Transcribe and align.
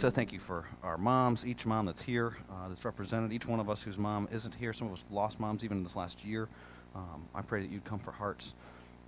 Lisa. 0.00 0.10
Thank 0.10 0.32
you 0.32 0.40
for 0.40 0.64
our 0.82 0.96
moms, 0.96 1.44
each 1.44 1.66
mom 1.66 1.84
that's 1.84 2.00
here, 2.00 2.34
uh, 2.50 2.70
that's 2.70 2.86
represented, 2.86 3.34
each 3.34 3.46
one 3.46 3.60
of 3.60 3.68
us 3.68 3.82
whose 3.82 3.98
mom 3.98 4.28
isn't 4.32 4.54
here. 4.54 4.72
Some 4.72 4.86
of 4.86 4.94
us 4.94 5.04
lost 5.10 5.38
moms 5.38 5.62
even 5.62 5.76
in 5.76 5.84
this 5.84 5.94
last 5.94 6.24
year. 6.24 6.48
Um, 6.94 7.26
I 7.34 7.42
pray 7.42 7.60
that 7.60 7.70
you'd 7.70 7.84
comfort 7.84 8.14
hearts. 8.14 8.54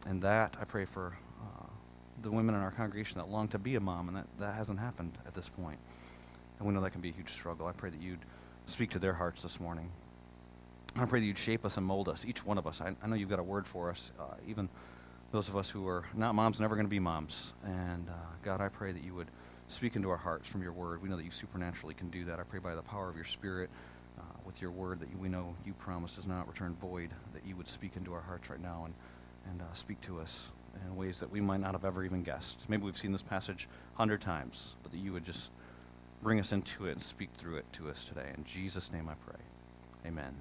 And 0.06 0.20
that, 0.20 0.54
I 0.60 0.64
pray 0.66 0.84
for 0.84 1.16
uh, 1.40 1.64
the 2.20 2.30
women 2.30 2.54
in 2.54 2.60
our 2.60 2.72
congregation 2.72 3.16
that 3.16 3.30
long 3.30 3.48
to 3.48 3.58
be 3.58 3.74
a 3.76 3.80
mom, 3.80 4.08
and 4.08 4.18
that, 4.18 4.26
that 4.38 4.54
hasn't 4.54 4.80
happened 4.80 5.16
at 5.26 5.32
this 5.32 5.48
point. 5.48 5.78
And 6.58 6.68
we 6.68 6.74
know 6.74 6.82
that 6.82 6.90
can 6.90 7.00
be 7.00 7.08
a 7.08 7.14
huge 7.14 7.32
struggle. 7.32 7.66
I 7.66 7.72
pray 7.72 7.88
that 7.88 8.02
you'd 8.02 8.26
speak 8.66 8.90
to 8.90 8.98
their 8.98 9.14
hearts 9.14 9.40
this 9.40 9.58
morning. 9.58 9.88
I 10.94 11.06
pray 11.06 11.20
that 11.20 11.26
you'd 11.26 11.38
shape 11.38 11.64
us 11.64 11.78
and 11.78 11.86
mold 11.86 12.10
us, 12.10 12.26
each 12.26 12.44
one 12.44 12.58
of 12.58 12.66
us. 12.66 12.82
I, 12.82 12.94
I 13.02 13.06
know 13.06 13.14
you've 13.14 13.30
got 13.30 13.38
a 13.38 13.42
word 13.42 13.66
for 13.66 13.88
us, 13.88 14.10
uh, 14.20 14.24
even 14.46 14.68
those 15.30 15.48
of 15.48 15.56
us 15.56 15.70
who 15.70 15.88
are 15.88 16.04
not 16.12 16.34
moms, 16.34 16.60
never 16.60 16.74
going 16.74 16.86
to 16.86 16.90
be 16.90 16.98
moms. 16.98 17.54
And 17.64 18.10
uh, 18.10 18.12
God, 18.42 18.60
I 18.60 18.68
pray 18.68 18.92
that 18.92 19.02
you 19.02 19.14
would 19.14 19.28
speak 19.72 19.96
into 19.96 20.10
our 20.10 20.16
hearts 20.16 20.48
from 20.48 20.62
your 20.62 20.72
word. 20.72 21.02
We 21.02 21.08
know 21.08 21.16
that 21.16 21.24
you 21.24 21.30
supernaturally 21.30 21.94
can 21.94 22.10
do 22.10 22.24
that. 22.26 22.38
I 22.38 22.42
pray 22.42 22.58
by 22.58 22.74
the 22.74 22.82
power 22.82 23.08
of 23.08 23.16
your 23.16 23.24
spirit, 23.24 23.70
uh, 24.18 24.22
with 24.44 24.60
your 24.60 24.70
word 24.70 25.00
that 25.00 25.10
you, 25.10 25.16
we 25.18 25.28
know 25.28 25.54
you 25.64 25.72
promise 25.72 26.14
does 26.14 26.26
not 26.26 26.46
return 26.46 26.76
void, 26.80 27.10
that 27.32 27.44
you 27.46 27.56
would 27.56 27.68
speak 27.68 27.96
into 27.96 28.12
our 28.12 28.20
hearts 28.20 28.50
right 28.50 28.60
now 28.60 28.84
and, 28.84 28.94
and 29.50 29.62
uh, 29.62 29.74
speak 29.74 30.00
to 30.02 30.20
us 30.20 30.38
in 30.86 30.96
ways 30.96 31.20
that 31.20 31.30
we 31.30 31.40
might 31.40 31.60
not 31.60 31.72
have 31.72 31.84
ever 31.84 32.04
even 32.04 32.22
guessed. 32.22 32.64
Maybe 32.68 32.84
we've 32.84 32.96
seen 32.96 33.12
this 33.12 33.22
passage 33.22 33.68
a 33.94 33.96
hundred 33.96 34.20
times, 34.20 34.74
but 34.82 34.92
that 34.92 34.98
you 34.98 35.12
would 35.12 35.24
just 35.24 35.50
bring 36.22 36.38
us 36.38 36.52
into 36.52 36.86
it 36.86 36.92
and 36.92 37.02
speak 37.02 37.30
through 37.36 37.56
it 37.56 37.64
to 37.74 37.88
us 37.88 38.04
today. 38.04 38.30
In 38.36 38.44
Jesus' 38.44 38.92
name 38.92 39.08
I 39.08 39.14
pray. 39.14 39.40
Amen. 40.06 40.34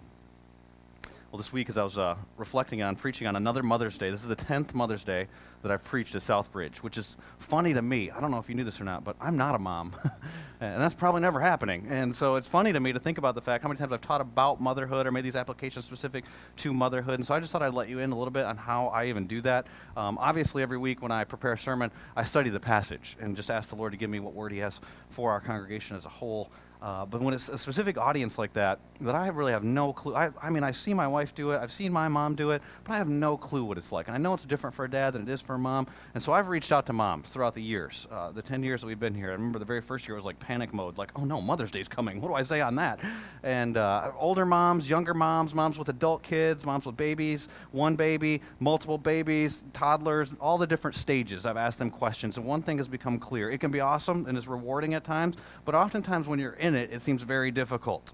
Well, 1.32 1.38
this 1.38 1.54
week, 1.54 1.70
as 1.70 1.78
I 1.78 1.84
was 1.84 1.98
uh, 1.98 2.18
reflecting 2.36 2.82
on 2.82 2.98
preaching 2.98 3.28
on 3.28 3.38
another 3.38 3.64
Mother's 3.64 3.98
Day, 3.98 4.10
this 4.10 4.22
is 4.22 4.28
the 4.28 4.36
10th 4.36 4.74
Mother's 4.74 5.06
Day 5.06 5.28
that 5.62 5.72
I've 5.72 5.84
preached 5.84 6.16
at 6.16 6.22
Southbridge, 6.22 6.78
which 6.78 6.98
is 6.98 7.16
funny 7.40 7.74
to 7.74 7.82
me. 7.82 8.12
I 8.12 8.20
don't 8.20 8.32
know 8.32 8.38
if 8.38 8.50
you 8.50 8.56
knew 8.56 8.64
this 8.64 8.82
or 8.82 8.84
not, 8.84 9.04
but 9.04 9.16
I'm 9.20 9.38
not 9.38 9.56
a 9.56 9.60
mom. 9.60 9.96
and 10.60 10.82
that's 10.82 10.94
probably 10.94 11.22
never 11.22 11.40
happening. 11.40 11.88
And 11.90 12.16
so 12.16 12.36
it's 12.36 12.48
funny 12.48 12.74
to 12.74 12.80
me 12.80 12.94
to 12.94 13.00
think 13.00 13.18
about 13.18 13.36
the 13.36 13.42
fact 13.42 13.64
how 13.64 13.70
many 13.70 13.78
times 13.78 13.92
I've 13.92 14.02
taught 14.02 14.22
about 14.22 14.62
motherhood 14.62 15.08
or 15.08 15.12
made 15.12 15.26
these 15.26 15.36
applications 15.36 15.86
specific 15.86 16.26
to 16.58 16.74
motherhood. 16.74 17.16
And 17.16 17.26
so 17.26 17.34
I 17.34 17.40
just 17.40 17.52
thought 17.52 17.62
I'd 17.62 17.74
let 17.74 17.90
you 17.90 18.00
in 18.00 18.12
a 18.12 18.18
little 18.18 18.32
bit 18.32 18.46
on 18.46 18.58
how 18.58 18.88
I 18.88 19.06
even 19.06 19.28
do 19.28 19.42
that. 19.42 19.68
Um, 19.96 20.18
obviously, 20.20 20.64
every 20.64 20.78
week 20.78 21.02
when 21.02 21.12
I 21.12 21.24
prepare 21.24 21.54
a 21.54 21.58
sermon, 21.58 21.92
I 22.16 22.24
study 22.24 22.50
the 22.50 22.60
passage 22.60 23.18
and 23.20 23.36
just 23.36 23.50
ask 23.50 23.70
the 23.70 23.76
Lord 23.76 23.92
to 23.92 23.98
give 23.98 24.10
me 24.10 24.20
what 24.20 24.34
word 24.34 24.52
He 24.52 24.60
has 24.60 24.80
for 25.10 25.32
our 25.32 25.40
congregation 25.40 25.98
as 25.98 26.06
a 26.06 26.10
whole. 26.10 26.52
Uh, 26.82 27.06
but 27.06 27.22
when 27.22 27.32
it's 27.34 27.48
a 27.48 27.58
specific 27.58 27.98
audience 27.98 28.40
like 28.40 28.54
that, 28.54 28.80
that 29.02 29.14
I 29.14 29.28
really 29.28 29.52
have 29.52 29.64
no 29.64 29.94
clue. 29.94 30.16
I, 30.16 30.32
I 30.42 30.50
mean, 30.50 30.64
I 30.64 30.72
see 30.72 30.96
my 30.96 31.08
wife 31.08 31.36
do 31.36 31.52
it, 31.52 31.60
I've 31.62 31.72
seen 31.72 31.94
my 31.94 32.08
mom 32.08 32.34
do 32.34 32.52
it, 32.52 32.62
but 32.84 32.94
I 32.94 32.98
have 32.98 33.08
no 33.08 33.38
clue 33.38 33.64
what 33.64 33.78
it's 33.78 33.92
like. 33.92 34.08
And 34.08 34.16
I 34.16 34.18
know 34.18 34.34
it's 34.34 34.46
different 34.46 34.76
for 34.76 34.86
a 34.86 34.90
dad 34.90 35.14
than 35.14 35.22
it 35.22 35.30
is 35.30 35.42
for 35.42 35.56
a 35.56 35.60
mom. 35.60 35.86
And 36.16 36.24
so 36.24 36.34
I've 36.34 36.48
reached 36.48 36.72
out 36.72 36.88
to 36.88 36.94
moms 36.94 37.30
throughout 37.30 37.54
the 37.54 37.62
years, 37.62 38.08
uh, 38.12 38.32
the 38.32 38.42
10 38.42 38.64
years 38.64 38.82
that 38.82 38.88
we've 38.88 39.00
been 39.00 39.14
here. 39.14 39.30
I 39.30 39.34
remember 39.34 39.60
the 39.60 39.66
very 39.66 39.82
first 39.82 40.08
year 40.08 40.16
was 40.16 40.26
like 40.26 40.40
panic 40.40 40.74
mode, 40.74 40.98
like, 40.98 41.12
oh 41.16 41.24
no, 41.24 41.40
Mother's 41.40 41.70
Day's 41.70 41.88
coming. 41.88 42.20
What 42.20 42.30
do 42.30 42.34
I 42.34 42.42
say 42.42 42.62
on 42.62 42.76
that? 42.76 43.00
And 43.44 43.78
uh, 43.78 44.12
older 44.18 44.46
moms, 44.46 44.90
younger 44.90 45.14
moms, 45.14 45.54
moms 45.54 45.78
with 45.78 45.90
adult 45.90 46.24
kids, 46.24 46.66
moms 46.66 46.88
with 46.88 46.98
babies, 46.98 47.48
one 47.72 47.96
baby, 47.96 48.42
multiple 48.60 48.98
babies, 48.98 49.62
toddlers, 49.74 50.34
all 50.40 50.58
the 50.58 50.68
different 50.68 50.96
stages. 50.96 51.46
I've 51.46 51.58
asked 51.58 51.78
them 51.78 51.92
questions. 51.92 52.38
And 52.38 52.46
one 52.46 52.64
thing 52.64 52.80
has 52.80 52.88
become 52.88 53.20
clear 53.20 53.52
it 53.52 53.60
can 53.60 53.70
be 53.70 53.82
awesome 53.82 54.26
and 54.28 54.36
is 54.36 54.48
rewarding 54.48 54.96
at 54.96 55.04
times, 55.04 55.36
but 55.64 55.76
oftentimes 55.76 56.28
when 56.28 56.40
you're 56.40 56.54
in 56.54 56.71
it, 56.76 56.92
it 56.92 57.02
seems 57.02 57.22
very 57.24 57.52
difficult. 57.52 58.14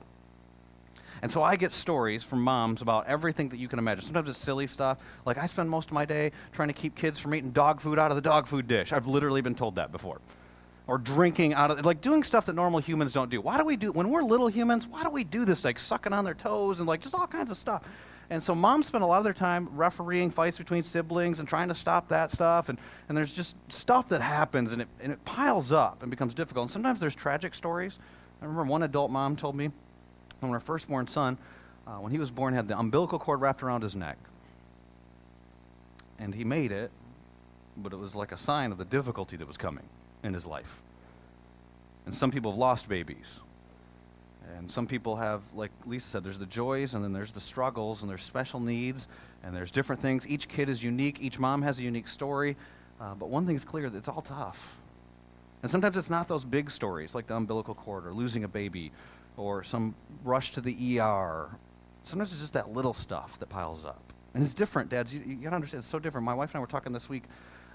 And 1.21 1.31
so 1.31 1.41
I 1.41 1.55
get 1.55 1.71
stories 1.71 2.23
from 2.23 2.41
moms 2.41 2.81
about 2.81 3.07
everything 3.07 3.49
that 3.49 3.57
you 3.57 3.67
can 3.67 3.79
imagine. 3.79 4.03
Sometimes 4.03 4.29
it's 4.29 4.37
silly 4.37 4.67
stuff. 4.67 4.99
Like 5.25 5.37
I 5.37 5.47
spend 5.47 5.69
most 5.69 5.89
of 5.89 5.93
my 5.93 6.05
day 6.05 6.31
trying 6.51 6.67
to 6.67 6.73
keep 6.73 6.95
kids 6.95 7.19
from 7.19 7.33
eating 7.33 7.51
dog 7.51 7.81
food 7.81 7.97
out 7.97 8.11
of 8.11 8.15
the 8.15 8.21
dog 8.21 8.47
food 8.47 8.67
dish. 8.67 8.93
I've 8.93 9.07
literally 9.07 9.41
been 9.41 9.55
told 9.55 9.75
that 9.75 9.91
before. 9.91 10.21
Or 10.85 10.97
drinking 10.97 11.53
out 11.53 11.71
of 11.71 11.85
like 11.85 12.01
doing 12.01 12.23
stuff 12.23 12.45
that 12.45 12.53
normal 12.53 12.79
humans 12.79 13.13
don't 13.13 13.29
do. 13.29 13.41
Why 13.41 13.57
do 13.57 13.65
we 13.65 13.75
do 13.75 13.91
when 13.91 14.09
we're 14.09 14.21
little 14.21 14.47
humans, 14.47 14.87
why 14.87 15.03
do 15.03 15.09
we 15.09 15.23
do 15.23 15.43
this? 15.43 15.63
Like 15.63 15.79
sucking 15.79 16.13
on 16.13 16.23
their 16.23 16.33
toes 16.33 16.79
and 16.79 16.87
like 16.87 17.01
just 17.01 17.13
all 17.13 17.27
kinds 17.27 17.51
of 17.51 17.57
stuff. 17.57 17.83
And 18.29 18.43
so 18.43 18.53
moms 18.53 18.87
spend 18.87 19.03
a 19.03 19.07
lot 19.07 19.19
of 19.19 19.23
their 19.23 19.33
time 19.33 19.69
refereeing 19.73 20.29
fights 20.31 20.57
between 20.57 20.83
siblings 20.83 21.39
and 21.39 21.47
trying 21.47 21.69
to 21.69 21.75
stop 21.75 22.09
that 22.09 22.29
stuff. 22.29 22.67
And, 22.67 22.77
and 23.07 23.17
there's 23.17 23.33
just 23.33 23.55
stuff 23.69 24.09
that 24.09 24.21
happens 24.21 24.73
and 24.73 24.81
it, 24.81 24.87
and 25.01 25.13
it 25.13 25.23
piles 25.23 25.71
up 25.71 26.03
and 26.03 26.11
becomes 26.11 26.33
difficult. 26.33 26.65
And 26.65 26.71
sometimes 26.71 26.99
there's 26.99 27.15
tragic 27.15 27.55
stories 27.55 27.97
I 28.41 28.45
remember 28.45 28.69
one 28.69 28.83
adult 28.83 29.11
mom 29.11 29.35
told 29.35 29.55
me 29.55 29.71
when 30.39 30.51
her 30.51 30.59
firstborn 30.59 31.07
son, 31.07 31.37
uh, 31.87 31.95
when 31.95 32.11
he 32.11 32.19
was 32.19 32.31
born, 32.31 32.53
had 32.53 32.67
the 32.67 32.77
umbilical 32.77 33.19
cord 33.19 33.41
wrapped 33.41 33.63
around 33.63 33.81
his 33.81 33.95
neck. 33.95 34.17
And 36.19 36.33
he 36.33 36.43
made 36.43 36.71
it, 36.71 36.91
but 37.75 37.93
it 37.93 37.97
was 37.97 38.15
like 38.15 38.31
a 38.31 38.37
sign 38.37 38.71
of 38.71 38.77
the 38.77 38.85
difficulty 38.85 39.37
that 39.37 39.47
was 39.47 39.57
coming 39.57 39.85
in 40.23 40.33
his 40.33 40.45
life. 40.45 40.79
And 42.05 42.13
some 42.13 42.31
people 42.31 42.51
have 42.51 42.59
lost 42.59 42.87
babies. 42.87 43.39
And 44.55 44.71
some 44.71 44.87
people 44.87 45.17
have, 45.17 45.41
like 45.53 45.71
Lisa 45.85 46.07
said, 46.07 46.23
there's 46.23 46.39
the 46.39 46.45
joys, 46.45 46.93
and 46.93 47.03
then 47.03 47.11
there's 47.13 47.33
the 47.33 47.41
struggles, 47.41 48.01
and 48.01 48.09
there's 48.09 48.23
special 48.23 48.59
needs, 48.59 49.07
and 49.43 49.55
there's 49.55 49.71
different 49.71 50.01
things. 50.01 50.25
Each 50.25 50.47
kid 50.47 50.69
is 50.69 50.81
unique. 50.81 51.19
Each 51.21 51.37
mom 51.37 51.61
has 51.63 51.79
a 51.79 51.81
unique 51.81 52.07
story. 52.07 52.55
Uh, 52.99 53.13
but 53.13 53.29
one 53.29 53.45
thing's 53.45 53.65
clear 53.65 53.89
that 53.89 53.97
it's 53.97 54.07
all 54.07 54.21
tough. 54.21 54.77
And 55.61 55.71
sometimes 55.71 55.97
it's 55.97 56.09
not 56.09 56.27
those 56.27 56.45
big 56.45 56.69
stories 56.69 57.15
like 57.15 57.27
the 57.27 57.35
umbilical 57.35 57.73
cord 57.73 58.05
or 58.05 58.13
losing 58.13 58.43
a 58.43 58.47
baby 58.47 58.91
or 59.37 59.63
some 59.63 59.95
rush 60.23 60.51
to 60.53 60.61
the 60.61 60.99
ER. 60.99 61.49
Sometimes 62.03 62.31
it's 62.31 62.41
just 62.41 62.53
that 62.53 62.73
little 62.73 62.93
stuff 62.93 63.39
that 63.39 63.49
piles 63.49 63.85
up. 63.85 64.13
And 64.33 64.43
it's 64.43 64.53
different, 64.53 64.89
dads. 64.89 65.13
You, 65.13 65.21
you 65.25 65.35
gotta 65.35 65.55
understand, 65.55 65.81
it's 65.81 65.89
so 65.89 65.99
different. 65.99 66.25
My 66.25 66.33
wife 66.33 66.51
and 66.51 66.57
I 66.57 66.59
were 66.59 66.67
talking 66.67 66.93
this 66.93 67.09
week 67.09 67.23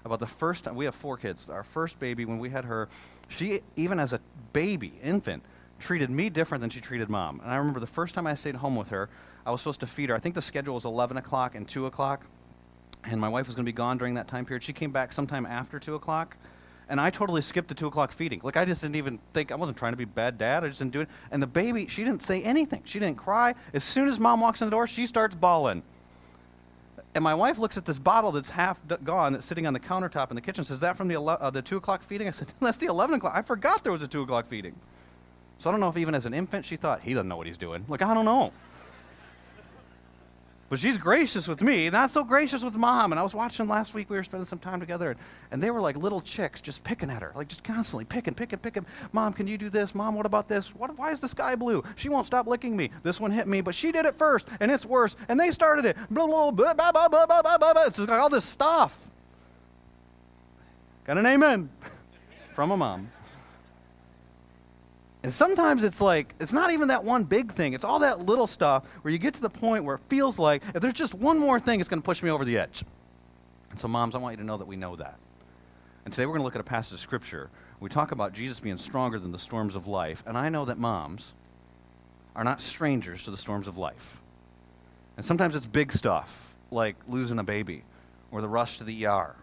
about 0.05 0.19
the 0.19 0.27
first 0.27 0.65
time, 0.65 0.75
we 0.75 0.85
have 0.85 0.95
four 0.95 1.17
kids. 1.17 1.49
Our 1.49 1.63
first 1.63 1.99
baby, 1.99 2.25
when 2.25 2.39
we 2.39 2.49
had 2.49 2.65
her, 2.65 2.89
she, 3.29 3.61
even 3.75 3.99
as 3.99 4.13
a 4.13 4.19
baby, 4.51 4.93
infant, 5.01 5.43
treated 5.79 6.09
me 6.09 6.29
different 6.29 6.61
than 6.61 6.69
she 6.69 6.81
treated 6.81 7.09
mom. 7.09 7.39
And 7.41 7.51
I 7.51 7.55
remember 7.55 7.79
the 7.79 7.87
first 7.87 8.13
time 8.15 8.27
I 8.27 8.35
stayed 8.35 8.55
home 8.55 8.75
with 8.75 8.89
her, 8.89 9.09
I 9.45 9.51
was 9.51 9.61
supposed 9.61 9.81
to 9.81 9.87
feed 9.87 10.09
her. 10.09 10.15
I 10.15 10.19
think 10.19 10.35
the 10.35 10.41
schedule 10.41 10.75
was 10.75 10.85
11 10.85 11.17
o'clock 11.17 11.55
and 11.55 11.67
2 11.67 11.85
o'clock. 11.85 12.25
And 13.03 13.19
my 13.19 13.27
wife 13.27 13.47
was 13.47 13.55
going 13.55 13.65
to 13.65 13.69
be 13.69 13.75
gone 13.75 13.97
during 13.97 14.13
that 14.13 14.29
time 14.29 14.45
period. 14.45 14.63
She 14.63 14.71
came 14.71 14.91
back 14.91 15.11
sometime 15.11 15.45
after 15.45 15.79
2 15.79 15.95
o'clock 15.95 16.37
and 16.89 16.99
I 16.99 17.09
totally 17.09 17.41
skipped 17.41 17.67
the 17.67 17.73
two 17.75 17.87
o'clock 17.87 18.11
feeding. 18.11 18.41
Like 18.43 18.57
I 18.57 18.65
just 18.65 18.81
didn't 18.81 18.95
even 18.95 19.19
think 19.33 19.51
I 19.51 19.55
wasn't 19.55 19.77
trying 19.77 19.93
to 19.93 19.97
be 19.97 20.05
bad 20.05 20.37
dad. 20.37 20.63
I 20.63 20.67
just 20.67 20.79
didn't 20.79 20.93
do 20.93 21.01
it. 21.01 21.09
And 21.31 21.41
the 21.41 21.47
baby, 21.47 21.87
she 21.87 22.03
didn't 22.03 22.23
say 22.23 22.41
anything. 22.43 22.81
She 22.85 22.99
didn't 22.99 23.17
cry. 23.17 23.55
As 23.73 23.83
soon 23.83 24.07
as 24.07 24.19
mom 24.19 24.41
walks 24.41 24.61
in 24.61 24.67
the 24.67 24.71
door, 24.71 24.87
she 24.87 25.07
starts 25.07 25.35
bawling. 25.35 25.83
And 27.15 27.23
my 27.23 27.35
wife 27.35 27.59
looks 27.59 27.77
at 27.77 27.85
this 27.85 27.99
bottle 27.99 28.31
that's 28.31 28.49
half 28.49 28.81
gone 29.03 29.33
that's 29.33 29.45
sitting 29.45 29.67
on 29.67 29.73
the 29.73 29.79
countertop 29.79 30.31
in 30.31 30.35
the 30.35 30.41
kitchen. 30.41 30.63
Says 30.65 30.79
that 30.79 30.97
from 30.97 31.07
the 31.07 31.15
ele- 31.15 31.29
uh, 31.29 31.49
the 31.51 31.61
two 31.61 31.77
o'clock 31.77 32.03
feeding? 32.03 32.27
I 32.27 32.31
said 32.31 32.51
that's 32.59 32.77
the 32.77 32.87
eleven 32.87 33.15
o'clock. 33.15 33.33
I 33.35 33.41
forgot 33.41 33.83
there 33.83 33.93
was 33.93 34.01
a 34.01 34.07
two 34.07 34.23
o'clock 34.23 34.47
feeding. 34.47 34.75
So 35.59 35.69
I 35.69 35.73
don't 35.73 35.79
know 35.79 35.89
if 35.89 35.97
even 35.97 36.15
as 36.15 36.25
an 36.25 36.33
infant 36.33 36.65
she 36.65 36.75
thought 36.75 37.01
he 37.01 37.13
doesn't 37.13 37.27
know 37.27 37.37
what 37.37 37.47
he's 37.47 37.57
doing. 37.57 37.85
Like 37.87 38.01
I 38.01 38.13
don't 38.13 38.25
know. 38.25 38.51
But 40.73 40.79
she's 40.79 40.97
gracious 40.97 41.47
with 41.47 41.61
me, 41.61 41.87
not 41.91 42.09
so 42.09 42.23
gracious 42.23 42.63
with 42.63 42.73
mom. 42.73 43.11
And 43.11 43.19
I 43.19 43.21
was 43.21 43.35
watching 43.35 43.67
last 43.67 43.93
week, 43.93 44.09
we 44.09 44.17
were 44.17 44.23
spending 44.23 44.47
some 44.47 44.57
time 44.57 44.79
together, 44.79 45.11
and, 45.11 45.19
and 45.51 45.61
they 45.61 45.69
were 45.69 45.79
like 45.79 45.95
little 45.95 46.19
chicks 46.19 46.61
just 46.61 46.83
picking 46.83 47.11
at 47.11 47.21
her, 47.21 47.31
like 47.35 47.47
just 47.47 47.63
constantly 47.63 48.05
picking, 48.05 48.33
picking, 48.33 48.57
picking. 48.57 48.83
Mom, 49.11 49.33
can 49.33 49.45
you 49.45 49.55
do 49.55 49.69
this? 49.69 49.93
Mom, 49.93 50.15
what 50.15 50.25
about 50.25 50.47
this? 50.47 50.73
What, 50.73 50.97
why 50.97 51.11
is 51.11 51.19
the 51.19 51.27
sky 51.27 51.55
blue? 51.55 51.83
She 51.95 52.09
won't 52.09 52.25
stop 52.25 52.47
licking 52.47 52.75
me. 52.75 52.89
This 53.03 53.19
one 53.19 53.29
hit 53.29 53.47
me, 53.47 53.61
but 53.61 53.75
she 53.75 53.91
did 53.91 54.07
it 54.07 54.17
first, 54.17 54.47
and 54.59 54.71
it's 54.71 54.83
worse. 54.83 55.15
And 55.27 55.39
they 55.39 55.51
started 55.51 55.85
it. 55.85 55.95
Blah, 56.09 56.25
blah, 56.25 56.49
blah, 56.49 56.73
blah, 56.73 56.91
blah, 56.91 57.07
blah, 57.07 57.27
blah, 57.27 57.41
blah, 57.43 57.73
blah. 57.73 57.83
It's 57.85 57.99
like 57.99 58.09
all 58.09 58.29
this 58.29 58.43
stuff. 58.43 58.99
Got 61.05 61.19
an 61.19 61.27
amen 61.27 61.69
from 62.55 62.71
a 62.71 62.77
mom. 62.77 63.11
And 65.23 65.31
sometimes 65.31 65.85
it's 65.85 66.01
like, 66.01 66.35
it's 66.41 66.51
not 66.51 66.71
even 66.71 66.89
that 66.89 67.05
one 67.05 67.23
big 67.23 67.53
thing. 67.53 67.71
It's 67.71 67.85
all 67.85 67.99
that 67.99 68.25
little 68.25 68.45
stuff 68.45 68.85
where 69.01 69.11
you 69.11 69.17
get 69.17 69.33
to 69.35 69.41
the 69.41 69.49
point 69.49 69.85
where 69.85 69.95
it 69.95 70.01
feels 70.09 70.37
like 70.37 70.61
if 70.75 70.81
there's 70.81 70.93
just 70.93 71.13
one 71.13 71.39
more 71.39 71.61
thing, 71.61 71.79
it's 71.79 71.87
going 71.87 72.01
to 72.01 72.05
push 72.05 72.21
me 72.21 72.29
over 72.29 72.43
the 72.43 72.57
edge. 72.57 72.83
And 73.71 73.79
so, 73.79 73.87
moms, 73.87 74.15
I 74.15 74.17
want 74.17 74.33
you 74.33 74.37
to 74.37 74.43
know 74.43 74.57
that 74.57 74.67
we 74.67 74.75
know 74.75 74.97
that. 74.97 75.17
And 76.03 76.13
today 76.13 76.25
we're 76.25 76.33
going 76.33 76.41
to 76.41 76.45
look 76.45 76.55
at 76.55 76.61
a 76.61 76.65
passage 76.65 76.93
of 76.93 76.99
Scripture. 76.99 77.49
We 77.79 77.89
talk 77.89 78.11
about 78.11 78.33
Jesus 78.33 78.59
being 78.59 78.77
stronger 78.77 79.17
than 79.17 79.31
the 79.31 79.39
storms 79.39 79.77
of 79.77 79.87
life. 79.87 80.23
And 80.27 80.37
I 80.37 80.49
know 80.49 80.65
that 80.65 80.77
moms 80.77 81.31
are 82.35 82.43
not 82.43 82.61
strangers 82.61 83.23
to 83.23 83.31
the 83.31 83.37
storms 83.37 83.69
of 83.69 83.77
life. 83.77 84.19
And 85.15 85.25
sometimes 85.25 85.55
it's 85.55 85.65
big 85.65 85.93
stuff, 85.93 86.53
like 86.69 86.97
losing 87.07 87.39
a 87.39 87.43
baby, 87.43 87.83
or 88.29 88.41
the 88.41 88.49
rush 88.49 88.77
to 88.79 88.83
the 88.83 89.05
ER, 89.05 89.35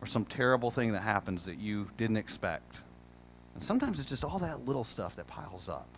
or 0.00 0.06
some 0.06 0.24
terrible 0.24 0.72
thing 0.72 0.92
that 0.92 1.02
happens 1.02 1.44
that 1.44 1.58
you 1.58 1.88
didn't 1.96 2.16
expect 2.16 2.80
and 3.56 3.64
sometimes 3.64 3.98
it's 3.98 4.10
just 4.10 4.22
all 4.22 4.38
that 4.40 4.66
little 4.66 4.84
stuff 4.84 5.16
that 5.16 5.26
piles 5.28 5.66
up. 5.66 5.88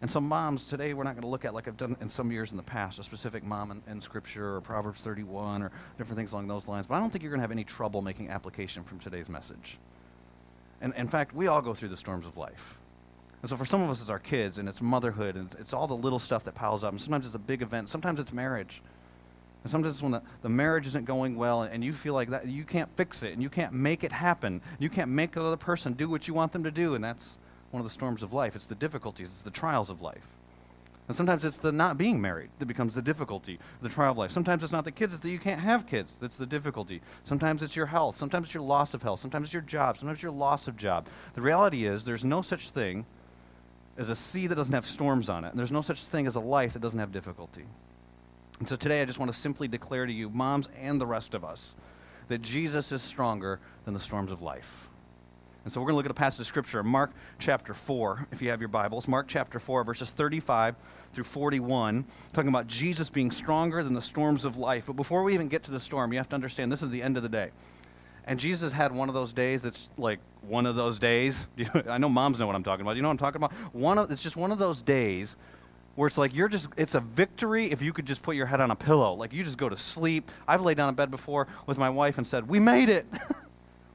And 0.00 0.10
so, 0.10 0.22
moms, 0.22 0.68
today 0.68 0.94
we're 0.94 1.04
not 1.04 1.12
going 1.16 1.22
to 1.22 1.28
look 1.28 1.44
at, 1.44 1.52
like 1.52 1.68
I've 1.68 1.76
done 1.76 1.98
in 2.00 2.08
some 2.08 2.32
years 2.32 2.50
in 2.50 2.56
the 2.56 2.62
past, 2.62 2.98
a 2.98 3.02
specific 3.02 3.44
mom 3.44 3.70
in, 3.70 3.82
in, 3.92 4.00
Scripture 4.00 4.56
or 4.56 4.62
Proverbs 4.62 5.02
31 5.02 5.60
or 5.60 5.70
different 5.98 6.16
things 6.16 6.32
along 6.32 6.48
those 6.48 6.66
lines. 6.66 6.86
But 6.86 6.94
I 6.94 7.00
don't 7.00 7.10
think 7.10 7.22
you're 7.22 7.30
going 7.30 7.40
to 7.40 7.42
have 7.42 7.52
any 7.52 7.64
trouble 7.64 8.00
making 8.00 8.30
application 8.30 8.84
from 8.84 9.00
today's 9.00 9.28
message. 9.28 9.76
And 10.80 10.94
in 10.94 11.08
fact, 11.08 11.34
we 11.34 11.46
all 11.46 11.60
go 11.60 11.74
through 11.74 11.90
the 11.90 11.96
storms 11.98 12.24
of 12.24 12.38
life. 12.38 12.78
And 13.42 13.50
so, 13.50 13.58
for 13.58 13.66
some 13.66 13.82
of 13.82 13.90
us, 13.90 14.00
it's 14.00 14.08
our 14.08 14.18
kids 14.18 14.56
and 14.56 14.66
it's 14.66 14.80
motherhood 14.80 15.36
and 15.36 15.54
it's 15.58 15.74
all 15.74 15.86
the 15.86 15.96
little 15.96 16.18
stuff 16.18 16.44
that 16.44 16.54
piles 16.54 16.84
up. 16.84 16.92
And 16.92 17.02
sometimes 17.02 17.26
it's 17.26 17.34
a 17.34 17.38
big 17.38 17.60
event, 17.60 17.90
sometimes 17.90 18.18
it's 18.18 18.32
marriage. 18.32 18.80
And 19.64 19.70
sometimes 19.70 20.02
when 20.02 20.12
the, 20.12 20.22
the 20.42 20.48
marriage 20.48 20.86
isn't 20.86 21.04
going 21.04 21.36
well 21.36 21.62
and 21.62 21.82
you 21.84 21.92
feel 21.92 22.14
like 22.14 22.30
that 22.30 22.46
you 22.46 22.64
can't 22.64 22.88
fix 22.96 23.22
it 23.22 23.32
and 23.32 23.42
you 23.42 23.50
can't 23.50 23.72
make 23.72 24.04
it 24.04 24.12
happen. 24.12 24.60
You 24.78 24.88
can't 24.88 25.10
make 25.10 25.32
the 25.32 25.44
other 25.44 25.56
person 25.56 25.94
do 25.94 26.08
what 26.08 26.28
you 26.28 26.34
want 26.34 26.52
them 26.52 26.64
to 26.64 26.70
do. 26.70 26.94
And 26.94 27.02
that's 27.02 27.38
one 27.70 27.80
of 27.80 27.84
the 27.84 27.92
storms 27.92 28.22
of 28.22 28.32
life. 28.32 28.56
It's 28.56 28.66
the 28.66 28.74
difficulties, 28.74 29.30
it's 29.30 29.42
the 29.42 29.50
trials 29.50 29.90
of 29.90 30.00
life. 30.00 30.26
And 31.08 31.16
sometimes 31.16 31.42
it's 31.42 31.56
the 31.56 31.72
not 31.72 31.96
being 31.96 32.20
married 32.20 32.50
that 32.58 32.66
becomes 32.66 32.94
the 32.94 33.00
difficulty, 33.00 33.58
the 33.80 33.88
trial 33.88 34.12
of 34.12 34.18
life. 34.18 34.30
Sometimes 34.30 34.62
it's 34.62 34.72
not 34.72 34.84
the 34.84 34.92
kids, 34.92 35.14
it's 35.14 35.22
that 35.22 35.30
you 35.30 35.38
can't 35.38 35.60
have 35.60 35.86
kids 35.86 36.16
that's 36.20 36.36
the 36.36 36.44
difficulty. 36.44 37.00
Sometimes 37.24 37.62
it's 37.62 37.74
your 37.74 37.86
health. 37.86 38.18
Sometimes 38.18 38.46
it's 38.46 38.54
your 38.54 38.62
loss 38.62 38.92
of 38.92 39.02
health. 39.02 39.20
Sometimes 39.20 39.46
it's 39.46 39.54
your 39.54 39.62
job. 39.62 39.96
Sometimes 39.96 40.16
it's 40.16 40.22
your 40.22 40.32
loss 40.32 40.68
of 40.68 40.76
job. 40.76 41.06
The 41.34 41.40
reality 41.40 41.86
is 41.86 42.04
there's 42.04 42.24
no 42.24 42.42
such 42.42 42.70
thing 42.70 43.06
as 43.96 44.10
a 44.10 44.14
sea 44.14 44.46
that 44.48 44.54
doesn't 44.54 44.74
have 44.74 44.86
storms 44.86 45.30
on 45.30 45.44
it. 45.44 45.48
And 45.48 45.58
there's 45.58 45.72
no 45.72 45.80
such 45.80 46.04
thing 46.04 46.26
as 46.26 46.36
a 46.36 46.40
life 46.40 46.74
that 46.74 46.80
doesn't 46.80 47.00
have 47.00 47.10
difficulty. 47.10 47.64
And 48.58 48.68
so 48.68 48.76
today 48.76 49.02
I 49.02 49.04
just 49.04 49.18
want 49.18 49.32
to 49.32 49.38
simply 49.38 49.68
declare 49.68 50.06
to 50.06 50.12
you, 50.12 50.30
moms 50.30 50.68
and 50.78 51.00
the 51.00 51.06
rest 51.06 51.34
of 51.34 51.44
us, 51.44 51.74
that 52.28 52.42
Jesus 52.42 52.92
is 52.92 53.02
stronger 53.02 53.60
than 53.84 53.94
the 53.94 54.00
storms 54.00 54.30
of 54.30 54.42
life. 54.42 54.88
And 55.64 55.72
so 55.72 55.80
we're 55.80 55.86
going 55.86 55.94
to 55.94 55.96
look 55.98 56.06
at 56.06 56.10
a 56.10 56.14
passage 56.14 56.40
of 56.40 56.46
Scripture, 56.46 56.82
Mark 56.82 57.10
chapter 57.38 57.74
4, 57.74 58.28
if 58.32 58.40
you 58.40 58.50
have 58.50 58.60
your 58.60 58.68
Bibles. 58.68 59.06
Mark 59.06 59.26
chapter 59.28 59.58
4, 59.58 59.84
verses 59.84 60.10
35 60.10 60.76
through 61.12 61.24
41, 61.24 62.04
talking 62.32 62.48
about 62.48 62.66
Jesus 62.66 63.10
being 63.10 63.30
stronger 63.30 63.82
than 63.82 63.92
the 63.92 64.02
storms 64.02 64.44
of 64.44 64.56
life. 64.56 64.86
But 64.86 64.94
before 64.94 65.22
we 65.22 65.34
even 65.34 65.48
get 65.48 65.64
to 65.64 65.70
the 65.70 65.80
storm, 65.80 66.12
you 66.12 66.18
have 66.18 66.28
to 66.30 66.34
understand 66.34 66.72
this 66.72 66.82
is 66.82 66.90
the 66.90 67.02
end 67.02 67.16
of 67.16 67.22
the 67.22 67.28
day. 67.28 67.50
And 68.24 68.38
Jesus 68.38 68.72
had 68.72 68.92
one 68.92 69.08
of 69.08 69.14
those 69.14 69.32
days 69.32 69.62
that's 69.62 69.88
like 69.96 70.20
one 70.42 70.66
of 70.66 70.76
those 70.76 70.98
days. 70.98 71.48
I 71.88 71.98
know 71.98 72.08
moms 72.08 72.38
know 72.38 72.46
what 72.46 72.56
I'm 72.56 72.62
talking 72.62 72.82
about. 72.82 72.96
You 72.96 73.02
know 73.02 73.08
what 73.08 73.12
I'm 73.12 73.18
talking 73.18 73.36
about? 73.36 73.52
One 73.74 73.98
of, 73.98 74.10
it's 74.10 74.22
just 74.22 74.36
one 74.36 74.52
of 74.52 74.58
those 74.58 74.82
days 74.82 75.36
where 75.98 76.06
it's 76.06 76.16
like 76.16 76.32
you're 76.32 76.48
just 76.48 76.68
it's 76.76 76.94
a 76.94 77.00
victory 77.00 77.72
if 77.72 77.82
you 77.82 77.92
could 77.92 78.06
just 78.06 78.22
put 78.22 78.36
your 78.36 78.46
head 78.46 78.60
on 78.60 78.70
a 78.70 78.76
pillow 78.76 79.14
like 79.14 79.32
you 79.32 79.42
just 79.42 79.58
go 79.58 79.68
to 79.68 79.76
sleep 79.76 80.30
i've 80.46 80.62
laid 80.62 80.76
down 80.76 80.88
in 80.88 80.94
bed 80.94 81.10
before 81.10 81.48
with 81.66 81.76
my 81.76 81.90
wife 81.90 82.18
and 82.18 82.26
said 82.26 82.48
we 82.48 82.60
made 82.60 82.88
it 82.88 83.04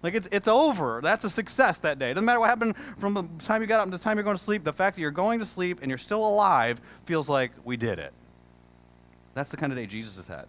Like 0.04 0.16
it's, 0.16 0.28
it's 0.34 0.50
over. 0.50 1.00
That's 1.02 1.24
a 1.24 1.30
success 1.30 1.80
that 1.80 1.98
day. 1.98 2.10
Doesn't 2.14 2.26
matter 2.26 2.42
what 2.42 2.50
happened 2.50 2.76
from 2.98 3.14
the 3.14 3.24
time 3.40 3.62
you 3.62 3.68
got 3.68 3.80
up 3.80 3.86
to 3.86 3.92
the 3.92 3.98
time 3.98 4.18
you're 4.18 4.26
going 4.26 4.36
to 4.36 4.44
sleep. 4.44 4.66
The 4.66 4.74
fact 4.74 4.98
that 4.98 5.02
you're 5.02 5.12
going 5.12 5.40
to 5.40 5.46
sleep 5.46 5.80
and 5.82 5.90
you're 5.90 5.98
still 5.98 6.28
alive 6.28 6.82
feels 7.06 7.30
like 7.30 7.52
we 7.64 7.78
did 7.78 8.00
it. 8.00 8.12
That's 9.34 9.50
the 9.50 9.56
kind 9.56 9.72
of 9.72 9.78
day 9.78 9.86
Jesus 9.86 10.18
has 10.18 10.28
had. 10.28 10.46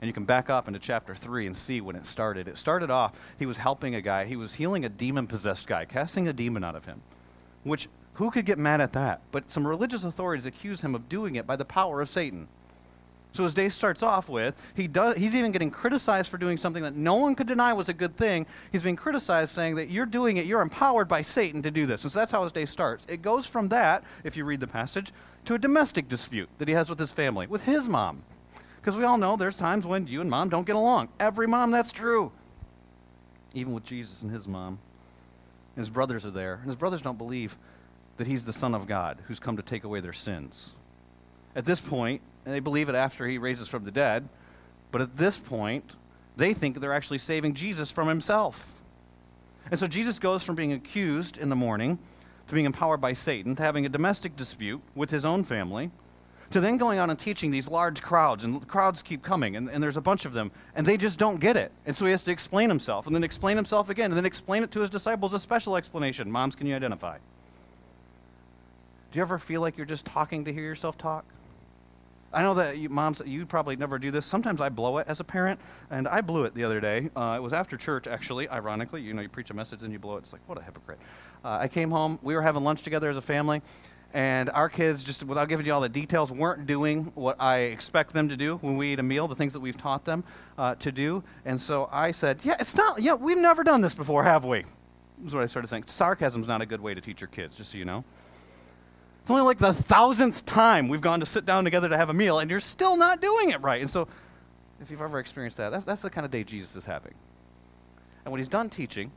And 0.00 0.08
you 0.08 0.14
can 0.14 0.24
back 0.24 0.48
up 0.48 0.66
into 0.66 0.80
chapter 0.80 1.14
3 1.14 1.46
and 1.46 1.56
see 1.56 1.82
when 1.82 1.94
it 1.94 2.06
started. 2.06 2.48
It 2.48 2.56
started 2.56 2.90
off, 2.90 3.12
he 3.38 3.46
was 3.46 3.58
helping 3.58 3.94
a 3.94 4.00
guy, 4.00 4.24
he 4.24 4.36
was 4.36 4.54
healing 4.54 4.84
a 4.84 4.88
demon 4.88 5.26
possessed 5.26 5.66
guy, 5.66 5.84
casting 5.84 6.26
a 6.26 6.32
demon 6.32 6.64
out 6.64 6.74
of 6.74 6.86
him. 6.86 7.02
Which, 7.62 7.88
who 8.14 8.30
could 8.30 8.46
get 8.46 8.58
mad 8.58 8.80
at 8.80 8.92
that? 8.92 9.20
But 9.32 9.50
some 9.50 9.66
religious 9.66 10.04
authorities 10.04 10.46
accuse 10.46 10.80
him 10.80 10.94
of 10.94 11.08
doing 11.08 11.36
it 11.36 11.46
by 11.46 11.56
the 11.56 11.64
power 11.64 12.00
of 12.00 12.08
Satan. 12.08 12.48
So 13.32 13.42
his 13.42 13.54
day 13.54 13.68
starts 13.68 14.00
off 14.00 14.28
with 14.28 14.56
he 14.74 14.86
does 14.86 15.16
he's 15.16 15.34
even 15.34 15.50
getting 15.50 15.72
criticized 15.72 16.30
for 16.30 16.38
doing 16.38 16.56
something 16.56 16.84
that 16.84 16.94
no 16.94 17.16
one 17.16 17.34
could 17.34 17.48
deny 17.48 17.72
was 17.72 17.88
a 17.88 17.92
good 17.92 18.16
thing. 18.16 18.46
He's 18.70 18.84
being 18.84 18.94
criticized 18.94 19.52
saying 19.52 19.74
that 19.74 19.90
you're 19.90 20.06
doing 20.06 20.36
it, 20.36 20.46
you're 20.46 20.60
empowered 20.60 21.08
by 21.08 21.22
Satan 21.22 21.60
to 21.62 21.70
do 21.72 21.84
this. 21.84 22.04
And 22.04 22.12
so 22.12 22.20
that's 22.20 22.30
how 22.30 22.44
his 22.44 22.52
day 22.52 22.64
starts. 22.64 23.04
It 23.08 23.22
goes 23.22 23.44
from 23.44 23.68
that, 23.70 24.04
if 24.22 24.36
you 24.36 24.44
read 24.44 24.60
the 24.60 24.68
passage, 24.68 25.12
to 25.46 25.54
a 25.54 25.58
domestic 25.58 26.08
dispute 26.08 26.48
that 26.58 26.68
he 26.68 26.74
has 26.74 26.88
with 26.88 27.00
his 27.00 27.10
family, 27.10 27.48
with 27.48 27.62
his 27.62 27.88
mom. 27.88 28.22
Because 28.80 28.96
we 28.96 29.04
all 29.04 29.18
know 29.18 29.36
there's 29.36 29.56
times 29.56 29.84
when 29.84 30.06
you 30.06 30.20
and 30.20 30.30
mom 30.30 30.48
don't 30.48 30.66
get 30.66 30.76
along. 30.76 31.08
Every 31.18 31.48
mom, 31.48 31.72
that's 31.72 31.90
true. 31.90 32.30
Even 33.52 33.72
with 33.72 33.84
Jesus 33.84 34.22
and 34.22 34.30
his 34.30 34.46
mom. 34.46 34.78
And 35.74 35.82
his 35.82 35.90
brothers 35.90 36.24
are 36.24 36.30
there. 36.30 36.54
And 36.54 36.66
his 36.66 36.76
brothers 36.76 37.02
don't 37.02 37.18
believe 37.18 37.56
that 38.16 38.26
he's 38.26 38.44
the 38.44 38.52
Son 38.52 38.74
of 38.74 38.86
God 38.86 39.18
who's 39.26 39.40
come 39.40 39.56
to 39.56 39.62
take 39.62 39.84
away 39.84 40.00
their 40.00 40.12
sins. 40.12 40.72
At 41.56 41.64
this 41.64 41.80
point, 41.80 42.20
and 42.44 42.54
they 42.54 42.60
believe 42.60 42.88
it 42.88 42.94
after 42.94 43.26
he 43.26 43.38
raises 43.38 43.68
from 43.68 43.84
the 43.84 43.90
dead. 43.90 44.28
But 44.92 45.00
at 45.00 45.16
this 45.16 45.38
point, 45.38 45.96
they 46.36 46.54
think 46.54 46.80
they're 46.80 46.92
actually 46.92 47.18
saving 47.18 47.54
Jesus 47.54 47.90
from 47.90 48.08
himself. 48.08 48.74
And 49.70 49.80
so 49.80 49.86
Jesus 49.86 50.18
goes 50.18 50.42
from 50.42 50.54
being 50.54 50.72
accused 50.72 51.36
in 51.36 51.48
the 51.48 51.56
morning 51.56 51.98
to 52.48 52.54
being 52.54 52.66
empowered 52.66 53.00
by 53.00 53.14
Satan, 53.14 53.56
to 53.56 53.62
having 53.62 53.86
a 53.86 53.88
domestic 53.88 54.36
dispute 54.36 54.82
with 54.94 55.10
his 55.10 55.24
own 55.24 55.44
family, 55.44 55.90
to 56.50 56.60
then 56.60 56.76
going 56.76 56.98
out 56.98 57.08
and 57.08 57.18
teaching 57.18 57.50
these 57.50 57.68
large 57.68 58.02
crowds, 58.02 58.44
and 58.44 58.68
crowds 58.68 59.00
keep 59.00 59.22
coming, 59.22 59.56
and, 59.56 59.70
and 59.70 59.82
there's 59.82 59.96
a 59.96 60.02
bunch 60.02 60.26
of 60.26 60.34
them, 60.34 60.52
and 60.74 60.86
they 60.86 60.98
just 60.98 61.18
don't 61.18 61.40
get 61.40 61.56
it. 61.56 61.72
And 61.86 61.96
so 61.96 62.04
he 62.04 62.12
has 62.12 62.22
to 62.24 62.30
explain 62.30 62.68
himself, 62.68 63.06
and 63.06 63.16
then 63.16 63.24
explain 63.24 63.56
himself 63.56 63.88
again, 63.88 64.10
and 64.10 64.16
then 64.16 64.26
explain 64.26 64.62
it 64.62 64.70
to 64.72 64.80
his 64.80 64.90
disciples, 64.90 65.32
a 65.32 65.38
special 65.38 65.76
explanation. 65.76 66.30
Moms, 66.30 66.54
can 66.54 66.66
you 66.66 66.76
identify? 66.76 67.16
Do 69.14 69.18
you 69.18 69.22
ever 69.22 69.38
feel 69.38 69.60
like 69.60 69.76
you're 69.76 69.86
just 69.86 70.04
talking 70.04 70.44
to 70.44 70.52
hear 70.52 70.64
yourself 70.64 70.98
talk? 70.98 71.24
I 72.32 72.42
know 72.42 72.54
that 72.54 72.78
you, 72.78 72.88
moms, 72.88 73.22
you 73.24 73.46
probably 73.46 73.76
never 73.76 73.96
do 73.96 74.10
this. 74.10 74.26
Sometimes 74.26 74.60
I 74.60 74.70
blow 74.70 74.98
it 74.98 75.06
as 75.06 75.20
a 75.20 75.24
parent, 75.24 75.60
and 75.88 76.08
I 76.08 76.20
blew 76.20 76.46
it 76.46 76.54
the 76.56 76.64
other 76.64 76.80
day. 76.80 77.10
Uh, 77.14 77.34
it 77.36 77.40
was 77.40 77.52
after 77.52 77.76
church, 77.76 78.08
actually, 78.08 78.48
ironically. 78.48 79.02
You 79.02 79.14
know, 79.14 79.22
you 79.22 79.28
preach 79.28 79.50
a 79.50 79.54
message 79.54 79.84
and 79.84 79.92
you 79.92 80.00
blow 80.00 80.16
it. 80.16 80.24
It's 80.24 80.32
like, 80.32 80.42
what 80.48 80.58
a 80.58 80.62
hypocrite. 80.62 80.98
Uh, 81.44 81.58
I 81.60 81.68
came 81.68 81.92
home. 81.92 82.18
We 82.22 82.34
were 82.34 82.42
having 82.42 82.64
lunch 82.64 82.82
together 82.82 83.08
as 83.08 83.16
a 83.16 83.22
family, 83.22 83.62
and 84.12 84.50
our 84.50 84.68
kids, 84.68 85.04
just 85.04 85.22
without 85.22 85.48
giving 85.48 85.64
you 85.64 85.72
all 85.72 85.80
the 85.80 85.88
details, 85.88 86.32
weren't 86.32 86.66
doing 86.66 87.12
what 87.14 87.40
I 87.40 87.58
expect 87.58 88.14
them 88.14 88.30
to 88.30 88.36
do 88.36 88.56
when 88.56 88.76
we 88.76 88.94
eat 88.94 88.98
a 88.98 89.04
meal, 89.04 89.28
the 89.28 89.36
things 89.36 89.52
that 89.52 89.60
we've 89.60 89.78
taught 89.78 90.04
them 90.04 90.24
uh, 90.58 90.74
to 90.74 90.90
do. 90.90 91.22
And 91.44 91.60
so 91.60 91.88
I 91.92 92.10
said, 92.10 92.40
yeah, 92.42 92.56
it's 92.58 92.74
not, 92.74 93.00
yeah, 93.00 93.14
we've 93.14 93.38
never 93.38 93.62
done 93.62 93.80
this 93.80 93.94
before, 93.94 94.24
have 94.24 94.44
we? 94.44 94.64
Is 95.24 95.32
what 95.32 95.44
I 95.44 95.46
started 95.46 95.68
saying. 95.68 95.84
Sarcasm's 95.86 96.48
not 96.48 96.62
a 96.62 96.66
good 96.66 96.80
way 96.80 96.94
to 96.94 97.00
teach 97.00 97.20
your 97.20 97.28
kids, 97.28 97.56
just 97.56 97.70
so 97.70 97.78
you 97.78 97.84
know. 97.84 98.02
It's 99.24 99.30
only 99.30 99.42
like 99.42 99.56
the 99.56 99.72
thousandth 99.72 100.44
time 100.44 100.88
we've 100.88 101.00
gone 101.00 101.20
to 101.20 101.24
sit 101.24 101.46
down 101.46 101.64
together 101.64 101.88
to 101.88 101.96
have 101.96 102.10
a 102.10 102.12
meal, 102.12 102.40
and 102.40 102.50
you're 102.50 102.60
still 102.60 102.94
not 102.94 103.22
doing 103.22 103.48
it 103.48 103.62
right. 103.62 103.80
And 103.80 103.90
so, 103.90 104.06
if 104.82 104.90
you've 104.90 105.00
ever 105.00 105.18
experienced 105.18 105.56
that, 105.56 105.70
that's, 105.70 105.84
that's 105.86 106.02
the 106.02 106.10
kind 106.10 106.26
of 106.26 106.30
day 106.30 106.44
Jesus 106.44 106.76
is 106.76 106.84
having. 106.84 107.14
And 108.22 108.32
when 108.32 108.38
he's 108.38 108.48
done 108.48 108.68
teaching, 108.68 109.12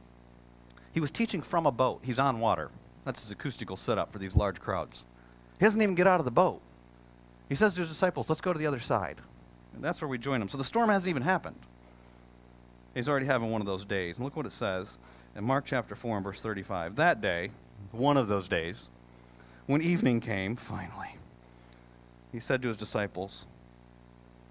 he 0.94 1.02
was 1.02 1.12
teaching 1.12 1.42
from 1.42 1.66
a 1.66 1.74
boat. 1.74 2.00
He's 2.04 2.20
on 2.20 2.40
water. 2.40 2.72
That's 3.04 3.22
his 3.22 3.32
acoustical 3.32 3.76
setup 3.76 4.14
for 4.14 4.18
these 4.18 4.34
large 4.34 4.62
crowds. 4.62 5.04
He 5.60 5.66
doesn't 5.66 5.82
even 5.82 5.94
get 5.94 6.08
out 6.08 6.22
of 6.22 6.26
the 6.26 6.32
boat. 6.32 6.62
He 7.50 7.56
says 7.56 7.74
to 7.74 7.82
his 7.82 7.90
disciples, 7.90 8.30
Let's 8.30 8.40
go 8.40 8.54
to 8.54 8.60
the 8.60 8.68
other 8.68 8.80
side. 8.80 9.20
And 9.76 9.84
that's 9.84 10.02
where 10.02 10.08
we 10.08 10.18
join 10.18 10.42
him. 10.42 10.48
So 10.48 10.58
the 10.58 10.64
storm 10.64 10.90
hasn't 10.90 11.10
even 11.10 11.24
happened. 11.24 11.60
He's 12.96 13.10
already 13.10 13.26
having 13.26 13.52
one 13.52 13.60
of 13.60 13.68
those 13.68 13.84
days. 13.84 14.20
And 14.20 14.24
look 14.24 14.38
what 14.38 14.46
it 14.46 14.54
says 14.54 14.98
in 15.36 15.44
Mark 15.44 15.66
chapter 15.66 15.96
4 15.96 16.16
and 16.16 16.24
verse 16.24 16.40
35. 16.40 16.96
That 16.96 17.20
day, 17.20 17.50
one 17.92 18.16
of 18.16 18.30
those 18.30 18.48
days, 18.48 18.88
when 19.68 19.82
evening 19.82 20.20
came, 20.20 20.56
finally, 20.56 21.18
he 22.32 22.40
said 22.40 22.62
to 22.62 22.70
his 22.70 22.78
disciples, 22.78 23.46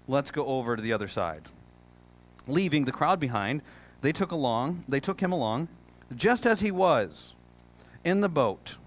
Let's 0.07 0.31
go 0.31 0.45
over 0.45 0.75
to 0.75 0.81
the 0.81 0.93
other 0.93 1.09
side. 1.09 1.49
Leaving 2.47 2.85
the 2.85 2.93
crowd 2.93 3.19
behind, 3.19 3.61
they 4.01 4.13
took 4.13 4.31
along, 4.31 4.85
they 4.87 5.01
took 5.01 5.19
him 5.19 5.33
along, 5.33 5.67
just 6.15 6.45
as 6.45 6.61
he 6.61 6.71
was, 6.71 7.35
in 8.05 8.21
the 8.21 8.29
boat. 8.29 8.77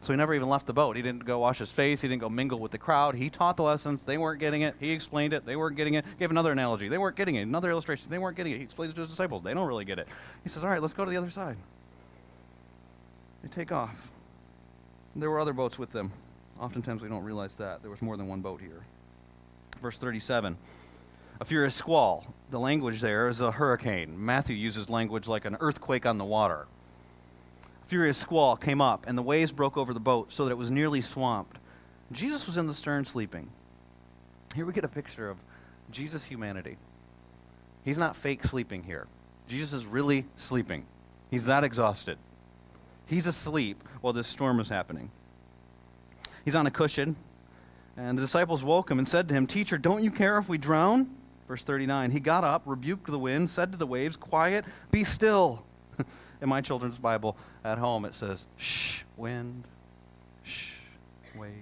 So 0.00 0.12
he 0.12 0.16
never 0.16 0.34
even 0.34 0.48
left 0.48 0.66
the 0.66 0.72
boat. 0.72 0.96
He 0.96 1.02
didn't 1.02 1.24
go 1.24 1.38
wash 1.38 1.58
his 1.58 1.70
face. 1.70 2.00
He 2.00 2.08
didn't 2.08 2.22
go 2.22 2.28
mingle 2.28 2.58
with 2.58 2.72
the 2.72 2.78
crowd. 2.78 3.14
He 3.14 3.30
taught 3.30 3.56
the 3.56 3.62
lessons. 3.62 4.02
They 4.02 4.18
weren't 4.18 4.40
getting 4.40 4.62
it. 4.62 4.74
He 4.80 4.90
explained 4.90 5.32
it. 5.32 5.46
They 5.46 5.54
weren't 5.54 5.76
getting 5.76 5.94
it. 5.94 6.04
Gave 6.18 6.32
another 6.32 6.50
analogy. 6.50 6.88
They 6.88 6.98
weren't 6.98 7.14
getting 7.14 7.36
it. 7.36 7.42
Another 7.42 7.70
illustration. 7.70 8.08
They 8.10 8.18
weren't 8.18 8.36
getting 8.36 8.52
it. 8.52 8.56
He 8.56 8.64
explained 8.64 8.92
it 8.92 8.94
to 8.96 9.02
his 9.02 9.10
disciples. 9.10 9.42
They 9.42 9.54
don't 9.54 9.68
really 9.68 9.84
get 9.84 10.00
it. 10.00 10.08
He 10.42 10.48
says, 10.48 10.64
All 10.64 10.70
right, 10.70 10.82
let's 10.82 10.94
go 10.94 11.04
to 11.04 11.10
the 11.10 11.16
other 11.16 11.30
side. 11.30 11.56
They 13.42 13.48
take 13.48 13.70
off. 13.70 14.10
There 15.14 15.30
were 15.30 15.40
other 15.40 15.52
boats 15.52 15.78
with 15.78 15.92
them. 15.92 16.12
Oftentimes 16.58 17.02
we 17.02 17.08
don't 17.08 17.24
realize 17.24 17.54
that. 17.56 17.82
There 17.82 17.90
was 17.90 18.02
more 18.02 18.16
than 18.16 18.28
one 18.28 18.40
boat 18.40 18.60
here. 18.60 18.84
Verse 19.80 19.98
37 19.98 20.56
A 21.40 21.44
furious 21.44 21.74
squall. 21.74 22.32
The 22.50 22.58
language 22.58 23.00
there 23.00 23.28
is 23.28 23.40
a 23.40 23.50
hurricane. 23.50 24.24
Matthew 24.24 24.56
uses 24.56 24.88
language 24.88 25.28
like 25.28 25.44
an 25.44 25.56
earthquake 25.60 26.06
on 26.06 26.18
the 26.18 26.24
water. 26.24 26.66
A 27.82 27.86
furious 27.86 28.16
squall 28.16 28.56
came 28.56 28.80
up, 28.80 29.04
and 29.06 29.18
the 29.18 29.22
waves 29.22 29.52
broke 29.52 29.76
over 29.76 29.92
the 29.92 30.00
boat 30.00 30.32
so 30.32 30.44
that 30.44 30.50
it 30.50 30.58
was 30.58 30.70
nearly 30.70 31.00
swamped. 31.00 31.58
Jesus 32.10 32.46
was 32.46 32.56
in 32.56 32.66
the 32.66 32.74
stern 32.74 33.04
sleeping. 33.04 33.48
Here 34.54 34.64
we 34.64 34.72
get 34.72 34.84
a 34.84 34.88
picture 34.88 35.28
of 35.28 35.38
Jesus' 35.90 36.24
humanity. 36.24 36.76
He's 37.84 37.98
not 37.98 38.16
fake 38.16 38.44
sleeping 38.44 38.84
here. 38.84 39.06
Jesus 39.48 39.72
is 39.72 39.86
really 39.86 40.26
sleeping. 40.36 40.86
He's 41.30 41.46
that 41.46 41.64
exhausted. 41.64 42.18
He's 43.12 43.26
asleep 43.26 43.84
while 44.00 44.14
this 44.14 44.26
storm 44.26 44.58
is 44.58 44.70
happening. 44.70 45.10
He's 46.46 46.54
on 46.54 46.66
a 46.66 46.70
cushion, 46.70 47.14
and 47.94 48.16
the 48.16 48.22
disciples 48.22 48.64
woke 48.64 48.90
him 48.90 48.98
and 48.98 49.06
said 49.06 49.28
to 49.28 49.34
him, 49.34 49.46
Teacher, 49.46 49.76
don't 49.76 50.02
you 50.02 50.10
care 50.10 50.38
if 50.38 50.48
we 50.48 50.56
drown? 50.56 51.14
Verse 51.46 51.62
39 51.62 52.10
He 52.10 52.20
got 52.20 52.42
up, 52.42 52.62
rebuked 52.64 53.10
the 53.10 53.18
wind, 53.18 53.50
said 53.50 53.70
to 53.72 53.76
the 53.76 53.86
waves, 53.86 54.16
Quiet, 54.16 54.64
be 54.90 55.04
still. 55.04 55.62
In 56.40 56.48
my 56.48 56.62
children's 56.62 56.98
Bible 56.98 57.36
at 57.62 57.76
home, 57.76 58.06
it 58.06 58.14
says, 58.14 58.46
Shh, 58.56 59.02
wind, 59.18 59.64
shh, 60.42 60.76
waves. 61.36 61.52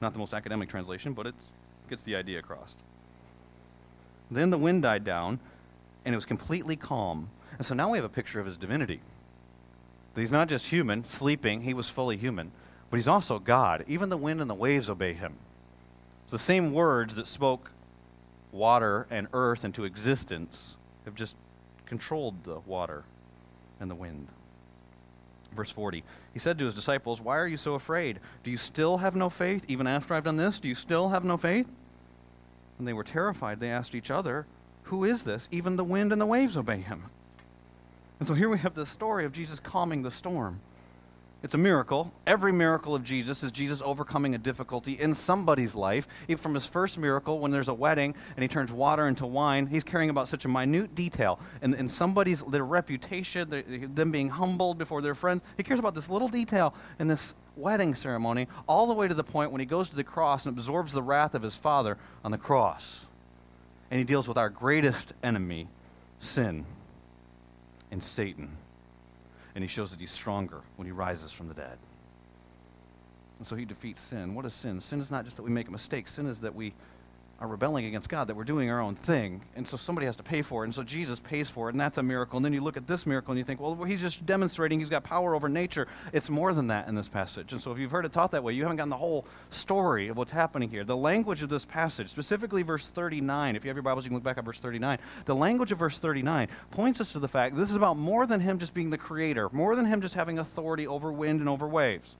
Not 0.00 0.14
the 0.14 0.18
most 0.18 0.32
academic 0.32 0.70
translation, 0.70 1.12
but 1.12 1.26
it 1.26 1.34
gets 1.90 2.02
the 2.04 2.16
idea 2.16 2.38
across. 2.38 2.74
Then 4.30 4.48
the 4.48 4.58
wind 4.58 4.82
died 4.82 5.04
down, 5.04 5.40
and 6.06 6.14
it 6.14 6.16
was 6.16 6.24
completely 6.24 6.74
calm. 6.74 7.28
And 7.58 7.66
so 7.66 7.74
now 7.74 7.90
we 7.90 7.98
have 7.98 8.04
a 8.06 8.08
picture 8.08 8.40
of 8.40 8.46
his 8.46 8.56
divinity 8.56 9.00
that 10.16 10.22
he's 10.22 10.32
not 10.32 10.48
just 10.48 10.68
human, 10.68 11.04
sleeping, 11.04 11.60
he 11.60 11.74
was 11.74 11.90
fully 11.90 12.16
human, 12.16 12.50
but 12.88 12.96
he's 12.96 13.06
also 13.06 13.38
God. 13.38 13.84
Even 13.86 14.08
the 14.08 14.16
wind 14.16 14.40
and 14.40 14.48
the 14.48 14.54
waves 14.54 14.88
obey 14.88 15.12
him. 15.12 15.34
It's 16.24 16.32
the 16.32 16.38
same 16.38 16.72
words 16.72 17.16
that 17.16 17.26
spoke 17.26 17.70
water 18.50 19.06
and 19.10 19.28
earth 19.34 19.62
into 19.62 19.84
existence 19.84 20.78
have 21.04 21.14
just 21.14 21.36
controlled 21.84 22.44
the 22.44 22.60
water 22.60 23.04
and 23.78 23.90
the 23.90 23.94
wind. 23.94 24.28
Verse 25.54 25.70
40. 25.70 26.02
He 26.32 26.38
said 26.38 26.56
to 26.60 26.64
his 26.64 26.74
disciples, 26.74 27.20
Why 27.20 27.36
are 27.36 27.46
you 27.46 27.58
so 27.58 27.74
afraid? 27.74 28.18
Do 28.42 28.50
you 28.50 28.56
still 28.56 28.96
have 28.96 29.14
no 29.14 29.28
faith? 29.28 29.66
Even 29.68 29.86
after 29.86 30.14
I've 30.14 30.24
done 30.24 30.38
this, 30.38 30.60
do 30.60 30.68
you 30.68 30.74
still 30.74 31.10
have 31.10 31.24
no 31.24 31.36
faith? 31.36 31.68
And 32.78 32.88
they 32.88 32.94
were 32.94 33.04
terrified. 33.04 33.60
They 33.60 33.70
asked 33.70 33.94
each 33.94 34.10
other, 34.10 34.46
Who 34.84 35.04
is 35.04 35.24
this? 35.24 35.46
Even 35.50 35.76
the 35.76 35.84
wind 35.84 36.10
and 36.10 36.20
the 36.22 36.26
waves 36.26 36.56
obey 36.56 36.78
him. 36.78 37.10
And 38.18 38.26
so 38.26 38.34
here 38.34 38.48
we 38.48 38.58
have 38.58 38.74
this 38.74 38.88
story 38.88 39.24
of 39.24 39.32
Jesus 39.32 39.60
calming 39.60 40.02
the 40.02 40.10
storm. 40.10 40.60
It's 41.42 41.54
a 41.54 41.58
miracle. 41.58 42.12
Every 42.26 42.50
miracle 42.50 42.94
of 42.94 43.04
Jesus 43.04 43.44
is 43.44 43.52
Jesus 43.52 43.82
overcoming 43.84 44.34
a 44.34 44.38
difficulty 44.38 44.94
in 44.94 45.14
somebody's 45.14 45.74
life. 45.74 46.08
Even 46.26 46.42
from 46.42 46.54
his 46.54 46.64
first 46.64 46.96
miracle, 46.96 47.38
when 47.38 47.50
there's 47.50 47.68
a 47.68 47.74
wedding 47.74 48.14
and 48.34 48.42
he 48.42 48.48
turns 48.48 48.72
water 48.72 49.06
into 49.06 49.26
wine, 49.26 49.66
he's 49.66 49.84
caring 49.84 50.08
about 50.08 50.28
such 50.28 50.46
a 50.46 50.48
minute 50.48 50.94
detail. 50.94 51.38
And, 51.60 51.74
and 51.74 51.90
somebody's 51.90 52.42
their 52.42 52.64
reputation, 52.64 53.50
their, 53.50 53.62
them 53.62 54.10
being 54.10 54.30
humbled 54.30 54.78
before 54.78 55.02
their 55.02 55.14
friends. 55.14 55.42
He 55.58 55.62
cares 55.62 55.78
about 55.78 55.94
this 55.94 56.08
little 56.08 56.28
detail 56.28 56.74
in 56.98 57.06
this 57.06 57.34
wedding 57.54 57.94
ceremony, 57.94 58.48
all 58.66 58.86
the 58.86 58.94
way 58.94 59.06
to 59.06 59.14
the 59.14 59.24
point 59.24 59.52
when 59.52 59.60
he 59.60 59.66
goes 59.66 59.90
to 59.90 59.96
the 59.96 60.04
cross 60.04 60.46
and 60.46 60.56
absorbs 60.56 60.92
the 60.92 61.02
wrath 61.02 61.34
of 61.34 61.42
his 61.42 61.54
Father 61.54 61.98
on 62.24 62.30
the 62.30 62.38
cross. 62.38 63.06
And 63.90 63.98
he 63.98 64.04
deals 64.04 64.26
with 64.26 64.38
our 64.38 64.48
greatest 64.48 65.12
enemy, 65.22 65.68
sin 66.18 66.64
and 67.90 68.02
Satan 68.02 68.56
and 69.56 69.64
he 69.64 69.68
shows 69.68 69.90
that 69.90 69.98
he's 69.98 70.10
stronger 70.10 70.60
when 70.76 70.84
he 70.84 70.92
rises 70.92 71.32
from 71.32 71.48
the 71.48 71.54
dead. 71.54 71.78
And 73.38 73.46
so 73.46 73.56
he 73.56 73.64
defeats 73.64 74.02
sin. 74.02 74.34
What 74.34 74.44
is 74.44 74.52
sin? 74.52 74.82
Sin 74.82 75.00
is 75.00 75.10
not 75.10 75.24
just 75.24 75.38
that 75.38 75.42
we 75.42 75.50
make 75.50 75.68
a 75.68 75.70
mistake, 75.70 76.08
sin 76.08 76.26
is 76.26 76.40
that 76.40 76.54
we 76.54 76.74
are 77.38 77.48
rebelling 77.48 77.84
against 77.84 78.08
God, 78.08 78.28
that 78.28 78.36
we're 78.36 78.44
doing 78.44 78.70
our 78.70 78.80
own 78.80 78.94
thing. 78.94 79.42
And 79.56 79.66
so 79.66 79.76
somebody 79.76 80.06
has 80.06 80.16
to 80.16 80.22
pay 80.22 80.40
for 80.40 80.64
it. 80.64 80.68
And 80.68 80.74
so 80.74 80.82
Jesus 80.82 81.20
pays 81.20 81.50
for 81.50 81.68
it, 81.68 81.72
and 81.72 81.80
that's 81.80 81.98
a 81.98 82.02
miracle. 82.02 82.38
And 82.38 82.44
then 82.44 82.54
you 82.54 82.62
look 82.62 82.78
at 82.78 82.86
this 82.86 83.06
miracle 83.06 83.32
and 83.32 83.38
you 83.38 83.44
think, 83.44 83.60
well, 83.60 83.74
he's 83.84 84.00
just 84.00 84.24
demonstrating 84.24 84.78
he's 84.78 84.88
got 84.88 85.04
power 85.04 85.34
over 85.34 85.48
nature. 85.48 85.86
It's 86.14 86.30
more 86.30 86.54
than 86.54 86.68
that 86.68 86.88
in 86.88 86.94
this 86.94 87.08
passage. 87.08 87.52
And 87.52 87.60
so 87.60 87.72
if 87.72 87.78
you've 87.78 87.90
heard 87.90 88.06
it 88.06 88.12
taught 88.12 88.30
that 88.30 88.42
way, 88.42 88.54
you 88.54 88.62
haven't 88.62 88.78
gotten 88.78 88.90
the 88.90 88.96
whole 88.96 89.26
story 89.50 90.08
of 90.08 90.16
what's 90.16 90.32
happening 90.32 90.70
here. 90.70 90.82
The 90.82 90.96
language 90.96 91.42
of 91.42 91.50
this 91.50 91.66
passage, 91.66 92.08
specifically 92.08 92.62
verse 92.62 92.86
39, 92.88 93.54
if 93.54 93.64
you 93.64 93.68
have 93.68 93.76
your 93.76 93.82
Bibles, 93.82 94.04
you 94.04 94.10
can 94.10 94.16
look 94.16 94.24
back 94.24 94.38
at 94.38 94.44
verse 94.44 94.60
39. 94.60 94.98
The 95.26 95.34
language 95.34 95.72
of 95.72 95.78
verse 95.78 95.98
39 95.98 96.48
points 96.70 97.00
us 97.02 97.12
to 97.12 97.18
the 97.18 97.28
fact 97.28 97.54
this 97.54 97.70
is 97.70 97.76
about 97.76 97.98
more 97.98 98.26
than 98.26 98.40
him 98.40 98.58
just 98.58 98.72
being 98.72 98.88
the 98.88 98.98
creator, 98.98 99.50
more 99.52 99.76
than 99.76 99.84
him 99.84 100.00
just 100.00 100.14
having 100.14 100.38
authority 100.38 100.86
over 100.86 101.12
wind 101.12 101.40
and 101.40 101.48
over 101.48 101.68
waves. 101.68 102.16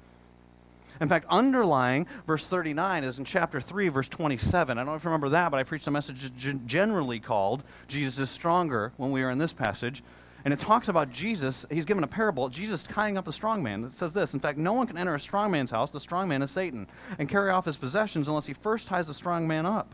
In 1.00 1.08
fact, 1.08 1.26
underlying 1.28 2.06
verse 2.26 2.44
39 2.46 3.04
is 3.04 3.18
in 3.18 3.24
chapter 3.24 3.60
3, 3.60 3.88
verse 3.88 4.08
27. 4.08 4.76
I 4.76 4.80
don't 4.80 4.86
know 4.86 4.94
if 4.94 5.04
you 5.04 5.10
remember 5.10 5.30
that, 5.30 5.50
but 5.50 5.58
I 5.58 5.62
preached 5.62 5.86
a 5.86 5.90
message 5.90 6.32
generally 6.66 7.20
called 7.20 7.64
Jesus 7.88 8.18
is 8.18 8.30
Stronger 8.30 8.92
when 8.96 9.10
we 9.10 9.22
are 9.22 9.30
in 9.30 9.38
this 9.38 9.52
passage. 9.52 10.02
And 10.44 10.52
it 10.52 10.60
talks 10.60 10.86
about 10.86 11.10
Jesus. 11.10 11.66
He's 11.70 11.86
given 11.86 12.04
a 12.04 12.06
parable. 12.06 12.48
Jesus 12.48 12.84
tying 12.84 13.18
up 13.18 13.26
a 13.26 13.32
strong 13.32 13.64
man. 13.64 13.82
It 13.82 13.90
says 13.90 14.14
this 14.14 14.32
In 14.32 14.38
fact, 14.38 14.58
no 14.58 14.74
one 14.74 14.86
can 14.86 14.96
enter 14.96 15.14
a 15.14 15.20
strong 15.20 15.50
man's 15.50 15.72
house, 15.72 15.90
the 15.90 15.98
strong 15.98 16.28
man 16.28 16.40
is 16.40 16.52
Satan, 16.52 16.86
and 17.18 17.28
carry 17.28 17.50
off 17.50 17.64
his 17.64 17.76
possessions 17.76 18.28
unless 18.28 18.46
he 18.46 18.52
first 18.52 18.86
ties 18.86 19.08
the 19.08 19.14
strong 19.14 19.48
man 19.48 19.66
up. 19.66 19.92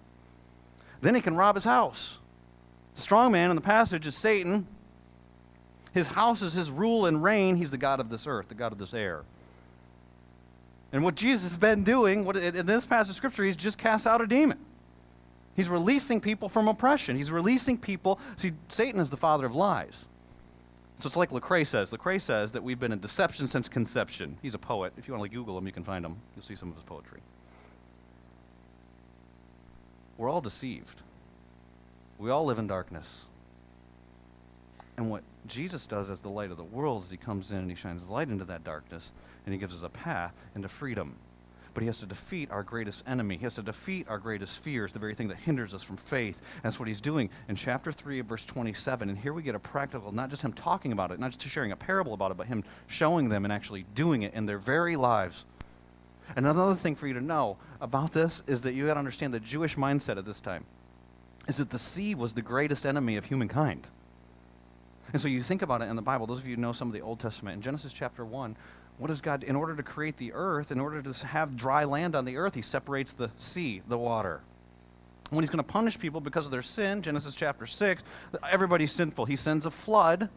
Then 1.01 1.15
he 1.15 1.23
can 1.23 1.37
rob 1.37 1.55
his 1.55 1.65
house. 1.65 2.19
The 2.97 3.01
strong 3.01 3.33
man 3.33 3.49
in 3.49 3.57
the 3.57 3.63
passage 3.63 4.07
is 4.07 4.15
Satan. 4.15 4.67
His 5.95 6.09
house 6.09 6.43
is 6.43 6.53
his 6.53 6.71
rule 6.71 7.07
and 7.07 7.23
reign. 7.23 7.57
He's 7.57 7.71
the 7.71 7.79
God 7.79 7.99
of 7.99 8.11
this 8.11 8.27
earth, 8.27 8.49
the 8.49 8.55
God 8.55 8.73
of 8.73 8.79
this 8.79 8.93
air. 8.93 9.23
And 10.93 11.03
what 11.03 11.15
Jesus 11.15 11.49
has 11.49 11.57
been 11.57 11.85
doing, 11.85 12.25
what, 12.25 12.37
in 12.37 12.67
this 12.67 12.85
passage 12.85 13.11
of 13.11 13.17
Scripture, 13.17 13.45
he's 13.45 13.57
just 13.57 13.79
cast 13.79 14.07
out 14.07 14.21
a 14.21 14.27
demon. 14.27 14.59
He's 15.57 15.69
releasing 15.69 16.21
people 16.21 16.49
from 16.49 16.69
oppression. 16.69 17.17
He's 17.17 17.33
releasing 17.33 17.79
people. 17.79 18.19
See, 18.37 18.53
Satan 18.69 19.01
is 19.01 19.11
the 19.11 19.17
father 19.17 19.47
of 19.47 19.55
lies. 19.55 20.07
So 21.01 21.07
it's 21.07 21.17
like 21.17 21.31
Lecrae 21.31 21.67
says. 21.67 21.91
Lecrae 21.91 22.21
says 22.21 22.53
that 22.53 22.63
we've 22.63 22.79
been 22.79 22.93
in 22.93 23.01
deception 23.01 23.49
since 23.49 23.69
conception. 23.69 24.39
He's 24.41 24.55
a 24.55 24.59
poet. 24.59 24.93
If 24.97 25.09
you 25.09 25.15
want 25.15 25.31
to 25.31 25.35
Google 25.37 25.59
him, 25.59 25.67
you 25.67 25.73
can 25.73 25.83
find 25.83 26.05
him. 26.05 26.17
You'll 26.37 26.45
see 26.45 26.55
some 26.55 26.69
of 26.69 26.77
his 26.77 26.85
poetry. 26.85 27.21
We're 30.17 30.31
all 30.31 30.41
deceived. 30.41 31.01
We 32.19 32.31
all 32.31 32.45
live 32.45 32.59
in 32.59 32.67
darkness. 32.67 33.25
And 34.97 35.11
what 35.11 35.23
Jesus 35.49 35.87
does 35.87 36.11
as 36.11 36.21
the 36.21 36.29
light 36.29 36.51
of 36.51 36.57
the 36.57 36.65
world 36.65 37.05
is 37.05 37.11
he 37.11 37.17
comes 37.17 37.51
in 37.51 37.59
and 37.59 37.71
he 37.71 37.75
shines 37.75 38.09
light 38.09 38.29
into 38.29 38.45
that 38.45 38.63
darkness 38.63 39.11
and 39.45 39.53
he 39.53 39.59
gives 39.59 39.75
us 39.75 39.83
a 39.83 39.89
path 39.89 40.35
into 40.55 40.69
freedom. 40.69 41.17
But 41.75 41.83
he 41.83 41.87
has 41.87 41.99
to 42.01 42.07
defeat 42.07 42.51
our 42.51 42.63
greatest 42.63 43.03
enemy. 43.07 43.37
He 43.39 43.45
has 43.45 43.55
to 43.55 43.63
defeat 43.63 44.07
our 44.09 44.19
greatest 44.19 44.63
fears, 44.63 44.93
the 44.93 44.99
very 44.99 45.15
thing 45.15 45.29
that 45.29 45.39
hinders 45.39 45.73
us 45.73 45.83
from 45.83 45.97
faith. 45.97 46.39
And 46.57 46.65
that's 46.65 46.79
what 46.79 46.87
he's 46.87 47.01
doing 47.01 47.31
in 47.49 47.57
chapter 47.57 47.93
3 47.93 48.21
verse 48.21 48.45
27. 48.45 49.09
And 49.09 49.19
here 49.19 49.33
we 49.33 49.43
get 49.43 49.55
a 49.55 49.59
practical, 49.59 50.13
not 50.13 50.29
just 50.29 50.43
him 50.43 50.53
talking 50.53 50.93
about 50.93 51.13
it, 51.13 51.19
not 51.19 51.31
just 51.31 51.47
sharing 51.47 51.73
a 51.73 51.77
parable 51.77 52.13
about 52.13 52.31
it, 52.31 52.37
but 52.37 52.47
him 52.47 52.63
showing 52.89 53.31
them 53.31 53.45
and 53.45 53.53
actually 53.53 53.87
doing 53.95 54.23
it 54.23 54.35
in 54.35 54.45
their 54.45 54.59
very 54.59 54.97
lives. 54.97 55.45
And 56.37 56.47
another 56.47 56.75
thing 56.75 56.95
for 56.95 57.07
you 57.07 57.15
to 57.15 57.21
know 57.21 57.57
about 57.81 58.13
this 58.13 58.43
is 58.47 58.63
that 58.63 58.75
you 58.75 58.87
got 58.87 58.95
to 58.95 58.99
understand 58.99 59.33
the 59.33 59.41
Jewish 59.41 59.77
mindset 59.77 60.19
at 60.19 60.25
this 60.25 60.41
time 60.41 60.65
is 61.49 61.57
that 61.57 61.71
the 61.71 61.79
sea 61.79 62.15
was 62.15 62.35
the 62.35 62.43
greatest 62.43 62.87
enemy 62.87 63.17
of 63.17 63.25
humankind. 63.25 63.87
And 65.13 65.21
so 65.21 65.29
you 65.29 65.43
think 65.43 65.63
about 65.63 65.83
it 65.83 65.87
in 65.87 65.97
the 65.97 66.03
Bible, 66.03 66.27
those 66.27 66.39
of 66.39 66.47
you 66.47 66.57
know 66.57 66.73
some 66.73 66.89
of 66.89 66.95
the 66.95 67.01
Old 67.01 67.21
Testament, 67.21 67.57
in 67.57 67.63
Genesis 67.63 67.93
chapter 67.93 68.25
1, 68.25 68.57
what 69.03 69.09
does 69.09 69.21
God, 69.21 69.43
in 69.43 69.57
order 69.57 69.75
to 69.75 69.83
create 69.83 70.17
the 70.17 70.33
earth, 70.33 70.71
in 70.71 70.79
order 70.79 71.03
to 71.03 71.27
have 71.27 71.57
dry 71.57 71.83
land 71.83 72.15
on 72.15 72.25
the 72.25 72.37
earth, 72.37 72.55
he 72.55 72.63
separates 72.63 73.13
the 73.13 73.33
sea, 73.37 73.83
the 73.89 73.99
water. 73.99 74.43
When 75.31 75.43
he's 75.43 75.51
going 75.51 75.57
to 75.57 75.65
punish 75.65 75.99
people 75.99 76.21
because 76.21 76.45
of 76.45 76.53
their 76.53 76.63
sin, 76.63 77.03
Genesis 77.03 77.35
chapter 77.35 77.67
6, 77.67 78.01
everybody's 78.49 78.93
sinful. 78.93 79.25
He 79.25 79.35
sends 79.35 79.67
a 79.67 79.73
flood. 79.73 80.29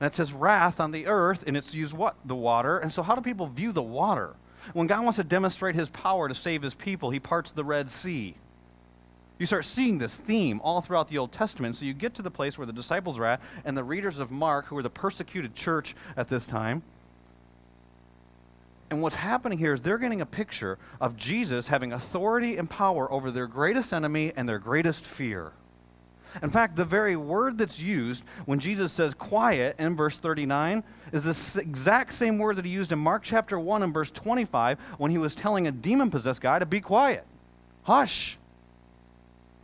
That's 0.00 0.16
his 0.16 0.32
wrath 0.32 0.80
on 0.80 0.90
the 0.90 1.06
earth, 1.06 1.44
and 1.46 1.56
it's 1.56 1.72
used 1.72 1.92
what? 1.92 2.16
The 2.24 2.34
water. 2.34 2.80
And 2.80 2.92
so, 2.92 3.00
how 3.00 3.14
do 3.14 3.20
people 3.20 3.46
view 3.46 3.70
the 3.70 3.80
water? 3.80 4.34
When 4.72 4.88
God 4.88 5.04
wants 5.04 5.18
to 5.18 5.24
demonstrate 5.24 5.76
his 5.76 5.88
power 5.88 6.26
to 6.26 6.34
save 6.34 6.62
his 6.62 6.74
people, 6.74 7.10
he 7.10 7.20
parts 7.20 7.52
the 7.52 7.62
Red 7.62 7.90
Sea. 7.90 8.34
You 9.38 9.46
start 9.46 9.66
seeing 9.66 9.98
this 9.98 10.16
theme 10.16 10.60
all 10.64 10.80
throughout 10.80 11.06
the 11.06 11.18
Old 11.18 11.30
Testament. 11.30 11.76
So 11.76 11.84
you 11.84 11.94
get 11.94 12.14
to 12.14 12.22
the 12.22 12.30
place 12.30 12.58
where 12.58 12.66
the 12.66 12.72
disciples 12.72 13.20
are 13.20 13.24
at, 13.24 13.40
and 13.64 13.76
the 13.76 13.84
readers 13.84 14.18
of 14.18 14.32
Mark, 14.32 14.66
who 14.66 14.76
are 14.78 14.82
the 14.82 14.90
persecuted 14.90 15.54
church 15.54 15.94
at 16.16 16.28
this 16.28 16.44
time, 16.44 16.82
and 18.92 19.00
what's 19.00 19.16
happening 19.16 19.56
here 19.56 19.72
is 19.72 19.80
they're 19.80 19.96
getting 19.96 20.20
a 20.20 20.26
picture 20.26 20.78
of 21.00 21.16
Jesus 21.16 21.68
having 21.68 21.94
authority 21.94 22.58
and 22.58 22.68
power 22.68 23.10
over 23.10 23.30
their 23.30 23.46
greatest 23.46 23.90
enemy 23.90 24.34
and 24.36 24.46
their 24.46 24.58
greatest 24.58 25.02
fear. 25.02 25.52
In 26.42 26.50
fact, 26.50 26.76
the 26.76 26.84
very 26.84 27.16
word 27.16 27.56
that's 27.56 27.78
used 27.78 28.22
when 28.44 28.58
Jesus 28.58 28.92
says 28.92 29.14
quiet 29.14 29.76
in 29.78 29.96
verse 29.96 30.18
39 30.18 30.84
is 31.10 31.24
the 31.24 31.60
exact 31.62 32.12
same 32.12 32.36
word 32.36 32.56
that 32.56 32.66
he 32.66 32.70
used 32.70 32.92
in 32.92 32.98
Mark 32.98 33.22
chapter 33.22 33.58
1 33.58 33.82
and 33.82 33.94
verse 33.94 34.10
25 34.10 34.78
when 34.98 35.10
he 35.10 35.16
was 35.16 35.34
telling 35.34 35.66
a 35.66 35.72
demon 35.72 36.10
possessed 36.10 36.42
guy 36.42 36.58
to 36.58 36.66
be 36.66 36.82
quiet. 36.82 37.24
Hush. 37.84 38.36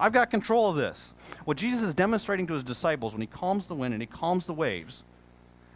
I've 0.01 0.15
got 0.15 0.31
control 0.31 0.71
of 0.71 0.77
this. 0.77 1.15
What 1.45 1.59
Jesus 1.59 1.83
is 1.83 1.93
demonstrating 1.93 2.47
to 2.47 2.55
his 2.55 2.63
disciples 2.63 3.13
when 3.13 3.21
he 3.21 3.27
calms 3.27 3.67
the 3.67 3.75
wind 3.75 3.93
and 3.93 4.03
he 4.03 4.07
calms 4.07 4.47
the 4.47 4.55
waves 4.55 5.03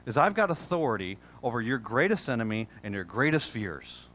is 0.07 0.17
I've 0.17 0.35
got 0.35 0.51
authority 0.51 1.19
over 1.43 1.61
your 1.61 1.79
greatest 1.79 2.29
enemy 2.29 2.69
and 2.83 2.95
your 2.95 3.05
greatest 3.05 3.51
fears. 3.51 4.07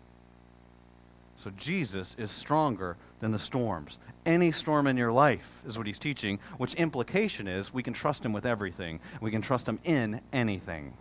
So 1.38 1.52
Jesus 1.52 2.16
is 2.18 2.32
stronger 2.32 2.98
than 3.20 3.32
the 3.32 3.40
storms. 3.40 4.00
Any 4.26 4.52
storm 4.52 4.88
in 4.88 4.98
your 4.98 5.12
life 5.12 5.62
is 5.68 5.78
what 5.78 5.88
he's 5.88 6.00
teaching, 6.00 6.40
which 6.58 6.74
implication 6.76 7.48
is 7.48 7.74
we 7.74 7.84
can 7.84 7.94
trust 7.94 8.26
him 8.26 8.34
with 8.34 8.46
everything. 8.46 9.00
We 9.22 9.32
can 9.32 9.42
trust 9.42 9.68
him 9.68 9.80
in 9.84 10.22
anything. 10.34 10.94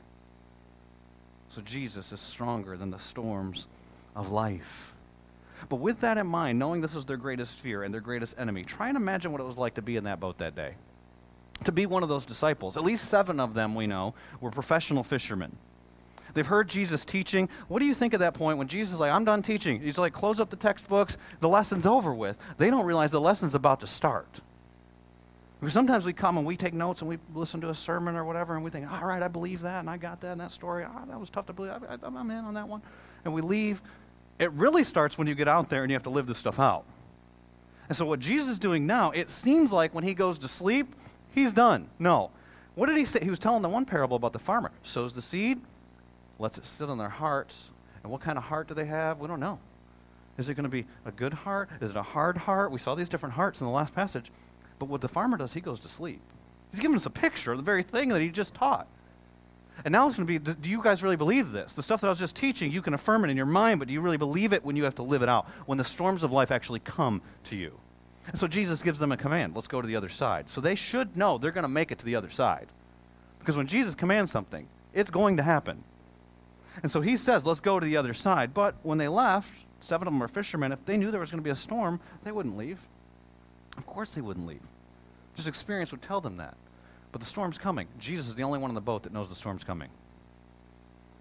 So 1.49 1.62
Jesus 1.62 2.12
is 2.12 2.21
stronger 2.21 2.76
than 2.76 2.90
the 2.90 2.99
storms 2.99 3.66
of 4.14 4.30
life. 4.30 4.92
But 5.71 5.76
with 5.76 6.00
that 6.00 6.18
in 6.18 6.26
mind, 6.26 6.59
knowing 6.59 6.83
this 6.83 6.95
is 6.95 7.06
their 7.06 7.16
greatest 7.16 7.61
fear 7.61 7.83
and 7.83 7.92
their 7.92 8.02
greatest 8.02 8.35
enemy, 8.38 8.62
try 8.62 8.88
and 8.88 8.97
imagine 8.97 9.33
what 9.33 9.40
it 9.40 9.45
was 9.45 9.56
like 9.56 9.75
to 9.75 9.83
be 9.83 9.97
in 9.97 10.04
that 10.04 10.21
boat 10.21 10.38
that 10.38 10.54
day. 10.54 10.75
To 11.64 11.73
be 11.73 11.87
one 11.87 12.02
of 12.02 12.11
those 12.11 12.26
disciples. 12.26 12.76
At 12.76 12.85
least 12.85 13.06
seven 13.06 13.40
of 13.40 13.54
them, 13.54 13.75
we 13.75 13.87
know, 13.87 14.12
were 14.40 14.50
professional 14.50 15.02
fishermen. 15.02 15.56
They've 16.37 16.47
heard 16.47 16.69
Jesus 16.69 17.07
teaching. 17.07 17.49
What 17.69 17.78
do 17.78 17.87
you 17.87 17.95
think 17.95 18.12
at 18.12 18.21
that 18.21 18.35
point 18.35 18.59
when 18.59 18.69
Jesus 18.69 18.93
is 18.93 19.00
like, 19.00 19.11
I'm 19.11 19.25
done 19.25 19.43
teaching? 19.43 19.81
He's 19.81 19.97
like, 19.97 20.12
close 20.12 20.38
up 20.38 20.50
the 20.50 20.57
textbooks, 20.57 21.16
the 21.40 21.49
lesson's 21.49 21.87
over 21.87 22.12
with. 22.12 22.37
They 22.59 22.69
don't 22.69 22.85
realize 22.85 23.11
the 23.11 23.21
lesson's 23.21 23.55
about 23.55 23.81
to 23.81 23.87
start. 23.87 24.43
Because 25.59 25.73
sometimes 25.73 26.05
we 26.05 26.12
come 26.12 26.37
and 26.37 26.47
we 26.47 26.59
take 26.59 26.75
notes 26.75 27.00
and 27.00 27.09
we 27.09 27.16
listen 27.35 27.62
to 27.62 27.71
a 27.71 27.75
sermon 27.75 28.16
or 28.16 28.25
whatever 28.26 28.55
and 28.55 28.62
we 28.62 28.71
think, 28.71 28.87
all 28.87 29.07
right, 29.07 29.23
I 29.23 29.28
believe 29.28 29.62
that 29.62 29.81
and 29.81 29.88
I 29.88 29.97
got 29.97 30.21
that 30.21 30.33
and 30.33 30.40
that 30.43 30.52
story. 30.52 30.85
Oh, 30.85 31.07
that 31.09 31.19
was 31.19 31.31
tough 31.31 31.47
to 31.47 31.55
believe. 31.55 31.73
I, 31.73 31.97
I'm 32.02 32.31
in 32.31 32.45
on 32.45 32.52
that 32.52 32.69
one. 32.69 32.83
And 33.25 33.33
we 33.33 33.40
leave 33.40 33.81
it 34.38 34.52
really 34.52 34.85
starts 34.85 35.16
when 35.16 35.26
you 35.26 35.35
get 35.35 35.49
out 35.49 35.71
there 35.71 35.83
and 35.83 35.90
you 35.90 35.95
have 35.95 36.02
to 36.02 36.11
live 36.11 36.26
this 36.26 36.38
stuff 36.38 36.61
out. 36.61 36.85
And 37.88 37.97
so, 37.97 38.05
what 38.05 38.21
Jesus 38.21 38.49
is 38.49 38.59
doing 38.59 38.87
now, 38.87 39.11
it 39.12 39.31
seems 39.31 39.73
like 39.73 39.95
when 39.95 40.05
he 40.05 40.12
goes 40.12 40.38
to 40.40 40.49
sleep, 40.49 40.95
he's 41.31 41.52
done. 41.52 41.88
No. 41.99 42.31
What 42.75 42.87
did 42.87 42.99
he 42.99 43.07
say? 43.07 43.21
He 43.23 43.31
was 43.31 43.38
telling 43.38 43.62
the 43.62 43.69
one 43.69 43.87
parable 43.87 44.16
about 44.16 44.35
the 44.35 44.38
farmer 44.38 44.71
sows 44.83 45.14
the 45.14 45.23
seed, 45.23 45.61
lets 46.38 46.59
it 46.59 46.64
sit 46.64 46.88
on 46.88 46.99
their 46.99 47.09
hearts. 47.09 47.71
And 48.02 48.12
what 48.12 48.21
kind 48.21 48.38
of 48.38 48.45
heart 48.45 48.69
do 48.69 48.75
they 48.75 48.85
have? 48.85 49.19
We 49.19 49.28
don't 49.28 49.40
know. 49.40 49.59
Is 50.38 50.49
it 50.49 50.55
going 50.55 50.64
to 50.64 50.71
be 50.71 50.87
a 51.05 51.11
good 51.11 51.33
heart? 51.33 51.71
Is 51.81 51.90
it 51.90 51.97
a 51.97 52.02
hard 52.02 52.37
heart? 52.37 52.71
We 52.71 52.78
saw 52.78 52.95
these 52.95 53.09
different 53.09 53.35
hearts 53.35 53.61
in 53.61 53.66
the 53.66 53.73
last 53.73 53.95
passage. 53.95 54.31
But 54.78 54.88
what 54.88 55.00
the 55.00 55.09
farmer 55.09 55.37
does, 55.37 55.55
he 55.55 55.61
goes 55.61 55.81
to 55.81 55.88
sleep. 55.88 56.21
He's 56.71 56.81
giving 56.81 56.97
us 56.97 57.07
a 57.07 57.11
picture 57.11 57.52
of 57.52 57.59
the 57.59 57.64
very 57.64 57.83
thing 57.83 58.11
that 58.11 58.21
he 58.21 58.28
just 58.28 58.55
taught. 58.55 58.87
And 59.85 59.93
now 59.93 60.07
it's 60.07 60.16
going 60.16 60.26
to 60.26 60.38
be 60.38 60.55
do 60.55 60.69
you 60.69 60.83
guys 60.83 61.02
really 61.02 61.16
believe 61.16 61.52
this? 61.52 61.75
The 61.75 61.83
stuff 61.83 62.00
that 62.00 62.07
I 62.07 62.11
was 62.11 62.19
just 62.19 62.35
teaching, 62.35 62.73
you 62.73 62.83
can 62.83 62.95
affirm 62.95 63.25
it 63.25 63.31
in 63.31 63.37
your 63.37 63.47
mind, 63.47 63.78
but 63.78 63.88
do 63.88 63.95
you 63.95 64.00
really 64.00 64.16
believe 64.16 64.52
it 64.52 64.64
when 64.64 64.75
you 64.76 64.85
have 64.85 64.95
to 64.97 65.02
live 65.02 65.23
it 65.23 65.28
out? 65.28 65.47
When 65.66 65.78
the 65.78 65.85
storms 65.85 66.23
of 66.23 66.33
life 66.33 66.50
actually 66.50 66.81
come 66.81 67.21
to 67.45 67.57
you? 67.57 67.78
And 68.28 68.38
so 68.38 68.49
Jesus 68.49 68.83
gives 68.83 68.99
them 68.99 69.12
a 69.12 69.16
command 69.16 69.55
let's 69.55 69.69
go 69.69 69.81
to 69.81 69.87
the 69.87 69.97
other 69.97 70.09
side. 70.09 70.50
So 70.50 70.61
they 70.61 70.75
should 70.75 71.16
know 71.16 71.38
they're 71.38 71.50
going 71.50 71.62
to 71.62 71.69
make 71.69 71.93
it 71.93 71.99
to 72.00 72.07
the 72.07 72.16
other 72.16 72.31
side. 72.31 72.69
Because 73.38 73.57
when 73.57 73.66
Jesus 73.66 73.95
commands 73.95 74.33
something, 74.33 74.66
it's 74.93 75.11
going 75.11 75.37
to 75.37 75.43
happen. 75.43 75.85
And 76.83 76.90
so 76.90 77.00
he 77.00 77.16
says, 77.16 77.45
let's 77.47 77.61
go 77.61 77.80
to 77.80 77.87
the 77.87 77.97
other 77.97 78.14
side. 78.14 78.52
But 78.52 78.76
when 78.83 78.99
they 78.99 79.09
left, 79.09 79.50
seven 79.80 80.06
of 80.06 80.14
them 80.14 80.23
are 80.23 80.28
fishermen. 80.28 80.73
If 80.73 80.85
they 80.85 80.97
knew 80.97 81.11
there 81.11 81.21
was 81.21 81.30
going 81.30 81.40
to 81.40 81.45
be 81.45 81.50
a 81.50 81.56
storm, 81.56 82.00
they 82.25 82.33
wouldn't 82.33 82.56
leave. 82.56 82.78
Of 83.76 83.87
course 83.87 84.11
they 84.11 84.21
wouldn't 84.21 84.47
leave. 84.47 84.62
Just 85.35 85.49
experience 85.49 85.90
would 85.90 86.02
tell 86.02 86.21
them 86.21 86.38
that. 86.38 86.54
But 87.12 87.21
the 87.21 87.26
storm's 87.26 87.59
coming. 87.59 87.88
Jesus 87.99 88.28
is 88.28 88.35
the 88.35 88.42
only 88.42 88.59
one 88.59 88.71
on 88.71 88.75
the 88.75 88.80
boat 88.80 89.04
that 89.04 89.12
knows 89.12 89.28
the 89.28 89.35
storm's 89.35 89.64
coming. 89.64 89.88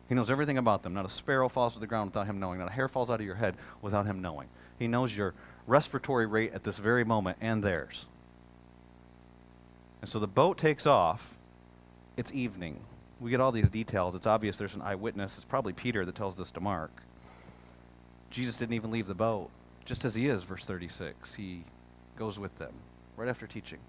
He 0.08 0.16
knows 0.16 0.30
everything 0.30 0.58
about 0.58 0.84
them. 0.84 0.94
Not 0.94 1.06
a 1.06 1.10
sparrow 1.10 1.50
falls 1.50 1.74
to 1.74 1.80
the 1.80 1.88
ground 1.88 2.12
without 2.12 2.28
him 2.28 2.40
knowing. 2.40 2.60
Not 2.60 2.70
a 2.70 2.74
hair 2.74 2.88
falls 2.88 3.10
out 3.10 3.20
of 3.20 3.26
your 3.26 3.36
head 3.36 3.56
without 3.82 4.06
him 4.06 4.22
knowing. 4.22 4.48
He 4.78 4.88
knows 4.88 5.16
your 5.16 5.34
respiratory 5.68 6.26
rate 6.26 6.54
at 6.54 6.64
this 6.64 6.78
very 6.78 7.04
moment 7.04 7.38
and 7.42 7.64
theirs. 7.64 8.06
And 10.02 10.10
so 10.10 10.20
the 10.20 10.28
boat 10.28 10.58
takes 10.58 10.86
off. 10.86 11.36
It's 12.18 12.32
evening. 12.32 12.80
We 13.20 13.32
get 13.32 13.40
all 13.40 13.52
these 13.52 13.70
details. 13.70 14.16
It's 14.16 14.28
obvious 14.28 14.58
there's 14.58 14.76
an 14.76 14.82
eyewitness. 14.82 15.38
It's 15.38 15.46
probably 15.46 15.74
Peter 15.74 16.06
that 16.06 16.16
tells 16.16 16.36
this 16.36 16.52
to 16.52 16.60
Mark. 16.60 16.92
Jesus 18.30 18.56
didn't 18.56 18.74
even 18.74 18.92
leave 18.92 19.08
the 19.08 19.16
boat. 19.16 19.50
Just 19.86 20.04
as 20.04 20.16
he 20.16 20.28
is, 20.28 20.44
verse 20.44 20.66
36, 20.66 21.36
he 21.36 21.64
goes 22.18 22.40
with 22.40 22.58
them 22.58 22.74
right 23.16 23.30
after 23.30 23.48
teaching. 23.48 23.80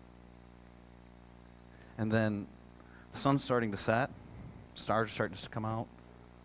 And 1.98 2.12
then 2.12 2.46
the 3.12 3.18
sun's 3.18 3.42
starting 3.42 3.70
to 3.70 3.76
set, 3.76 4.10
stars 4.74 5.08
are 5.08 5.12
starting 5.12 5.36
to 5.36 5.48
come 5.48 5.64
out. 5.64 5.86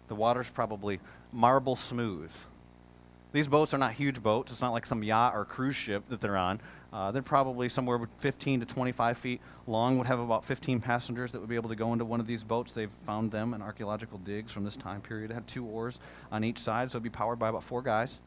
The 0.07 0.15
water's 0.15 0.50
probably 0.50 1.00
marble 1.31 1.75
smooth. 1.75 2.31
These 3.33 3.47
boats 3.47 3.73
are 3.73 3.77
not 3.77 3.93
huge 3.93 4.21
boats. 4.21 4.51
It's 4.51 4.61
not 4.61 4.73
like 4.73 4.85
some 4.85 5.03
yacht 5.03 5.33
or 5.35 5.45
cruise 5.45 5.75
ship 5.75 6.03
that 6.09 6.19
they're 6.19 6.38
on. 6.38 6.59
Uh, 6.93 7.10
they're 7.12 7.21
probably 7.21 7.69
somewhere 7.69 8.00
15 8.17 8.60
to 8.60 8.65
25 8.65 9.17
feet 9.17 9.41
long, 9.65 9.98
would 9.98 10.07
have 10.07 10.19
about 10.19 10.43
15 10.43 10.81
passengers 10.81 11.31
that 11.31 11.39
would 11.39 11.50
be 11.50 11.55
able 11.55 11.69
to 11.69 11.75
go 11.75 11.93
into 11.93 12.03
one 12.03 12.19
of 12.19 12.27
these 12.27 12.43
boats. 12.43 12.74
They've 12.74 12.91
found 13.05 13.31
them 13.31 13.53
in 13.53 13.62
archaeological 13.62 14.17
digs 14.19 14.51
from 14.51 14.65
this 14.65 14.75
time 14.75 15.00
period. 15.00 15.31
It 15.31 15.33
had 15.33 15.48
two 15.48 15.65
oars 15.65 16.00
on 16.31 16.43
each 16.43 16.60
side, 16.60 16.91
so 16.91 16.98
it'd 16.98 17.03
be 17.03 17.10
powered 17.10 17.39
by 17.39 17.50
about 17.50 17.63
four 17.63 17.81
guys. 17.81 18.19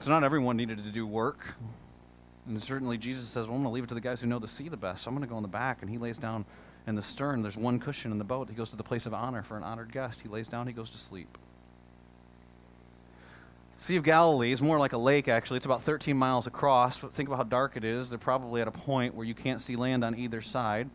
So 0.00 0.10
not 0.10 0.24
everyone 0.24 0.56
needed 0.56 0.84
to 0.84 0.90
do 0.90 1.06
work. 1.06 1.54
And 2.46 2.62
certainly 2.62 2.98
Jesus 2.98 3.28
says, 3.28 3.46
well, 3.46 3.56
I'm 3.56 3.62
going 3.62 3.70
to 3.70 3.74
leave 3.74 3.84
it 3.84 3.88
to 3.88 3.94
the 3.94 4.00
guys 4.00 4.20
who 4.20 4.26
know 4.26 4.38
the 4.38 4.48
sea 4.48 4.68
the 4.68 4.76
best. 4.76 5.04
So 5.04 5.08
I'm 5.08 5.14
going 5.14 5.26
to 5.26 5.30
go 5.30 5.36
in 5.36 5.42
the 5.42 5.48
back. 5.48 5.80
And 5.80 5.90
he 5.90 5.96
lays 5.96 6.18
down 6.18 6.44
in 6.86 6.96
the 6.96 7.02
stern. 7.02 7.42
There's 7.42 7.56
one 7.56 7.78
cushion 7.78 8.10
in 8.10 8.18
the 8.18 8.24
boat. 8.24 8.48
He 8.48 8.54
goes 8.54 8.70
to 8.70 8.76
the 8.76 8.82
place 8.82 9.06
of 9.06 9.14
honor 9.14 9.42
for 9.42 9.56
an 9.56 9.62
honored 9.62 9.92
guest. 9.92 10.20
He 10.20 10.28
lays 10.28 10.48
down, 10.48 10.66
he 10.66 10.72
goes 10.72 10.90
to 10.90 10.98
sleep. 10.98 11.38
Sea 13.82 13.96
of 13.96 14.04
Galilee 14.04 14.52
is 14.52 14.62
more 14.62 14.78
like 14.78 14.92
a 14.92 14.96
lake, 14.96 15.26
actually. 15.26 15.56
It's 15.56 15.66
about 15.66 15.82
13 15.82 16.16
miles 16.16 16.46
across. 16.46 16.98
Think 16.98 17.28
about 17.28 17.38
how 17.38 17.42
dark 17.42 17.76
it 17.76 17.82
is. 17.82 18.08
They're 18.08 18.16
probably 18.16 18.60
at 18.60 18.68
a 18.68 18.70
point 18.70 19.16
where 19.16 19.26
you 19.26 19.34
can't 19.34 19.60
see 19.60 19.74
land 19.74 20.04
on 20.04 20.16
either 20.16 20.40
side. 20.40 20.88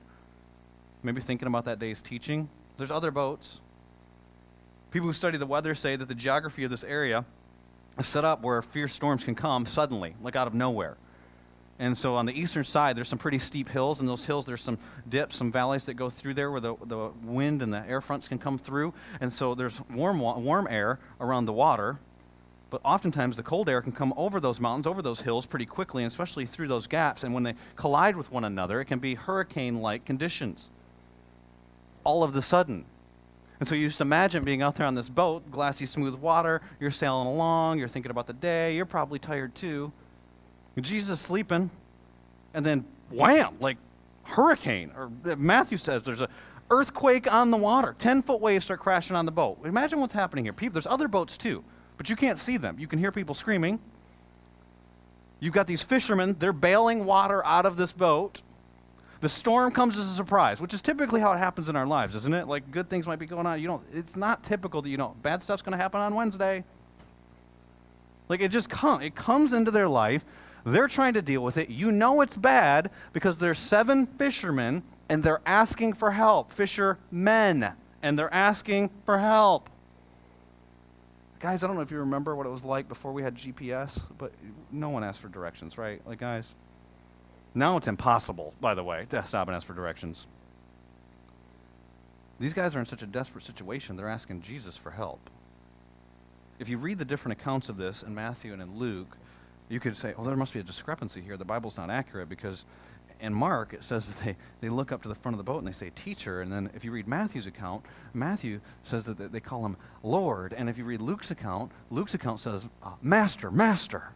Maybe 1.04 1.20
thinking 1.20 1.50
about 1.50 1.66
that 1.66 1.80
day's 1.80 2.02
teaching. 2.02 2.48
There's 2.78 2.90
other 2.90 3.12
boats. 3.12 3.60
People 4.92 5.08
who 5.08 5.14
study 5.14 5.38
the 5.38 5.46
weather 5.46 5.76
say 5.76 5.98
that 5.98 6.08
the 6.08 6.16
geography 6.16 6.64
of 6.64 6.72
this 6.72 6.86
area 6.86 7.26
is 8.00 8.08
set 8.08 8.24
up 8.24 8.42
where 8.42 8.62
fierce 8.62 8.94
storms 8.94 9.26
can 9.26 9.36
come 9.36 9.66
suddenly, 9.66 10.16
like 10.22 10.38
out 10.38 10.48
of 10.48 10.54
nowhere. 10.54 10.96
And 11.80 11.98
so 11.98 12.16
on 12.16 12.26
the 12.26 12.40
eastern 12.40 12.64
side, 12.64 12.96
there's 12.96 13.10
some 13.10 13.20
pretty 13.20 13.40
steep 13.40 13.68
hills. 13.68 14.00
and 14.00 14.08
those 14.08 14.24
hills, 14.24 14.46
there's 14.46 14.64
some 14.64 14.78
dips, 15.10 15.36
some 15.36 15.52
valleys 15.52 15.84
that 15.88 15.96
go 15.96 16.10
through 16.10 16.36
there 16.36 16.50
where 16.50 16.62
the, 16.62 16.76
the 16.86 17.12
wind 17.22 17.62
and 17.62 17.74
the 17.74 17.86
air 17.86 18.00
fronts 18.00 18.30
can 18.30 18.40
come 18.40 18.58
through. 18.58 18.94
And 19.20 19.34
so 19.34 19.56
there's 19.56 19.82
warm, 19.90 20.22
warm 20.22 20.70
air 20.72 21.00
around 21.20 21.48
the 21.48 21.54
water. 21.54 22.00
But 22.70 22.82
oftentimes 22.84 23.38
the 23.38 23.44
cold 23.44 23.70
air 23.70 23.82
can 23.82 23.94
come 23.94 24.14
over 24.18 24.40
those 24.40 24.60
mountains, 24.60 24.88
over 24.88 25.02
those 25.02 25.22
hills 25.22 25.46
pretty 25.46 25.66
quickly, 25.66 26.04
and 26.04 26.12
especially 26.12 26.46
through 26.46 26.68
those 26.68 26.88
gaps. 26.88 27.24
And 27.24 27.34
when 27.34 27.44
they 27.44 27.56
collide 27.76 28.16
with 28.16 28.32
one 28.32 28.44
another, 28.44 28.82
it 28.82 28.86
can 28.86 29.00
be 29.00 29.16
hurricane 29.16 29.82
like 29.82 30.06
conditions 30.06 30.70
all 32.08 32.24
of 32.24 32.32
the 32.32 32.42
sudden. 32.42 32.86
And 33.60 33.68
so 33.68 33.76
you 33.76 33.88
just 33.88 34.00
imagine 34.00 34.46
being 34.46 34.62
out 34.62 34.76
there 34.76 34.86
on 34.86 34.96
this 34.96 35.10
boat, 35.10 35.52
glassy, 35.52 35.86
smooth 35.86 36.16
water, 36.16 36.62
you're 36.80 36.90
sailing 36.90 37.28
along, 37.28 37.80
you're 37.80 37.90
thinking 37.90 38.12
about 38.12 38.28
the 38.28 38.34
day, 38.34 38.76
you're 38.76 38.86
probably 38.86 39.20
tired 39.20 39.54
too. 39.56 39.92
Jesus 40.80 41.20
sleeping, 41.20 41.70
and 42.54 42.66
then 42.66 42.86
wham, 43.12 43.58
like 43.60 43.78
hurricane. 44.24 44.92
Or 44.96 45.12
uh, 45.26 45.36
Matthew 45.36 45.78
says 45.78 46.04
there's 46.04 46.22
a 46.22 46.30
earthquake 46.72 47.32
on 47.32 47.52
the 47.52 47.58
water. 47.58 47.94
Ten 48.00 48.22
foot 48.22 48.40
waves 48.40 48.64
start 48.64 48.80
crashing 48.80 49.16
on 49.18 49.26
the 49.26 49.32
boat. 49.32 49.58
Imagine 49.66 50.00
what's 50.00 50.14
happening 50.14 50.46
here. 50.46 50.54
People, 50.54 50.74
there's 50.74 50.88
other 50.88 51.10
boats 51.10 51.38
too 51.38 51.62
but 51.98 52.10
you 52.10 52.16
can't 52.16 52.40
see 52.40 52.58
them. 52.58 52.78
You 52.80 52.88
can 52.88 53.00
hear 53.00 53.12
people 53.12 53.36
screaming. 53.36 53.80
You've 55.40 55.54
got 55.54 55.68
these 55.68 55.84
fishermen, 55.84 56.36
they're 56.40 56.54
bailing 56.54 57.06
water 57.06 57.46
out 57.46 57.66
of 57.66 57.78
this 57.78 57.92
boat. 57.92 58.42
The 59.20 59.30
storm 59.30 59.72
comes 59.72 59.98
as 59.98 60.08
a 60.08 60.14
surprise, 60.14 60.62
which 60.62 60.74
is 60.74 60.82
typically 60.82 61.22
how 61.22 61.34
it 61.34 61.38
happens 61.38 61.70
in 61.70 61.76
our 61.76 61.88
lives, 61.88 62.16
isn't 62.16 62.34
it? 62.34 62.48
Like 62.48 62.70
good 62.70 62.90
things 62.90 63.08
might 63.08 63.20
be 63.20 63.26
going 63.26 63.48
on. 63.48 63.60
You 63.60 63.68
don't 63.68 63.84
it's 63.92 64.16
not 64.16 64.44
typical 64.44 64.82
that 64.84 64.90
you 64.90 64.98
know 64.98 65.16
bad 65.24 65.42
stuff's 65.42 65.62
going 65.62 65.72
to 65.72 65.78
happen 65.78 66.00
on 66.00 66.14
Wednesday. 66.14 66.64
Like 68.30 68.42
it 68.42 68.50
just 68.50 68.70
comes 68.70 69.04
it 69.04 69.16
comes 69.16 69.54
into 69.54 69.72
their 69.72 69.90
life. 69.90 70.24
They're 70.66 70.88
trying 70.88 71.14
to 71.14 71.22
deal 71.22 71.44
with 71.44 71.58
it. 71.58 71.70
You 71.70 71.92
know 71.92 72.22
it's 72.22 72.38
bad 72.38 72.92
because 73.14 73.38
there's 73.38 73.58
seven 73.58 74.06
fishermen 74.06 74.84
and 75.10 75.24
they're 75.24 75.42
asking 75.46 75.94
for 75.94 76.12
help. 76.12 76.52
Fishermen 76.52 77.70
and 78.04 78.20
they're 78.20 78.34
asking 78.34 78.92
for 79.06 79.18
help. 79.18 79.70
Guys, 81.40 81.64
I 81.64 81.68
don't 81.68 81.76
know 81.76 81.84
if 81.84 81.92
you 81.92 82.00
remember 82.00 82.36
what 82.36 82.48
it 82.48 82.50
was 82.50 82.64
like 82.64 82.90
before 82.90 83.12
we 83.14 83.22
had 83.22 83.36
GPS, 83.36 84.02
but 84.18 84.32
no 84.72 84.90
one 84.90 85.04
asked 85.04 85.22
for 85.22 85.28
directions, 85.28 85.78
right? 85.78 86.02
Like, 86.08 86.20
guys, 86.20 86.56
now 87.54 87.78
it's 87.78 87.88
impossible, 87.88 88.56
by 88.60 88.74
the 88.74 88.84
way, 88.84 89.06
to 89.10 89.24
stop 89.26 89.48
and 89.48 89.56
ask 89.56 89.68
for 89.68 89.76
directions. 89.76 90.26
These 92.40 92.54
guys 92.54 92.76
are 92.76 92.80
in 92.80 92.86
such 92.88 93.04
a 93.04 93.08
desperate 93.08 93.46
situation, 93.46 93.98
they're 93.98 94.10
asking 94.10 94.42
Jesus 94.42 94.76
for 94.78 94.92
help. 94.92 95.30
If 96.60 96.70
you 96.70 96.80
read 96.80 96.98
the 96.98 97.06
different 97.06 97.40
accounts 97.40 97.70
of 97.70 97.78
this 97.78 98.02
in 98.02 98.16
Matthew 98.16 98.52
and 98.54 98.62
in 98.62 98.78
Luke, 98.78 99.16
you 99.70 99.80
could 99.80 99.96
say, 99.96 100.16
oh, 100.18 100.24
there 100.24 100.36
must 100.36 100.54
be 100.54 100.60
a 100.60 100.64
discrepancy 100.64 101.22
here. 101.22 101.38
The 101.38 101.46
Bible's 101.46 101.78
not 101.78 101.92
accurate 101.92 102.30
because 102.30 102.66
in 103.20 103.34
Mark, 103.34 103.74
it 103.74 103.84
says 103.84 104.06
that 104.06 104.24
they, 104.24 104.36
they 104.62 104.70
look 104.70 104.92
up 104.92 105.02
to 105.04 105.10
the 105.10 105.16
front 105.16 105.34
of 105.34 105.38
the 105.38 105.44
boat 105.44 105.60
and 105.60 105.68
they 105.68 105.72
say, 105.72 105.92
Teacher. 105.96 106.42
And 106.42 106.52
then 106.52 106.70
if 106.76 106.84
you 106.84 106.92
read 106.92 107.08
Matthew's 107.08 107.48
account, 107.48 107.84
Matthew 108.14 108.60
says 108.84 109.06
that 109.06 109.32
they 109.32 109.40
call 109.40 109.66
him 109.66 109.78
Lord. 110.04 110.54
And 110.54 110.70
if 110.70 110.78
you 110.78 110.86
read 110.86 111.02
Luke's 111.02 111.32
account, 111.32 111.72
Luke's 111.90 112.14
account 112.14 112.40
says, 112.40 112.66
uh, 112.84 112.92
Master, 113.02 113.52
Master. 113.52 114.12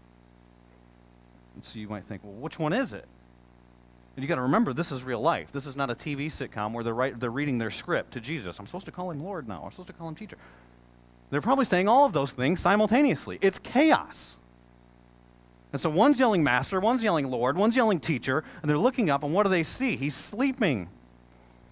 And 1.56 1.64
so 1.64 1.80
you 1.80 1.88
might 1.88 2.06
think, 2.06 2.24
well, 2.24 2.34
which 2.34 2.60
one 2.60 2.74
is 2.74 2.94
it? 2.94 3.06
And 4.16 4.24
you 4.24 4.28
got 4.28 4.36
to 4.36 4.42
remember, 4.42 4.74
this 4.74 4.92
is 4.92 5.04
real 5.04 5.22
life. 5.22 5.52
This 5.52 5.66
is 5.66 5.76
not 5.76 5.90
a 5.90 5.96
TV 5.96 6.28
sitcom 6.28 6.74
where 6.74 6.84
they're, 6.84 6.94
write, 6.94 7.20
they're 7.20 7.30
reading 7.30 7.58
their 7.58 7.72
script 7.72 8.14
to 8.14 8.20
Jesus. 8.20 8.60
I'm 8.60 8.66
supposed 8.66 8.86
to 8.86 8.92
call 8.92 9.12
him 9.12 9.24
Lord 9.24 9.48
now. 9.48 9.64
I'm 9.64 9.72
supposed 9.72 9.88
to 9.88 9.94
call 9.94 10.10
him 10.10 10.16
teacher. 10.16 10.38
They're 11.30 11.42
probably 11.42 11.66
saying 11.66 11.88
all 11.88 12.06
of 12.06 12.12
those 12.12 12.34
things 12.34 12.60
simultaneously. 12.60 13.40
It's 13.42 13.58
chaos. 13.60 14.38
And 15.72 15.82
so 15.82 15.90
one's 15.90 16.20
yelling 16.20 16.44
master, 16.44 16.80
one's 16.80 17.02
yelling 17.02 17.30
Lord, 17.30 17.58
one's 17.58 17.76
yelling 17.76 18.00
teacher, 18.00 18.44
and 18.62 18.70
they're 18.70 18.78
looking 18.78 19.10
up, 19.10 19.24
and 19.24 19.34
what 19.34 19.44
do 19.44 19.50
they 19.50 19.64
see? 19.64 19.96
He's 19.96 20.16
sleeping. 20.16 20.90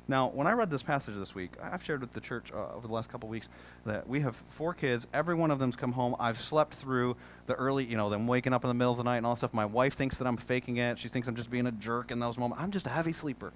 Now, 0.10 0.30
when 0.30 0.48
I 0.48 0.54
read 0.54 0.72
this 0.72 0.82
passage 0.82 1.16
this 1.16 1.36
week, 1.36 1.52
I've 1.62 1.84
shared 1.84 2.02
with 2.02 2.14
the 2.14 2.20
church 2.20 2.52
uh, 2.52 2.74
over 2.76 2.88
the 2.88 2.94
last 2.94 3.12
couple 3.12 3.28
of 3.28 3.32
weeks 3.32 3.48
that 3.86 4.10
we 4.10 4.22
have 4.22 4.36
four 4.48 4.74
kids. 4.74 5.06
Every 5.14 5.36
one 5.36 5.52
of 5.52 5.60
them's 5.60 5.76
come 5.76 5.92
home. 5.92 6.16
I've 6.20 6.40
slept 6.40 6.74
through 6.74 7.16
the 7.46 7.54
early, 7.54 7.86
you 7.86 7.96
know, 7.96 8.10
them 8.10 8.26
waking 8.26 8.52
up 8.52 8.64
in 8.64 8.70
the 8.70 8.74
middle 8.74 8.92
of 8.92 8.98
the 8.98 9.04
night 9.04 9.18
and 9.18 9.26
all 9.28 9.36
stuff. 9.36 9.54
My 9.54 9.66
wife 9.66 9.94
thinks 9.94 10.18
that 10.18 10.26
I'm 10.26 10.38
faking 10.38 10.78
it. 10.78 10.98
She 10.98 11.10
thinks 11.10 11.28
I'm 11.28 11.36
just 11.36 11.52
being 11.52 11.68
a 11.68 11.72
jerk 11.72 12.10
in 12.10 12.20
those 12.20 12.40
moments. 12.40 12.64
I'm 12.64 12.72
just 12.72 12.88
a 12.88 12.90
heavy 12.90 13.14
sleeper. 13.14 13.54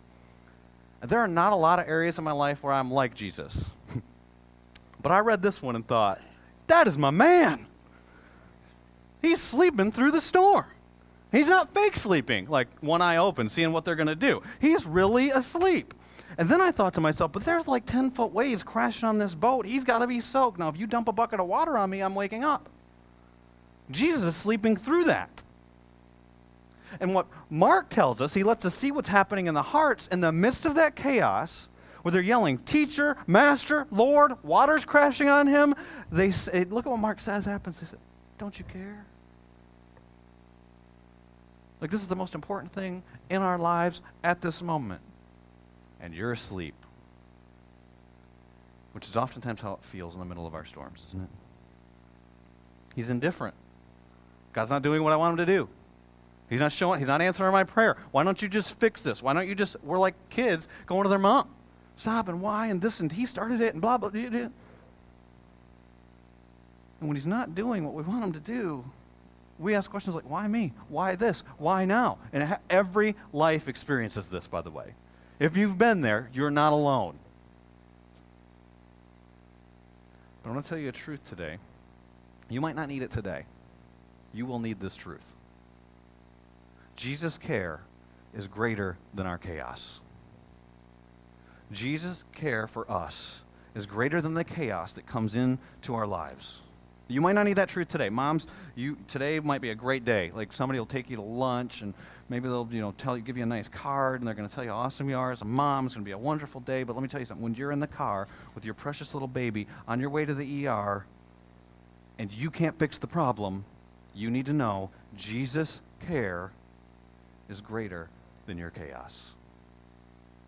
There 1.01 1.19
are 1.19 1.27
not 1.27 1.53
a 1.53 1.55
lot 1.55 1.79
of 1.79 1.87
areas 1.87 2.19
in 2.19 2.23
my 2.23 2.33
life 2.33 2.61
where 2.61 2.71
I'm 2.71 2.91
like 2.91 3.15
Jesus. 3.15 3.71
but 5.01 5.11
I 5.11 5.19
read 5.19 5.41
this 5.41 5.59
one 5.59 5.75
and 5.75 5.87
thought, 5.87 6.21
that 6.67 6.87
is 6.87 6.99
my 6.99 7.09
man. 7.09 7.65
He's 9.23 9.41
sleeping 9.41 9.91
through 9.91 10.11
the 10.11 10.21
storm. 10.21 10.65
He's 11.31 11.47
not 11.47 11.73
fake 11.73 11.95
sleeping, 11.95 12.47
like 12.47 12.67
one 12.81 13.01
eye 13.01 13.17
open, 13.17 13.49
seeing 13.49 13.71
what 13.71 13.85
they're 13.85 13.95
going 13.95 14.07
to 14.07 14.15
do. 14.15 14.43
He's 14.61 14.85
really 14.85 15.31
asleep. 15.31 15.95
And 16.37 16.49
then 16.49 16.61
I 16.61 16.71
thought 16.71 16.93
to 16.95 17.01
myself, 17.01 17.31
but 17.31 17.45
there's 17.45 17.67
like 17.67 17.85
10 17.85 18.11
foot 18.11 18.31
waves 18.33 18.63
crashing 18.63 19.07
on 19.07 19.17
this 19.17 19.33
boat. 19.33 19.65
He's 19.65 19.83
got 19.83 19.99
to 19.99 20.07
be 20.07 20.21
soaked. 20.21 20.59
Now, 20.59 20.67
if 20.67 20.77
you 20.77 20.85
dump 20.85 21.07
a 21.07 21.11
bucket 21.11 21.39
of 21.39 21.47
water 21.47 21.77
on 21.77 21.89
me, 21.89 22.01
I'm 22.01 22.13
waking 22.13 22.43
up. 22.43 22.69
Jesus 23.89 24.23
is 24.23 24.35
sleeping 24.35 24.75
through 24.75 25.05
that. 25.05 25.43
And 26.99 27.15
what 27.15 27.27
Mark 27.49 27.89
tells 27.89 28.21
us, 28.21 28.33
he 28.33 28.43
lets 28.43 28.65
us 28.65 28.75
see 28.75 28.91
what's 28.91 29.09
happening 29.09 29.47
in 29.47 29.53
the 29.53 29.63
hearts 29.63 30.07
in 30.11 30.21
the 30.21 30.31
midst 30.31 30.65
of 30.65 30.75
that 30.75 30.95
chaos, 30.95 31.67
where 32.01 32.11
they're 32.11 32.21
yelling, 32.21 32.59
Teacher, 32.59 33.17
Master, 33.25 33.87
Lord, 33.89 34.33
water's 34.43 34.85
crashing 34.85 35.29
on 35.29 35.47
him. 35.47 35.73
They 36.11 36.31
say, 36.31 36.65
look 36.65 36.85
at 36.85 36.89
what 36.89 36.99
Mark 36.99 37.19
says 37.19 37.45
happens. 37.45 37.79
He 37.79 37.85
said, 37.85 37.99
Don't 38.37 38.59
you 38.59 38.65
care? 38.65 39.05
Like, 41.83 41.91
this 41.91 41.99
is 41.99 42.07
the 42.07 42.15
most 42.15 42.33
important 42.33 42.71
thing 42.71 43.03
in 43.29 43.41
our 43.41 43.57
lives 43.57 44.01
at 44.23 44.39
this 44.39 44.61
moment. 44.61 45.01
And 45.99 46.13
you're 46.13 46.31
asleep. 46.31 46.75
Which 48.93 49.05
is 49.09 49.17
oftentimes 49.17 49.59
how 49.59 49.73
it 49.73 49.83
feels 49.83 50.13
in 50.13 50.21
the 50.21 50.25
middle 50.25 50.47
of 50.47 50.55
our 50.55 50.63
storms, 50.63 51.03
isn't 51.09 51.23
it? 51.23 51.29
He's 52.95 53.09
indifferent. 53.09 53.53
God's 54.53 54.71
not 54.71 54.81
doing 54.81 55.03
what 55.03 55.11
I 55.11 55.17
want 55.17 55.37
him 55.37 55.45
to 55.45 55.51
do. 55.51 55.67
He's 56.49 56.61
not 56.61 56.71
showing, 56.71 56.99
he's 56.99 57.09
not 57.09 57.21
answering 57.21 57.51
my 57.51 57.65
prayer. 57.65 57.97
Why 58.11 58.23
don't 58.23 58.41
you 58.41 58.47
just 58.47 58.79
fix 58.79 59.01
this? 59.01 59.21
Why 59.21 59.33
don't 59.33 59.49
you 59.49 59.53
just, 59.53 59.75
we're 59.83 59.99
like 59.99 60.15
kids 60.29 60.69
going 60.85 61.03
to 61.03 61.09
their 61.09 61.19
mom. 61.19 61.49
Stop 61.97 62.29
and 62.29 62.41
why 62.41 62.67
and 62.67 62.81
this 62.81 63.01
and 63.01 63.11
he 63.11 63.25
started 63.25 63.59
it 63.59 63.73
and 63.73 63.81
blah, 63.81 63.97
blah, 63.97 64.07
blah. 64.07 64.21
And 64.21 64.51
when 67.01 67.15
he's 67.17 67.27
not 67.27 67.53
doing 67.53 67.83
what 67.83 67.93
we 67.93 68.03
want 68.03 68.23
him 68.23 68.31
to 68.31 68.39
do, 68.39 68.85
we 69.59 69.75
ask 69.75 69.89
questions 69.89 70.15
like, 70.15 70.29
why 70.29 70.47
me? 70.47 70.73
Why 70.89 71.15
this? 71.15 71.43
Why 71.57 71.85
now? 71.85 72.17
And 72.31 72.57
every 72.69 73.15
life 73.31 73.67
experiences 73.67 74.27
this, 74.27 74.47
by 74.47 74.61
the 74.61 74.71
way. 74.71 74.95
If 75.39 75.55
you've 75.55 75.77
been 75.77 76.01
there, 76.01 76.29
you're 76.33 76.51
not 76.51 76.73
alone. 76.73 77.17
But 80.41 80.49
I'm 80.49 80.53
going 80.55 80.63
to 80.63 80.69
tell 80.69 80.77
you 80.77 80.89
a 80.89 80.93
truth 80.93 81.23
today. 81.25 81.57
You 82.49 82.61
might 82.61 82.75
not 82.75 82.89
need 82.89 83.01
it 83.01 83.11
today. 83.11 83.45
You 84.33 84.45
will 84.45 84.59
need 84.59 84.79
this 84.79 84.95
truth. 84.95 85.33
Jesus' 86.95 87.37
care 87.37 87.81
is 88.35 88.47
greater 88.47 88.97
than 89.13 89.25
our 89.25 89.37
chaos. 89.37 89.99
Jesus' 91.71 92.23
care 92.33 92.67
for 92.67 92.89
us 92.91 93.39
is 93.73 93.85
greater 93.85 94.21
than 94.21 94.33
the 94.33 94.43
chaos 94.43 94.91
that 94.93 95.05
comes 95.05 95.35
into 95.35 95.95
our 95.95 96.05
lives. 96.05 96.59
You 97.07 97.21
might 97.21 97.33
not 97.33 97.43
need 97.43 97.57
that 97.57 97.69
truth 97.69 97.89
today. 97.89 98.09
Moms, 98.09 98.47
you 98.75 98.97
today 99.07 99.39
might 99.39 99.61
be 99.61 99.69
a 99.71 99.75
great 99.75 100.05
day. 100.05 100.31
Like 100.33 100.53
somebody 100.53 100.79
will 100.79 100.85
take 100.85 101.09
you 101.09 101.17
to 101.17 101.21
lunch 101.21 101.81
and 101.81 101.93
maybe 102.29 102.47
they'll, 102.47 102.67
you 102.71 102.79
know, 102.79 102.93
tell 102.97 103.17
you 103.17 103.23
give 103.23 103.37
you 103.37 103.43
a 103.43 103.47
nice 103.47 103.67
card 103.67 104.21
and 104.21 104.27
they're 104.27 104.33
going 104.33 104.47
to 104.47 104.53
tell 104.53 104.63
you 104.63 104.69
how 104.69 104.77
awesome 104.77 105.09
you 105.09 105.17
are 105.17 105.31
as 105.31 105.41
a 105.41 105.45
mom. 105.45 105.85
It's 105.85 105.95
going 105.95 106.05
to 106.05 106.07
be 106.07 106.13
a 106.13 106.17
wonderful 106.17 106.61
day, 106.61 106.83
but 106.83 106.93
let 106.95 107.01
me 107.01 107.09
tell 107.09 107.19
you 107.19 107.25
something. 107.25 107.43
When 107.43 107.55
you're 107.55 107.71
in 107.71 107.79
the 107.79 107.87
car 107.87 108.27
with 108.55 108.63
your 108.63 108.73
precious 108.73 109.13
little 109.13 109.27
baby 109.27 109.67
on 109.87 109.99
your 109.99 110.09
way 110.09 110.23
to 110.23 110.33
the 110.33 110.67
ER 110.67 111.05
and 112.17 112.31
you 112.31 112.49
can't 112.49 112.79
fix 112.79 112.97
the 112.97 113.07
problem, 113.07 113.65
you 114.15 114.31
need 114.31 114.45
to 114.45 114.53
know 114.53 114.89
Jesus' 115.17 115.81
care 116.07 116.51
is 117.49 117.59
greater 117.59 118.09
than 118.45 118.57
your 118.57 118.69
chaos. 118.69 119.32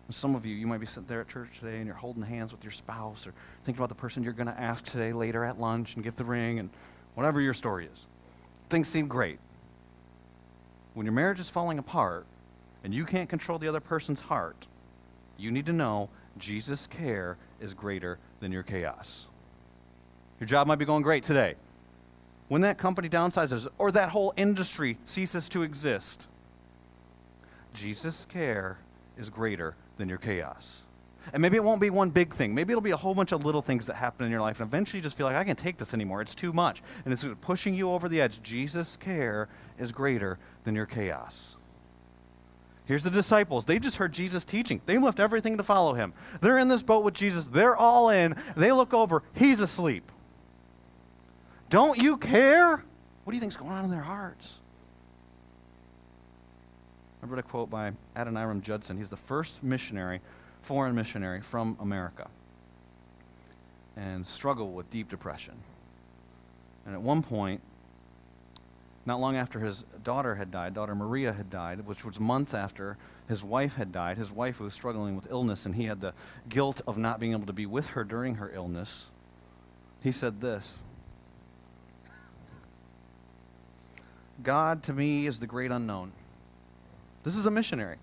And 0.06 0.14
some 0.14 0.36
of 0.36 0.46
you, 0.46 0.54
you 0.54 0.66
might 0.66 0.78
be 0.78 0.86
sitting 0.86 1.08
there 1.08 1.20
at 1.20 1.28
church 1.28 1.58
today 1.58 1.78
and 1.78 1.86
you're 1.86 1.96
holding 1.96 2.22
hands 2.22 2.52
with 2.52 2.62
your 2.62 2.70
spouse 2.70 3.26
or 3.26 3.32
thinking 3.64 3.80
about 3.80 3.88
the 3.88 3.96
person 3.96 4.22
you're 4.22 4.32
going 4.32 4.46
to 4.46 4.60
ask 4.60 4.84
today 4.84 5.12
later 5.12 5.44
at 5.44 5.60
lunch 5.60 5.94
and 5.94 6.04
give 6.04 6.14
the 6.16 6.24
ring 6.24 6.58
and 6.60 6.70
whatever 7.14 7.40
your 7.40 7.54
story 7.54 7.88
is. 7.92 8.06
Things 8.68 8.88
seem 8.88 9.08
great. 9.08 9.38
When 10.94 11.06
your 11.06 11.12
marriage 11.12 11.40
is 11.40 11.50
falling 11.50 11.78
apart 11.78 12.24
and 12.84 12.94
you 12.94 13.04
can't 13.04 13.28
control 13.28 13.58
the 13.58 13.66
other 13.68 13.80
person's 13.80 14.20
heart, 14.20 14.66
you 15.36 15.50
need 15.50 15.66
to 15.66 15.72
know 15.72 16.08
Jesus' 16.38 16.86
care 16.86 17.36
is 17.60 17.74
greater 17.74 18.18
than 18.40 18.52
your 18.52 18.62
chaos. 18.62 19.26
Your 20.38 20.46
job 20.46 20.68
might 20.68 20.76
be 20.76 20.84
going 20.84 21.02
great 21.02 21.24
today. 21.24 21.56
When 22.48 22.60
that 22.60 22.78
company 22.78 23.08
downsizes 23.08 23.66
or 23.76 23.90
that 23.90 24.10
whole 24.10 24.32
industry 24.36 24.98
ceases 25.04 25.48
to 25.48 25.62
exist, 25.62 26.28
Jesus' 27.74 28.24
care 28.30 28.78
is 29.18 29.30
greater 29.30 29.74
than 29.96 30.08
your 30.08 30.18
chaos. 30.18 30.82
And 31.32 31.42
maybe 31.42 31.56
it 31.56 31.64
won't 31.64 31.80
be 31.80 31.90
one 31.90 32.10
big 32.10 32.34
thing. 32.34 32.54
Maybe 32.54 32.72
it'll 32.72 32.80
be 32.80 32.92
a 32.92 32.96
whole 32.96 33.14
bunch 33.14 33.32
of 33.32 33.44
little 33.44 33.62
things 33.62 33.86
that 33.86 33.94
happen 33.94 34.24
in 34.24 34.30
your 34.30 34.40
life. 34.40 34.60
And 34.60 34.68
eventually 34.68 34.98
you 34.98 35.02
just 35.02 35.16
feel 35.16 35.26
like, 35.26 35.34
I 35.34 35.42
can't 35.42 35.58
take 35.58 35.76
this 35.76 35.92
anymore. 35.92 36.20
It's 36.22 36.34
too 36.34 36.52
much. 36.52 36.82
And 37.04 37.12
it's 37.12 37.24
pushing 37.40 37.74
you 37.74 37.90
over 37.90 38.08
the 38.08 38.20
edge. 38.20 38.40
Jesus' 38.42 38.96
care 38.96 39.48
is 39.78 39.90
greater 39.90 40.38
than 40.64 40.76
your 40.76 40.86
chaos. 40.86 41.56
Here's 42.84 43.02
the 43.02 43.10
disciples. 43.10 43.64
They 43.64 43.80
just 43.80 43.96
heard 43.96 44.12
Jesus 44.12 44.44
teaching. 44.44 44.80
They 44.86 44.98
left 44.98 45.18
everything 45.18 45.56
to 45.56 45.64
follow 45.64 45.94
him. 45.94 46.12
They're 46.40 46.58
in 46.58 46.68
this 46.68 46.84
boat 46.84 47.02
with 47.02 47.14
Jesus. 47.14 47.44
They're 47.46 47.74
all 47.74 48.10
in. 48.10 48.36
They 48.56 48.70
look 48.70 48.94
over. 48.94 49.24
He's 49.34 49.60
asleep. 49.60 50.12
Don't 51.68 51.98
you 51.98 52.16
care? 52.16 52.84
What 53.24 53.32
do 53.32 53.34
you 53.34 53.40
think's 53.40 53.56
going 53.56 53.72
on 53.72 53.84
in 53.84 53.90
their 53.90 54.02
hearts? 54.02 54.54
I 57.26 57.28
read 57.28 57.40
a 57.40 57.42
quote 57.42 57.70
by 57.70 57.90
Adoniram 58.14 58.62
Judson. 58.62 58.98
He's 58.98 59.08
the 59.08 59.16
first 59.16 59.60
missionary, 59.60 60.20
foreign 60.62 60.94
missionary 60.94 61.40
from 61.40 61.76
America, 61.80 62.28
and 63.96 64.24
struggled 64.24 64.76
with 64.76 64.88
deep 64.92 65.08
depression. 65.08 65.54
And 66.84 66.94
at 66.94 67.02
one 67.02 67.24
point, 67.24 67.62
not 69.06 69.18
long 69.18 69.34
after 69.34 69.58
his 69.58 69.82
daughter 70.04 70.36
had 70.36 70.52
died, 70.52 70.74
daughter 70.74 70.94
Maria 70.94 71.32
had 71.32 71.50
died, 71.50 71.84
which 71.84 72.04
was 72.04 72.20
months 72.20 72.54
after 72.54 72.96
his 73.28 73.42
wife 73.42 73.74
had 73.74 73.90
died. 73.90 74.18
His 74.18 74.30
wife 74.30 74.60
was 74.60 74.72
struggling 74.72 75.16
with 75.16 75.28
illness, 75.28 75.66
and 75.66 75.74
he 75.74 75.86
had 75.86 76.00
the 76.00 76.14
guilt 76.48 76.80
of 76.86 76.96
not 76.96 77.18
being 77.18 77.32
able 77.32 77.46
to 77.46 77.52
be 77.52 77.66
with 77.66 77.88
her 77.88 78.04
during 78.04 78.36
her 78.36 78.52
illness. 78.54 79.06
He 80.00 80.12
said 80.12 80.40
this 80.40 80.80
God 84.44 84.84
to 84.84 84.92
me 84.92 85.26
is 85.26 85.40
the 85.40 85.48
great 85.48 85.72
unknown. 85.72 86.12
This 87.26 87.34
is 87.34 87.44
a 87.44 87.50
missionary. 87.50 87.96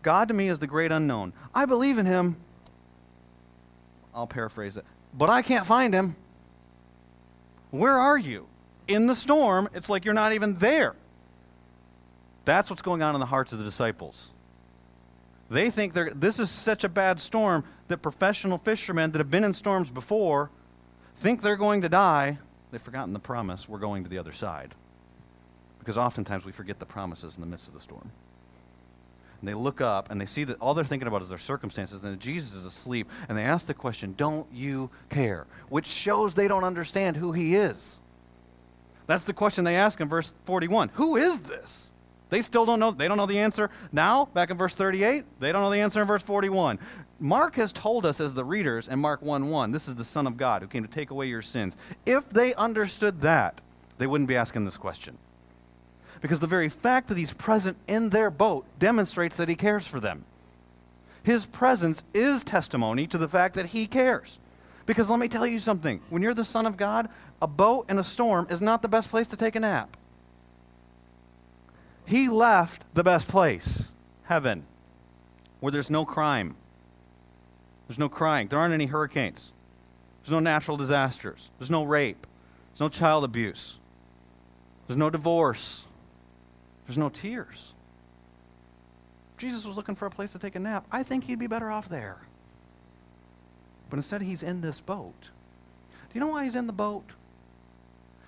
God 0.00 0.28
to 0.28 0.34
me 0.34 0.48
is 0.48 0.58
the 0.58 0.66
great 0.66 0.90
unknown. 0.90 1.34
I 1.54 1.66
believe 1.66 1.98
in 1.98 2.06
him. 2.06 2.36
I'll 4.14 4.26
paraphrase 4.26 4.78
it. 4.78 4.86
But 5.12 5.28
I 5.28 5.42
can't 5.42 5.66
find 5.66 5.92
him. 5.92 6.16
Where 7.70 7.98
are 7.98 8.16
you? 8.16 8.46
In 8.88 9.08
the 9.08 9.14
storm, 9.14 9.68
it's 9.74 9.90
like 9.90 10.06
you're 10.06 10.14
not 10.14 10.32
even 10.32 10.54
there. 10.54 10.96
That's 12.46 12.70
what's 12.70 12.80
going 12.80 13.02
on 13.02 13.14
in 13.14 13.20
the 13.20 13.26
hearts 13.26 13.52
of 13.52 13.58
the 13.58 13.64
disciples. 13.64 14.30
They 15.50 15.68
think 15.68 15.92
this 15.92 16.38
is 16.38 16.48
such 16.48 16.82
a 16.82 16.88
bad 16.88 17.20
storm 17.20 17.62
that 17.88 17.98
professional 17.98 18.56
fishermen 18.56 19.12
that 19.12 19.18
have 19.18 19.30
been 19.30 19.44
in 19.44 19.52
storms 19.52 19.90
before 19.90 20.48
think 21.16 21.42
they're 21.42 21.56
going 21.56 21.82
to 21.82 21.90
die. 21.90 22.38
They've 22.70 22.80
forgotten 22.80 23.12
the 23.12 23.18
promise 23.18 23.68
we're 23.68 23.78
going 23.80 24.02
to 24.04 24.08
the 24.08 24.16
other 24.16 24.32
side 24.32 24.74
because 25.84 25.98
oftentimes 25.98 26.46
we 26.46 26.52
forget 26.52 26.78
the 26.78 26.86
promises 26.86 27.34
in 27.34 27.42
the 27.42 27.46
midst 27.46 27.68
of 27.68 27.74
the 27.74 27.80
storm. 27.80 28.10
And 29.40 29.48
they 29.48 29.54
look 29.54 29.82
up 29.82 30.10
and 30.10 30.18
they 30.18 30.24
see 30.24 30.44
that 30.44 30.58
all 30.58 30.72
they're 30.72 30.84
thinking 30.84 31.06
about 31.06 31.20
is 31.20 31.28
their 31.28 31.36
circumstances, 31.36 32.02
and 32.02 32.18
Jesus 32.18 32.54
is 32.54 32.64
asleep, 32.64 33.10
and 33.28 33.36
they 33.36 33.42
ask 33.42 33.66
the 33.66 33.74
question, 33.74 34.14
Don't 34.16 34.46
you 34.50 34.90
care? 35.10 35.46
Which 35.68 35.86
shows 35.86 36.32
they 36.32 36.48
don't 36.48 36.64
understand 36.64 37.18
who 37.18 37.32
he 37.32 37.54
is. 37.54 37.98
That's 39.06 39.24
the 39.24 39.34
question 39.34 39.64
they 39.64 39.76
ask 39.76 40.00
in 40.00 40.08
verse 40.08 40.32
41. 40.46 40.90
Who 40.94 41.16
is 41.16 41.40
this? 41.40 41.90
They 42.30 42.40
still 42.40 42.64
don't 42.64 42.80
know. 42.80 42.90
They 42.90 43.06
don't 43.06 43.18
know 43.18 43.26
the 43.26 43.38
answer 43.38 43.68
now, 43.92 44.30
back 44.32 44.48
in 44.48 44.56
verse 44.56 44.74
38. 44.74 45.24
They 45.40 45.52
don't 45.52 45.60
know 45.60 45.70
the 45.70 45.80
answer 45.80 46.00
in 46.00 46.06
verse 46.06 46.22
41. 46.22 46.78
Mark 47.20 47.56
has 47.56 47.70
told 47.70 48.06
us 48.06 48.20
as 48.20 48.32
the 48.32 48.44
readers 48.44 48.88
in 48.88 48.98
Mark 48.98 49.20
1 49.20 49.50
1, 49.50 49.72
this 49.72 49.88
is 49.88 49.94
the 49.94 50.04
Son 50.04 50.26
of 50.26 50.38
God 50.38 50.62
who 50.62 50.68
came 50.68 50.82
to 50.82 50.90
take 50.90 51.10
away 51.10 51.26
your 51.26 51.42
sins. 51.42 51.76
If 52.06 52.30
they 52.30 52.54
understood 52.54 53.20
that, 53.20 53.60
they 53.98 54.06
wouldn't 54.06 54.28
be 54.28 54.36
asking 54.36 54.64
this 54.64 54.78
question 54.78 55.18
because 56.24 56.40
the 56.40 56.46
very 56.46 56.70
fact 56.70 57.08
that 57.08 57.18
he's 57.18 57.34
present 57.34 57.76
in 57.86 58.08
their 58.08 58.30
boat 58.30 58.64
demonstrates 58.78 59.36
that 59.36 59.46
he 59.46 59.54
cares 59.54 59.86
for 59.86 60.00
them. 60.00 60.24
His 61.22 61.44
presence 61.44 62.02
is 62.14 62.42
testimony 62.42 63.06
to 63.08 63.18
the 63.18 63.28
fact 63.28 63.56
that 63.56 63.66
he 63.66 63.86
cares. 63.86 64.38
Because 64.86 65.10
let 65.10 65.18
me 65.18 65.28
tell 65.28 65.46
you 65.46 65.58
something 65.58 66.00
when 66.08 66.22
you're 66.22 66.32
the 66.32 66.42
Son 66.42 66.64
of 66.64 66.78
God, 66.78 67.10
a 67.42 67.46
boat 67.46 67.90
in 67.90 67.98
a 67.98 68.02
storm 68.02 68.46
is 68.48 68.62
not 68.62 68.80
the 68.80 68.88
best 68.88 69.10
place 69.10 69.28
to 69.28 69.36
take 69.36 69.54
a 69.54 69.60
nap. 69.60 69.98
He 72.06 72.30
left 72.30 72.84
the 72.94 73.04
best 73.04 73.28
place, 73.28 73.90
heaven, 74.22 74.64
where 75.60 75.72
there's 75.72 75.90
no 75.90 76.06
crime. 76.06 76.56
There's 77.86 77.98
no 77.98 78.08
crying. 78.08 78.48
There 78.48 78.58
aren't 78.58 78.72
any 78.72 78.86
hurricanes. 78.86 79.52
There's 80.22 80.32
no 80.32 80.40
natural 80.40 80.78
disasters. 80.78 81.50
There's 81.58 81.70
no 81.70 81.84
rape. 81.84 82.26
There's 82.70 82.80
no 82.80 82.88
child 82.88 83.24
abuse. 83.24 83.76
There's 84.86 84.96
no 84.96 85.10
divorce. 85.10 85.84
There's 86.86 86.98
no 86.98 87.08
tears. 87.08 87.72
Jesus 89.38 89.64
was 89.64 89.76
looking 89.76 89.94
for 89.94 90.06
a 90.06 90.10
place 90.10 90.32
to 90.32 90.38
take 90.38 90.54
a 90.54 90.60
nap. 90.60 90.86
I 90.92 91.02
think 91.02 91.24
he'd 91.24 91.38
be 91.38 91.46
better 91.46 91.70
off 91.70 91.88
there. 91.88 92.18
But 93.90 93.96
instead, 93.96 94.22
he's 94.22 94.42
in 94.42 94.60
this 94.60 94.80
boat. 94.80 95.14
Do 95.20 96.14
you 96.14 96.20
know 96.20 96.28
why 96.28 96.44
he's 96.44 96.56
in 96.56 96.66
the 96.66 96.72
boat? 96.72 97.04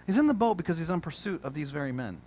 He's 0.07 0.19
in 0.19 0.27
the 0.27 0.35
boat 0.35 0.55
because 0.55 0.79
he's 0.79 0.91
in 0.91 1.01
pursuit 1.01 1.45
of 1.45 1.55
these 1.55 1.71
very 1.71 1.93
men. 1.93 2.19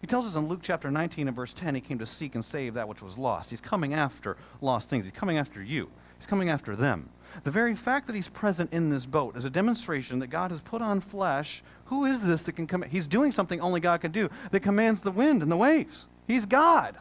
He 0.00 0.06
tells 0.06 0.26
us 0.26 0.34
in 0.34 0.48
Luke 0.48 0.60
chapter 0.62 0.90
19 0.90 1.26
and 1.26 1.36
verse 1.36 1.52
10 1.52 1.74
he 1.74 1.80
came 1.80 1.98
to 1.98 2.06
seek 2.06 2.34
and 2.34 2.44
save 2.44 2.74
that 2.74 2.88
which 2.88 3.02
was 3.02 3.18
lost. 3.18 3.50
He's 3.50 3.60
coming 3.60 3.94
after 3.94 4.36
lost 4.60 4.88
things. 4.88 5.04
He's 5.04 5.12
coming 5.12 5.38
after 5.38 5.62
you. 5.62 5.90
He's 6.18 6.26
coming 6.26 6.48
after 6.48 6.76
them. 6.76 7.08
The 7.44 7.50
very 7.50 7.74
fact 7.74 8.06
that 8.06 8.16
he's 8.16 8.28
present 8.28 8.72
in 8.72 8.90
this 8.90 9.06
boat 9.06 9.36
is 9.36 9.44
a 9.44 9.50
demonstration 9.50 10.18
that 10.20 10.28
God 10.28 10.50
has 10.50 10.60
put 10.60 10.82
on 10.82 11.00
flesh. 11.00 11.62
Who 11.86 12.04
is 12.04 12.26
this 12.26 12.42
that 12.44 12.52
can 12.52 12.66
come? 12.66 12.82
He's 12.82 13.06
doing 13.06 13.32
something 13.32 13.60
only 13.60 13.80
God 13.80 14.00
can 14.00 14.12
do 14.12 14.30
that 14.50 14.60
commands 14.60 15.00
the 15.00 15.10
wind 15.10 15.42
and 15.42 15.50
the 15.50 15.56
waves. 15.56 16.06
He's 16.26 16.46
God. 16.46 16.96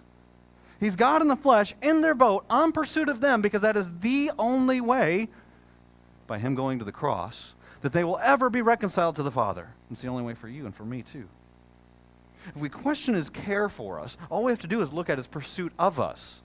He's 0.80 0.96
God 0.96 1.22
in 1.22 1.28
the 1.28 1.36
flesh 1.36 1.74
in 1.82 2.02
their 2.02 2.14
boat 2.14 2.46
on 2.50 2.72
pursuit 2.72 3.10
of 3.10 3.22
them 3.22 3.42
because 3.42 3.62
that 3.62 3.78
is 3.78 3.90
the 4.00 4.32
only 4.38 4.82
way, 4.82 5.30
by 6.28 6.38
him 6.38 6.54
going 6.56 6.80
to 6.80 6.86
the 6.86 6.92
cross, 6.92 7.54
that 7.82 7.94
they 7.94 8.04
will 8.04 8.20
ever 8.20 8.50
be 8.50 8.62
reconciled 8.62 9.16
to 9.16 9.24
the 9.24 9.32
Father. 9.32 9.70
It's 9.92 10.02
the 10.02 10.08
only 10.08 10.24
way 10.24 10.34
for 10.34 10.50
you 10.50 10.66
and 10.66 10.76
for 10.76 10.84
me, 10.84 11.02
too. 11.02 11.28
If 12.48 12.58
we 12.58 12.70
question 12.70 13.16
his 13.16 13.30
care 13.30 13.70
for 13.70 14.00
us, 14.00 14.18
all 14.30 14.44
we 14.44 14.52
have 14.52 14.62
to 14.62 14.68
do 14.68 14.82
is 14.82 14.94
look 14.94 15.10
at 15.10 15.18
his 15.18 15.28
pursuit 15.28 15.72
of 15.80 16.00
us. 16.00 16.42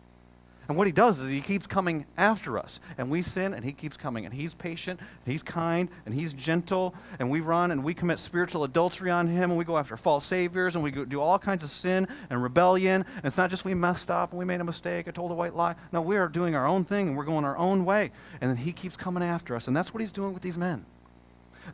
And 0.70 0.76
what 0.76 0.86
he 0.86 0.92
does 0.92 1.18
is 1.18 1.28
he 1.28 1.40
keeps 1.40 1.66
coming 1.66 2.06
after 2.16 2.56
us. 2.56 2.78
And 2.96 3.10
we 3.10 3.22
sin, 3.22 3.54
and 3.54 3.64
he 3.64 3.72
keeps 3.72 3.96
coming. 3.96 4.24
And 4.24 4.32
he's 4.32 4.54
patient, 4.54 5.00
and 5.00 5.32
he's 5.32 5.42
kind, 5.42 5.88
and 6.06 6.14
he's 6.14 6.32
gentle. 6.32 6.94
And 7.18 7.28
we 7.28 7.40
run 7.40 7.72
and 7.72 7.82
we 7.82 7.92
commit 7.92 8.20
spiritual 8.20 8.62
adultery 8.62 9.10
on 9.10 9.26
him, 9.26 9.50
and 9.50 9.58
we 9.58 9.64
go 9.64 9.76
after 9.76 9.96
false 9.96 10.24
saviors, 10.24 10.76
and 10.76 10.84
we 10.84 10.92
do 10.92 11.20
all 11.20 11.40
kinds 11.40 11.64
of 11.64 11.70
sin 11.70 12.06
and 12.30 12.40
rebellion. 12.40 13.04
And 13.16 13.24
it's 13.24 13.36
not 13.36 13.50
just 13.50 13.64
we 13.64 13.74
messed 13.74 14.12
up 14.12 14.30
and 14.30 14.38
we 14.38 14.44
made 14.44 14.60
a 14.60 14.64
mistake, 14.64 15.08
I 15.08 15.10
told 15.10 15.32
a 15.32 15.34
white 15.34 15.56
lie. 15.56 15.74
No, 15.90 16.02
we 16.02 16.16
are 16.16 16.28
doing 16.28 16.54
our 16.54 16.68
own 16.68 16.84
thing, 16.84 17.08
and 17.08 17.16
we're 17.16 17.24
going 17.24 17.44
our 17.44 17.56
own 17.56 17.84
way. 17.84 18.12
And 18.40 18.48
then 18.48 18.56
he 18.56 18.70
keeps 18.70 18.96
coming 18.96 19.24
after 19.24 19.56
us. 19.56 19.66
And 19.66 19.76
that's 19.76 19.92
what 19.92 20.02
he's 20.02 20.12
doing 20.12 20.34
with 20.34 20.44
these 20.44 20.56
men. 20.56 20.84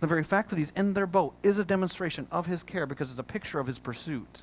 The 0.00 0.06
very 0.06 0.24
fact 0.24 0.48
that 0.48 0.59
he's 0.59 0.72
in 0.74 0.94
their 0.94 1.06
boat 1.06 1.35
is 1.42 1.59
a 1.59 1.66
demonstration 1.66 2.28
of 2.32 2.46
his 2.46 2.62
care 2.62 2.87
because 2.87 3.11
it's 3.11 3.20
a 3.20 3.22
picture 3.22 3.61
of 3.61 3.66
his 3.66 3.78
pursuit. 3.78 4.42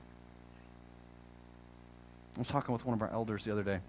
I 2.36 2.40
was 2.42 2.48
talking 2.50 2.72
with 2.72 2.86
one 2.86 2.94
of 2.94 3.02
our 3.02 3.12
elders 3.12 3.46
the 3.46 3.52
other 3.52 3.64
day 3.64 3.80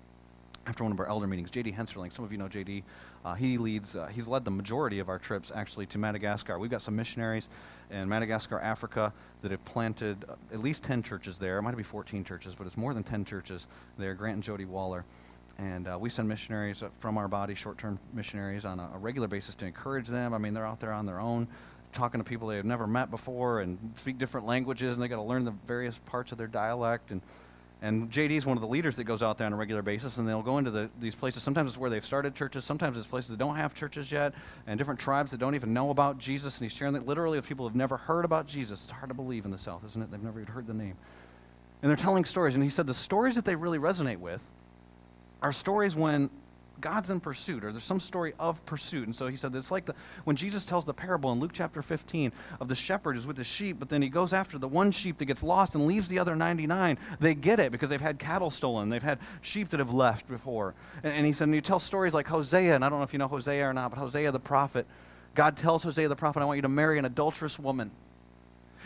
after 0.66 0.83
one 0.83 0.92
of 0.92 1.00
our 1.00 1.09
elder 1.09 1.27
meetings, 1.27 1.50
J.D. 1.50 1.72
Henserling. 1.72 2.12
Some 2.14 2.24
of 2.24 2.33
you 2.33 2.38
know 2.38 2.48
J.D. 2.48 2.85
Uh, 3.24 3.35
he 3.35 3.59
leads. 3.59 3.96
Uh, 3.96 4.07
he's 4.07 4.27
led 4.27 4.44
the 4.44 4.50
majority 4.50 4.98
of 4.98 5.09
our 5.09 5.18
trips 5.18 5.53
actually 5.55 5.87
to 5.87 5.98
Madagascar. 5.98 6.59
We've 6.59 6.70
got 6.70 6.83
some 6.83 6.96
missionaries 6.96 7.48
in 7.90 8.09
Madagascar, 8.09 8.59
Africa, 8.61 9.12
that 9.42 9.50
have 9.50 9.64
planted 9.64 10.24
uh, 10.29 10.35
at 10.53 10.61
least 10.61 10.83
10 10.85 11.03
churches 11.03 11.38
there. 11.38 11.59
It 11.59 11.62
might 11.62 11.77
be 11.77 11.83
14 11.83 12.24
churches, 12.24 12.55
but 12.55 12.66
it's 12.66 12.77
more 12.77 12.94
than 12.94 13.03
10 13.03 13.24
churches 13.24 13.66
there. 13.98 14.14
Grant 14.14 14.35
and 14.35 14.42
Jody 14.42 14.64
Waller. 14.64 15.05
And 15.59 15.87
uh, 15.87 15.96
we 16.00 16.11
send 16.11 16.29
missionaries 16.29 16.83
from 16.98 17.16
our 17.16 17.29
body, 17.29 17.55
short-term 17.55 17.98
missionaries, 18.12 18.64
on 18.64 18.81
a, 18.81 18.90
a 18.94 18.98
regular 18.98 19.29
basis 19.29 19.55
to 19.57 19.66
encourage 19.66 20.09
them. 20.09 20.35
I 20.35 20.38
mean, 20.38 20.55
they're 20.55 20.66
out 20.66 20.81
there 20.81 20.92
on 20.92 21.07
their 21.07 21.20
own, 21.20 21.46
talking 21.92 22.18
to 22.18 22.24
people 22.24 22.48
they 22.48 22.57
have 22.57 22.64
never 22.64 22.88
met 22.88 23.11
before, 23.11 23.61
and 23.61 23.79
speak 23.94 24.18
different 24.18 24.46
languages, 24.46 24.96
and 24.96 25.03
they 25.03 25.07
got 25.07 25.16
to 25.16 25.22
learn 25.22 25.44
the 25.44 25.55
various 25.66 25.98
parts 25.98 26.33
of 26.33 26.38
their 26.38 26.48
dialect 26.48 27.12
and 27.12 27.20
and 27.85 28.11
JD 28.11 28.31
is 28.31 28.47
one 28.47 28.57
of 28.57 28.62
the 28.62 28.66
leaders 28.66 28.97
that 28.97 29.05
goes 29.05 29.23
out 29.23 29.37
there 29.37 29.47
on 29.47 29.53
a 29.53 29.57
regular 29.57 29.83
basis, 29.83 30.16
and 30.16 30.27
they'll 30.27 30.40
go 30.40 30.57
into 30.57 30.70
the, 30.70 30.88
these 31.01 31.14
places. 31.14 31.42
Sometimes 31.42 31.68
it's 31.68 31.77
where 31.77 31.90
they've 31.90 32.03
started 32.03 32.35
churches, 32.35 32.64
sometimes 32.64 32.97
it's 32.97 33.07
places 33.07 33.29
that 33.29 33.38
don't 33.38 33.57
have 33.57 33.75
churches 33.75 34.11
yet, 34.11 34.33
and 34.66 34.79
different 34.79 34.99
tribes 34.99 35.31
that 35.33 35.37
don't 35.37 35.55
even 35.55 35.75
know 35.75 35.90
about 35.90 36.16
Jesus. 36.16 36.57
And 36.57 36.64
he's 36.64 36.75
sharing 36.75 36.94
that 36.94 37.07
literally 37.07 37.37
with 37.37 37.47
people 37.47 37.66
who 37.66 37.68
have 37.68 37.77
never 37.77 37.99
heard 37.99 38.25
about 38.25 38.47
Jesus. 38.47 38.85
It's 38.85 38.90
hard 38.90 39.11
to 39.11 39.14
believe 39.14 39.44
in 39.44 39.51
the 39.51 39.59
South, 39.59 39.85
isn't 39.85 40.01
it? 40.01 40.11
They've 40.11 40.23
never 40.23 40.40
even 40.40 40.51
heard 40.55 40.66
the 40.66 40.73
name. 40.73 40.97
And 41.83 41.90
they're 41.90 41.97
telling 41.97 42.25
stories. 42.25 42.55
And 42.55 42.64
he 42.64 42.70
said 42.70 42.87
the 42.87 42.94
stories 42.94 43.35
that 43.35 43.44
they 43.44 43.55
really 43.55 43.79
resonate 43.79 44.18
with 44.18 44.40
are 45.42 45.53
stories 45.53 45.94
when 45.94 46.31
God's 46.80 47.10
in 47.10 47.20
pursuit, 47.20 47.64
or 47.64 47.72
there's 47.72 47.84
some 47.84 48.00
story 48.00 48.34
of 48.38 48.64
pursuit. 48.66 49.06
And 49.06 49.14
so 49.14 49.28
he 49.28 49.37
said 49.37 49.54
it's 49.54 49.70
like 49.70 49.87
the, 49.87 49.94
when 50.24 50.37
Jesus 50.37 50.64
tells 50.64 50.84
the 50.84 50.94
parable 50.94 51.32
in 51.32 51.40
Luke 51.40 51.52
chapter 51.52 51.82
15 51.82 52.32
of 52.60 52.68
the 52.68 52.74
shepherd 52.74 53.16
is 53.16 53.26
with 53.26 53.37
the 53.37 53.44
sheep, 53.44 53.78
but 53.78 53.88
then 53.88 54.02
he 54.02 54.08
goes 54.08 54.32
after 54.32 54.58
the 54.58 54.68
one 54.68 54.90
sheep 54.90 55.18
that 55.18 55.24
gets 55.26 55.42
lost 55.42 55.74
and 55.74 55.87
leaves 55.87 56.08
the 56.08 56.18
other 56.18 56.37
99. 56.37 56.98
They 57.20 57.34
get 57.34 57.60
it 57.60 57.72
because 57.72 57.88
they've 57.88 58.00
had 58.00 58.18
cattle 58.18 58.50
stolen. 58.50 58.88
They've 58.88 59.02
had 59.02 59.18
sheep 59.40 59.70
that 59.70 59.80
have 59.80 59.92
left 59.92 60.28
before. 60.28 60.74
And, 61.02 61.12
and 61.14 61.26
he 61.26 61.32
said, 61.32 61.44
and 61.44 61.54
you 61.54 61.60
tell 61.60 61.80
stories 61.80 62.14
like 62.14 62.28
Hosea, 62.28 62.74
and 62.74 62.84
I 62.84 62.88
don't 62.88 62.98
know 62.98 63.04
if 63.04 63.12
you 63.12 63.18
know 63.18 63.28
Hosea 63.28 63.68
or 63.68 63.72
not, 63.72 63.90
but 63.90 63.98
Hosea 63.98 64.32
the 64.32 64.40
prophet, 64.40 64.87
God 65.34 65.56
tells 65.56 65.82
Hosea 65.82 66.08
the 66.08 66.16
prophet, 66.16 66.40
I 66.40 66.44
want 66.44 66.58
you 66.58 66.62
to 66.62 66.68
marry 66.68 66.98
an 66.98 67.04
adulterous 67.04 67.58
woman. 67.58 67.90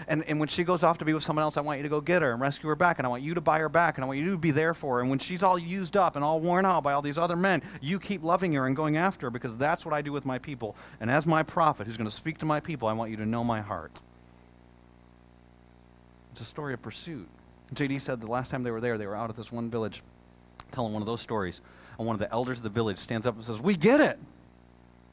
And, 0.06 0.22
and 0.24 0.38
when 0.38 0.48
she 0.48 0.64
goes 0.64 0.82
off 0.82 0.98
to 0.98 1.04
be 1.04 1.12
with 1.12 1.24
someone 1.24 1.42
else, 1.42 1.56
I 1.56 1.60
want 1.60 1.78
you 1.78 1.82
to 1.82 1.88
go 1.88 2.00
get 2.00 2.22
her 2.22 2.32
and 2.32 2.40
rescue 2.40 2.68
her 2.68 2.76
back. 2.76 2.98
And 2.98 3.06
I 3.06 3.10
want 3.10 3.22
you 3.22 3.34
to 3.34 3.40
buy 3.40 3.58
her 3.58 3.68
back. 3.68 3.96
And 3.96 4.04
I 4.04 4.06
want 4.06 4.20
you 4.20 4.30
to 4.30 4.38
be 4.38 4.50
there 4.50 4.74
for 4.74 4.96
her. 4.96 5.00
And 5.00 5.10
when 5.10 5.18
she's 5.18 5.42
all 5.42 5.58
used 5.58 5.96
up 5.96 6.14
and 6.14 6.24
all 6.24 6.40
worn 6.40 6.64
out 6.64 6.82
by 6.82 6.92
all 6.92 7.02
these 7.02 7.18
other 7.18 7.36
men, 7.36 7.62
you 7.80 7.98
keep 7.98 8.22
loving 8.22 8.52
her 8.52 8.66
and 8.66 8.76
going 8.76 8.96
after 8.96 9.26
her 9.26 9.30
because 9.30 9.56
that's 9.56 9.84
what 9.84 9.94
I 9.94 10.02
do 10.02 10.12
with 10.12 10.24
my 10.24 10.38
people. 10.38 10.76
And 11.00 11.10
as 11.10 11.26
my 11.26 11.42
prophet 11.42 11.86
who's 11.86 11.96
going 11.96 12.08
to 12.08 12.14
speak 12.14 12.38
to 12.38 12.46
my 12.46 12.60
people, 12.60 12.88
I 12.88 12.92
want 12.92 13.10
you 13.10 13.16
to 13.16 13.26
know 13.26 13.42
my 13.42 13.60
heart. 13.60 14.00
It's 16.32 16.40
a 16.40 16.44
story 16.44 16.74
of 16.74 16.82
pursuit. 16.82 17.28
JD 17.74 18.00
said 18.00 18.20
the 18.20 18.26
last 18.28 18.50
time 18.50 18.62
they 18.62 18.70
were 18.70 18.80
there, 18.80 18.96
they 18.96 19.06
were 19.06 19.16
out 19.16 19.30
at 19.30 19.36
this 19.36 19.50
one 19.50 19.70
village 19.70 20.02
telling 20.70 20.92
one 20.92 21.02
of 21.02 21.06
those 21.06 21.20
stories. 21.20 21.60
And 21.98 22.06
one 22.06 22.14
of 22.14 22.20
the 22.20 22.32
elders 22.32 22.58
of 22.58 22.62
the 22.62 22.68
village 22.68 22.98
stands 22.98 23.26
up 23.26 23.34
and 23.34 23.44
says, 23.44 23.60
We 23.60 23.76
get 23.76 24.00
it. 24.00 24.18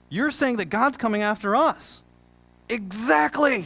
You're 0.10 0.32
saying 0.32 0.58
that 0.58 0.65
God's 0.65 0.98
coming 0.98 1.24
after 1.24 1.56
us. 1.56 2.04
Exactly. 2.69 3.65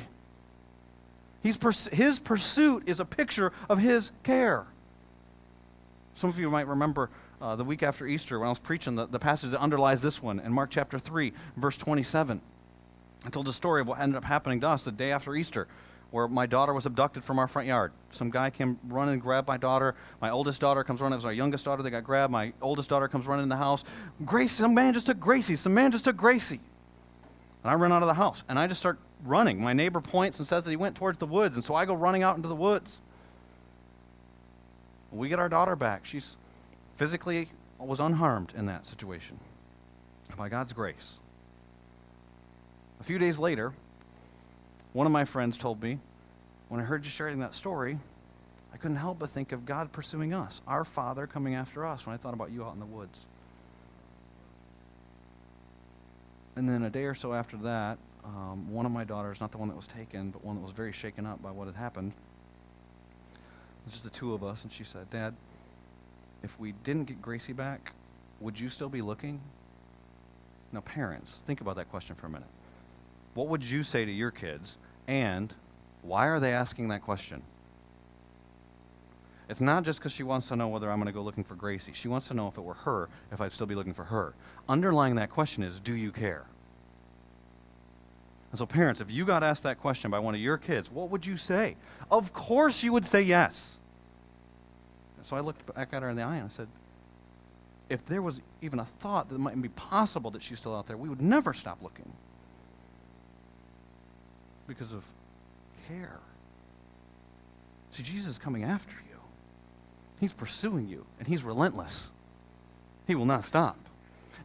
He's 1.42 1.58
pers- 1.58 1.88
his 1.88 2.20
pursuit 2.20 2.84
is 2.86 3.00
a 3.00 3.06
picture 3.06 3.52
of 3.70 3.80
his 3.80 4.12
care. 4.24 4.66
Some 6.16 6.30
of 6.30 6.38
you 6.38 6.50
might 6.50 6.68
remember 6.68 7.10
uh, 7.42 7.56
the 7.56 7.64
week 7.64 7.84
after 7.84 8.06
Easter 8.06 8.40
when 8.40 8.48
I 8.48 8.50
was 8.50 8.60
preaching 8.60 8.96
the, 8.96 9.06
the 9.06 9.20
passage 9.20 9.52
that 9.52 9.60
underlies 9.60 10.02
this 10.02 10.22
one 10.22 10.40
in 10.40 10.52
Mark 10.52 10.70
chapter 10.70 11.00
3, 11.00 11.32
verse 11.56 11.78
27. 11.78 12.42
I 13.26 13.30
told 13.30 13.46
the 13.46 13.54
story 13.54 13.82
of 13.82 13.88
what 13.88 14.00
ended 14.00 14.18
up 14.18 14.26
happening 14.26 14.60
to 14.62 14.68
us 14.68 14.84
the 14.84 14.92
day 14.92 15.12
after 15.12 15.36
Easter, 15.36 15.68
where 16.12 16.28
my 16.28 16.46
daughter 16.46 16.74
was 16.74 16.86
abducted 16.86 17.24
from 17.24 17.40
our 17.40 17.48
front 17.48 17.68
yard. 17.68 17.92
Some 18.12 18.30
guy 18.30 18.50
came 18.50 18.80
running 18.88 19.14
and 19.14 19.22
grabbed 19.22 19.48
my 19.48 19.58
daughter. 19.58 19.96
My 20.22 20.30
oldest 20.30 20.60
daughter 20.60 20.84
comes 20.84 21.02
running. 21.02 21.14
It 21.14 21.18
was 21.18 21.26
our 21.26 21.34
youngest 21.34 21.66
daughter 21.66 21.84
that 21.84 21.92
got 21.92 22.04
grabbed. 22.04 22.32
My 22.32 22.54
oldest 22.62 22.90
daughter 22.90 23.08
comes 23.08 23.28
running 23.28 23.44
in 23.44 23.50
the 23.50 23.58
house. 23.58 23.84
Gracie, 24.26 24.56
some 24.56 24.74
man 24.74 24.94
just 24.94 25.06
took 25.06 25.20
Gracie. 25.20 25.56
Some 25.56 25.74
man 25.74 25.92
just 25.92 26.04
took 26.06 26.18
Gracie. 26.18 26.60
And 27.64 27.72
I 27.72 27.76
run 27.76 27.92
out 27.92 28.02
of 28.02 28.08
the 28.08 28.14
house, 28.14 28.44
and 28.48 28.58
I 28.58 28.68
just 28.68 28.80
start 28.80 29.00
running. 29.24 29.62
My 29.62 29.74
neighbor 29.74 30.02
points 30.02 30.40
and 30.40 30.48
says 30.48 30.64
that 30.64 30.70
he 30.70 30.76
went 30.76 30.96
towards 30.96 31.18
the 31.18 31.26
woods, 31.26 31.56
and 31.56 31.64
so 31.64 31.76
I 31.76 31.86
go 31.86 31.94
running 31.94 32.24
out 32.24 32.36
into 32.36 32.48
the 32.48 32.56
woods. 32.56 33.02
We 35.12 35.30
get 35.30 35.40
our 35.40 35.50
daughter 35.50 35.76
back. 35.76 36.06
She's 36.06 36.36
physically 36.96 37.50
was 37.80 38.00
unharmed 38.00 38.54
in 38.58 38.66
that 38.66 38.86
situation 38.86 39.40
by 40.38 40.50
God's 40.50 40.74
grace. 40.74 41.18
A 43.00 43.04
few 43.04 43.18
days 43.18 43.40
later, 43.40 43.74
one 44.94 45.06
of 45.06 45.14
my 45.14 45.26
friends 45.26 45.58
told 45.58 45.82
me, 45.82 46.00
when 46.68 46.80
I 46.80 46.84
heard 46.84 47.06
you 47.06 47.10
sharing 47.10 47.40
that 47.40 47.54
story, 47.54 47.98
I 48.74 48.78
couldn't 48.78 48.98
help 48.98 49.20
but 49.20 49.30
think 49.30 49.52
of 49.52 49.66
God 49.66 49.92
pursuing 49.92 50.34
us, 50.34 50.62
our 50.68 50.86
Father 50.86 51.26
coming 51.26 51.56
after 51.56 51.86
us 51.86 52.06
when 52.06 52.14
I 52.14 52.18
thought 52.18 52.34
about 52.34 52.52
you 52.52 52.64
out 52.64 52.74
in 52.74 52.80
the 52.80 52.86
woods. 52.86 53.26
And 56.56 56.70
then 56.70 56.84
a 56.84 56.90
day 56.90 57.06
or 57.06 57.16
so 57.16 57.34
after 57.34 57.58
that, 57.58 57.98
um, 58.30 58.72
one 58.72 58.86
of 58.86 58.92
my 58.92 59.04
daughters, 59.04 59.40
not 59.42 59.52
the 59.52 59.58
one 59.58 59.70
that 59.70 59.76
was 59.76 59.88
taken, 59.88 60.30
but 60.30 60.44
one 60.44 60.56
that 60.56 60.62
was 60.62 60.72
very 60.72 60.92
shaken 60.92 61.26
up 61.26 61.42
by 61.42 61.52
what 61.52 61.66
had 61.66 61.76
happened, 61.76 62.12
it 63.34 63.86
was 63.86 63.94
just 63.94 64.04
the 64.04 64.12
two 64.12 64.34
of 64.34 64.44
us, 64.44 64.64
and 64.64 64.72
she 64.72 64.84
said, 64.84 65.10
Dad, 65.10 65.34
if 66.44 66.60
we 66.60 66.74
didn't 66.84 67.06
get 67.06 67.22
Gracie 67.22 67.54
back, 67.54 67.94
would 68.40 68.60
you 68.60 68.70
still 68.70 68.90
be 68.90 69.02
looking? 69.02 69.42
Now, 70.72 70.82
parents, 70.82 71.42
think 71.46 71.62
about 71.62 71.76
that 71.78 71.90
question 71.90 72.16
for 72.16 72.28
a 72.28 72.30
minute. 72.30 72.48
What 73.34 73.48
would 73.48 73.64
you 73.64 73.84
say 73.84 74.06
to 74.06 74.12
your 74.12 74.32
kids? 74.32 74.78
And 75.08 75.54
why 76.04 76.28
are 76.28 76.40
they 76.40 76.54
asking 76.54 76.90
that 76.90 77.02
question? 77.02 77.42
It's 79.50 79.62
not 79.62 79.84
just 79.84 79.98
because 79.98 80.12
she 80.12 80.22
wants 80.22 80.48
to 80.50 80.56
know 80.56 80.68
whether 80.68 80.92
I'm 80.92 81.00
going 81.00 81.08
to 81.08 81.12
go 81.12 81.24
looking 81.24 81.44
for 81.44 81.56
Gracie. 81.56 81.92
She 81.94 82.08
wants 82.08 82.28
to 82.28 82.36
know 82.36 82.48
if 82.48 82.58
it 82.58 82.62
were 82.62 82.76
her, 82.76 83.10
if 83.32 83.42
I'd 83.42 83.52
still 83.52 83.66
be 83.66 83.74
looking 83.74 83.96
for 83.96 84.04
her. 84.04 84.36
Underlying 84.68 85.16
that 85.16 85.32
question 85.32 85.64
is, 85.64 85.80
do 85.80 85.96
you 85.96 86.12
care? 86.12 86.46
And 88.52 88.58
so, 88.58 88.66
parents, 88.66 89.00
if 89.00 89.12
you 89.12 89.26
got 89.26 89.44
asked 89.44 89.64
that 89.64 89.80
question 89.80 90.10
by 90.10 90.20
one 90.20 90.34
of 90.34 90.42
your 90.42 90.58
kids, 90.58 90.92
what 90.92 91.10
would 91.12 91.26
you 91.26 91.38
say? 91.38 91.76
Of 92.10 92.34
course 92.34 92.82
you 92.82 92.94
would 92.94 93.06
say 93.06 93.22
yes. 93.22 93.80
And 95.18 95.26
so 95.26 95.36
I 95.36 95.42
looked 95.42 95.74
back 95.76 95.90
at 95.94 96.02
her 96.02 96.10
in 96.10 96.16
the 96.16 96.24
eye 96.24 96.38
and 96.38 96.46
I 96.46 96.50
said, 96.50 96.68
if 97.90 98.06
there 98.06 98.22
was 98.22 98.40
even 98.62 98.80
a 98.80 98.86
thought 98.86 99.30
that 99.30 99.36
it 99.36 99.40
might 99.40 99.60
be 99.62 99.70
possible 99.70 100.32
that 100.32 100.42
she's 100.42 100.60
still 100.60 100.76
out 100.76 100.88
there, 100.88 100.98
we 100.98 101.10
would 101.10 101.22
never 101.22 101.54
stop 101.54 101.82
looking. 101.82 102.12
Because 104.68 104.94
of 104.94 105.06
care. 105.88 106.20
See, 107.92 108.04
Jesus 108.04 108.32
is 108.32 108.38
coming 108.38 108.64
after 108.64 108.96
you. 109.10 109.18
He's 110.20 110.34
pursuing 110.34 110.88
you, 110.88 111.06
and 111.18 111.28
he's 111.28 111.44
relentless. 111.44 112.08
He 113.08 113.16
will 113.16 113.26
not 113.26 113.44
stop. 113.44 113.78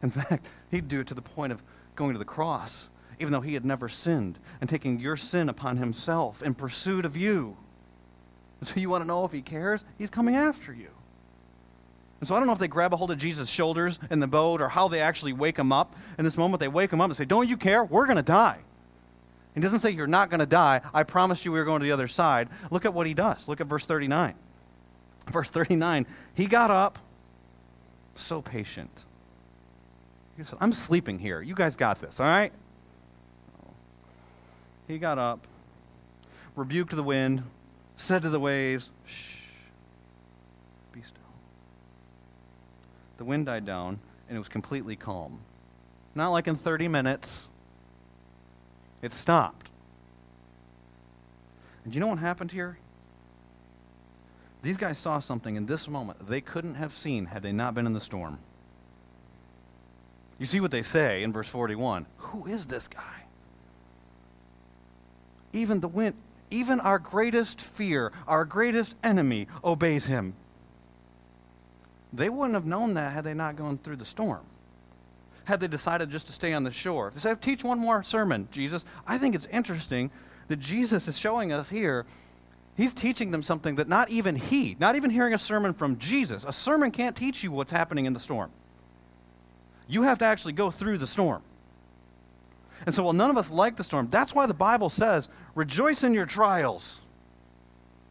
In 0.01 0.09
fact, 0.09 0.45
he'd 0.71 0.87
do 0.87 1.01
it 1.01 1.07
to 1.07 1.13
the 1.13 1.21
point 1.21 1.53
of 1.53 1.61
going 1.95 2.13
to 2.13 2.19
the 2.19 2.25
cross 2.25 2.87
even 3.19 3.31
though 3.31 3.41
he 3.41 3.53
had 3.53 3.65
never 3.65 3.89
sinned, 3.89 4.39
and 4.61 4.69
taking 4.69 4.99
your 4.99 5.17
sin 5.17 5.49
upon 5.49 5.77
himself 5.77 6.41
in 6.41 6.53
pursuit 6.53 7.05
of 7.05 7.17
you. 7.17 7.57
So 8.63 8.79
you 8.79 8.89
want 8.89 9.03
to 9.03 9.07
know 9.07 9.25
if 9.25 9.31
he 9.31 9.41
cares? 9.41 9.83
He's 9.97 10.09
coming 10.09 10.35
after 10.35 10.73
you. 10.73 10.89
And 12.19 12.27
so 12.27 12.35
I 12.35 12.39
don't 12.39 12.47
know 12.47 12.53
if 12.53 12.59
they 12.59 12.67
grab 12.67 12.93
a 12.93 12.97
hold 12.97 13.11
of 13.11 13.17
Jesus' 13.17 13.49
shoulders 13.49 13.99
in 14.09 14.19
the 14.19 14.27
boat 14.27 14.61
or 14.61 14.69
how 14.69 14.87
they 14.87 15.01
actually 15.01 15.33
wake 15.33 15.57
him 15.57 15.71
up. 15.71 15.95
In 16.17 16.25
this 16.25 16.37
moment, 16.37 16.59
they 16.59 16.67
wake 16.67 16.91
him 16.91 17.01
up 17.01 17.09
and 17.09 17.17
say, 17.17 17.25
Don't 17.25 17.49
you 17.49 17.57
care? 17.57 17.83
We're 17.83 18.05
going 18.05 18.15
to 18.15 18.23
die. 18.23 18.59
He 19.53 19.61
doesn't 19.61 19.79
say, 19.79 19.91
You're 19.91 20.07
not 20.07 20.29
going 20.29 20.39
to 20.39 20.45
die. 20.45 20.81
I 20.93 21.03
promised 21.03 21.45
you 21.45 21.51
we 21.51 21.59
were 21.59 21.65
going 21.65 21.81
to 21.81 21.85
the 21.85 21.91
other 21.91 22.07
side. 22.07 22.49
Look 22.71 22.85
at 22.85 22.93
what 22.93 23.05
he 23.05 23.13
does. 23.13 23.47
Look 23.47 23.61
at 23.61 23.67
verse 23.67 23.85
39. 23.85 24.33
Verse 25.27 25.49
39 25.49 26.05
He 26.33 26.45
got 26.47 26.71
up, 26.71 26.99
so 28.15 28.41
patient. 28.41 29.05
He 30.37 30.43
said, 30.43 30.57
I'm 30.61 30.73
sleeping 30.73 31.19
here. 31.19 31.41
You 31.41 31.55
guys 31.55 31.75
got 31.75 32.01
this, 32.01 32.19
all 32.19 32.25
right? 32.25 32.51
He 34.87 34.97
got 34.97 35.17
up, 35.17 35.47
rebuked 36.55 36.95
the 36.95 37.03
wind, 37.03 37.43
said 37.95 38.21
to 38.21 38.29
the 38.29 38.39
waves, 38.39 38.89
Shh, 39.05 39.39
be 40.91 41.01
still. 41.01 41.21
The 43.17 43.25
wind 43.25 43.47
died 43.47 43.65
down, 43.65 43.99
and 44.27 44.35
it 44.35 44.39
was 44.39 44.49
completely 44.49 44.95
calm. 44.95 45.39
Not 46.13 46.29
like 46.29 46.47
in 46.47 46.55
30 46.55 46.87
minutes, 46.87 47.47
It 49.01 49.11
stopped. 49.13 49.69
And 51.83 51.93
you 51.93 51.99
know 52.01 52.07
what 52.07 52.17
happened 52.17 52.51
here? 52.51 52.79
These 54.63 54.77
guys 54.77 54.97
saw 54.97 55.19
something 55.19 55.55
in 55.55 55.67
this 55.67 55.87
moment 55.87 56.27
they 56.27 56.41
couldn't 56.41 56.73
have 56.75 56.91
seen 56.91 57.27
had 57.27 57.43
they 57.43 57.51
not 57.51 57.75
been 57.75 57.85
in 57.85 57.93
the 57.93 57.99
storm. 57.99 58.39
You 60.39 60.47
see 60.47 60.59
what 60.59 60.71
they 60.71 60.81
say 60.81 61.21
in 61.21 61.31
verse 61.31 61.47
41 61.47 62.07
Who 62.17 62.47
is 62.47 62.65
this 62.65 62.87
guy? 62.87 63.24
Even 65.55 65.79
the 65.79 65.87
wind, 65.87 66.15
even 66.51 66.79
our 66.79 66.99
greatest 66.99 67.61
fear, 67.61 68.11
our 68.27 68.45
greatest 68.45 68.95
enemy, 69.03 69.47
obeys 69.63 70.05
him. 70.05 70.35
They 72.13 72.29
wouldn't 72.29 72.53
have 72.53 72.65
known 72.65 72.93
that 72.93 73.13
had 73.13 73.23
they 73.23 73.33
not 73.33 73.55
gone 73.55 73.77
through 73.77 73.95
the 73.95 74.05
storm. 74.05 74.43
Had 75.45 75.59
they 75.59 75.67
decided 75.67 76.11
just 76.11 76.27
to 76.27 76.33
stay 76.33 76.53
on 76.53 76.63
the 76.63 76.71
shore. 76.71 77.11
They 77.11 77.35
Teach 77.35 77.63
one 77.63 77.79
more 77.79 78.03
sermon, 78.03 78.47
Jesus, 78.51 78.83
I 79.07 79.17
think 79.17 79.33
it's 79.33 79.47
interesting 79.47 80.11
that 80.47 80.59
Jesus 80.59 81.07
is 81.07 81.17
showing 81.17 81.51
us 81.51 81.69
here 81.69 82.05
He's 82.75 82.93
teaching 82.93 83.31
them 83.31 83.41
something 83.41 83.75
that 83.75 83.87
not 83.87 84.09
even 84.09 84.35
he, 84.35 84.75
not 84.79 84.97
even 84.97 85.09
hearing 85.09 85.33
a 85.33 85.37
sermon 85.37 85.73
from 85.73 85.97
Jesus, 85.97 86.43
a 86.45 86.51
sermon 86.51 86.91
can't 86.91 87.15
teach 87.15 87.41
you 87.41 87.51
what's 87.51 87.71
happening 87.71 88.05
in 88.05 88.11
the 88.11 88.19
storm. 88.19 88.51
You 89.87 90.01
have 90.01 90.17
to 90.17 90.25
actually 90.25 90.53
go 90.53 90.71
through 90.71 90.97
the 90.97 91.07
storm. 91.07 91.41
And 92.85 92.93
so, 92.93 93.03
while 93.03 93.13
none 93.13 93.29
of 93.29 93.37
us 93.37 93.49
like 93.49 93.75
the 93.75 93.83
storm, 93.83 94.07
that's 94.09 94.33
why 94.33 94.45
the 94.45 94.53
Bible 94.53 94.89
says, 94.89 95.27
rejoice 95.55 96.03
in 96.03 96.13
your 96.13 96.25
trials. 96.25 96.99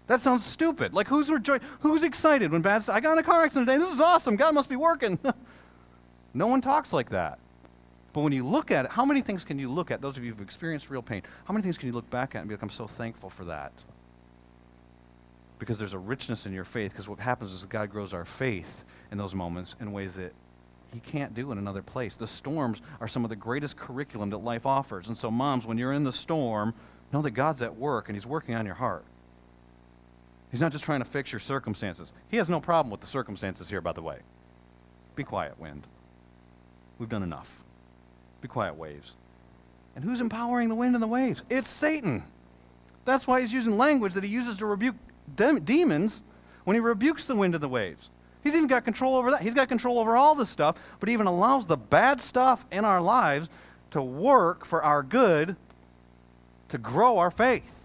That 0.06 0.20
sounds 0.20 0.44
stupid. 0.44 0.92
Like, 0.92 1.06
who's, 1.08 1.30
rejo- 1.30 1.62
who's 1.80 2.02
excited 2.02 2.52
when 2.52 2.60
bad 2.60 2.82
stuff? 2.82 2.96
I 2.96 3.00
got 3.00 3.12
in 3.12 3.18
a 3.18 3.22
car 3.22 3.42
accident 3.44 3.68
today. 3.68 3.78
This 3.78 3.92
is 3.92 4.00
awesome. 4.00 4.36
God 4.36 4.54
must 4.54 4.68
be 4.68 4.76
working. 4.76 5.18
no 6.34 6.46
one 6.46 6.60
talks 6.60 6.92
like 6.92 7.10
that. 7.10 7.38
But 8.12 8.20
when 8.20 8.32
you 8.32 8.46
look 8.46 8.70
at 8.70 8.84
it, 8.84 8.90
how 8.90 9.04
many 9.04 9.22
things 9.22 9.44
can 9.44 9.58
you 9.58 9.70
look 9.70 9.90
at? 9.90 10.00
Those 10.00 10.16
of 10.16 10.24
you 10.24 10.30
who've 10.30 10.42
experienced 10.42 10.90
real 10.90 11.02
pain, 11.02 11.22
how 11.46 11.54
many 11.54 11.62
things 11.62 11.78
can 11.78 11.88
you 11.88 11.94
look 11.94 12.08
back 12.10 12.34
at 12.34 12.40
and 12.40 12.48
be 12.48 12.54
like, 12.54 12.62
I'm 12.62 12.70
so 12.70 12.86
thankful 12.86 13.30
for 13.30 13.44
that? 13.46 13.72
because 15.58 15.78
there's 15.78 15.94
a 15.94 15.98
richness 15.98 16.46
in 16.46 16.52
your 16.52 16.64
faith. 16.64 16.92
Because 16.92 17.08
what 17.08 17.18
happens 17.18 17.52
is 17.52 17.64
God 17.64 17.90
grows 17.90 18.12
our 18.12 18.24
faith 18.24 18.84
in 19.10 19.18
those 19.18 19.34
moments 19.34 19.76
in 19.80 19.92
ways 19.92 20.14
that 20.16 20.32
He 20.94 21.00
can't 21.00 21.34
do 21.34 21.50
in 21.50 21.58
another 21.58 21.82
place. 21.82 22.14
The 22.14 22.28
storms 22.28 22.80
are 23.00 23.08
some 23.08 23.24
of 23.24 23.28
the 23.28 23.34
greatest 23.36 23.76
curriculum 23.76 24.30
that 24.30 24.38
life 24.38 24.64
offers. 24.64 25.08
And 25.08 25.18
so, 25.18 25.28
moms, 25.28 25.66
when 25.66 25.76
you're 25.76 25.92
in 25.92 26.04
the 26.04 26.12
storm, 26.12 26.72
know 27.12 27.20
that 27.22 27.32
God's 27.32 27.62
at 27.62 27.74
work 27.74 28.08
and 28.08 28.14
He's 28.14 28.24
working 28.24 28.54
on 28.54 28.64
your 28.64 28.76
heart. 28.76 29.04
He's 30.52 30.60
not 30.60 30.70
just 30.70 30.84
trying 30.84 31.00
to 31.00 31.04
fix 31.04 31.32
your 31.32 31.40
circumstances. 31.40 32.12
He 32.28 32.36
has 32.36 32.48
no 32.48 32.60
problem 32.60 32.92
with 32.92 33.00
the 33.00 33.08
circumstances 33.08 33.68
here, 33.68 33.80
by 33.80 33.90
the 33.90 34.02
way. 34.02 34.18
Be 35.16 35.24
quiet, 35.24 35.58
wind. 35.58 35.84
We've 37.00 37.08
done 37.08 37.24
enough. 37.24 37.64
Be 38.40 38.46
quiet, 38.46 38.76
waves. 38.76 39.16
And 39.96 40.04
who's 40.04 40.20
empowering 40.20 40.68
the 40.68 40.76
wind 40.76 40.94
and 40.94 41.02
the 41.02 41.08
waves? 41.08 41.42
It's 41.50 41.68
Satan. 41.68 42.22
That's 43.04 43.26
why 43.26 43.40
he's 43.40 43.52
using 43.52 43.76
language 43.76 44.14
that 44.14 44.22
he 44.22 44.30
uses 44.30 44.58
to 44.58 44.66
rebuke 44.66 44.94
demons 45.34 46.22
when 46.62 46.76
he 46.76 46.80
rebukes 46.80 47.24
the 47.24 47.34
wind 47.34 47.54
and 47.54 47.62
the 47.62 47.68
waves. 47.68 48.10
He's 48.44 48.54
even 48.54 48.68
got 48.68 48.84
control 48.84 49.16
over 49.16 49.32
that. 49.32 49.42
He's 49.42 49.54
got 49.54 49.68
control 49.68 49.98
over 49.98 50.16
all 50.16 50.34
this 50.34 50.50
stuff, 50.50 50.76
but 51.00 51.08
even 51.08 51.26
allows 51.26 51.66
the 51.66 51.76
bad 51.76 52.20
stuff 52.20 52.64
in 52.70 52.84
our 52.84 53.00
lives 53.00 53.48
to 53.90 54.02
work 54.02 54.64
for 54.64 54.82
our 54.82 55.02
good 55.02 55.56
to 56.68 56.78
grow 56.78 57.18
our 57.18 57.30
faith. 57.30 57.80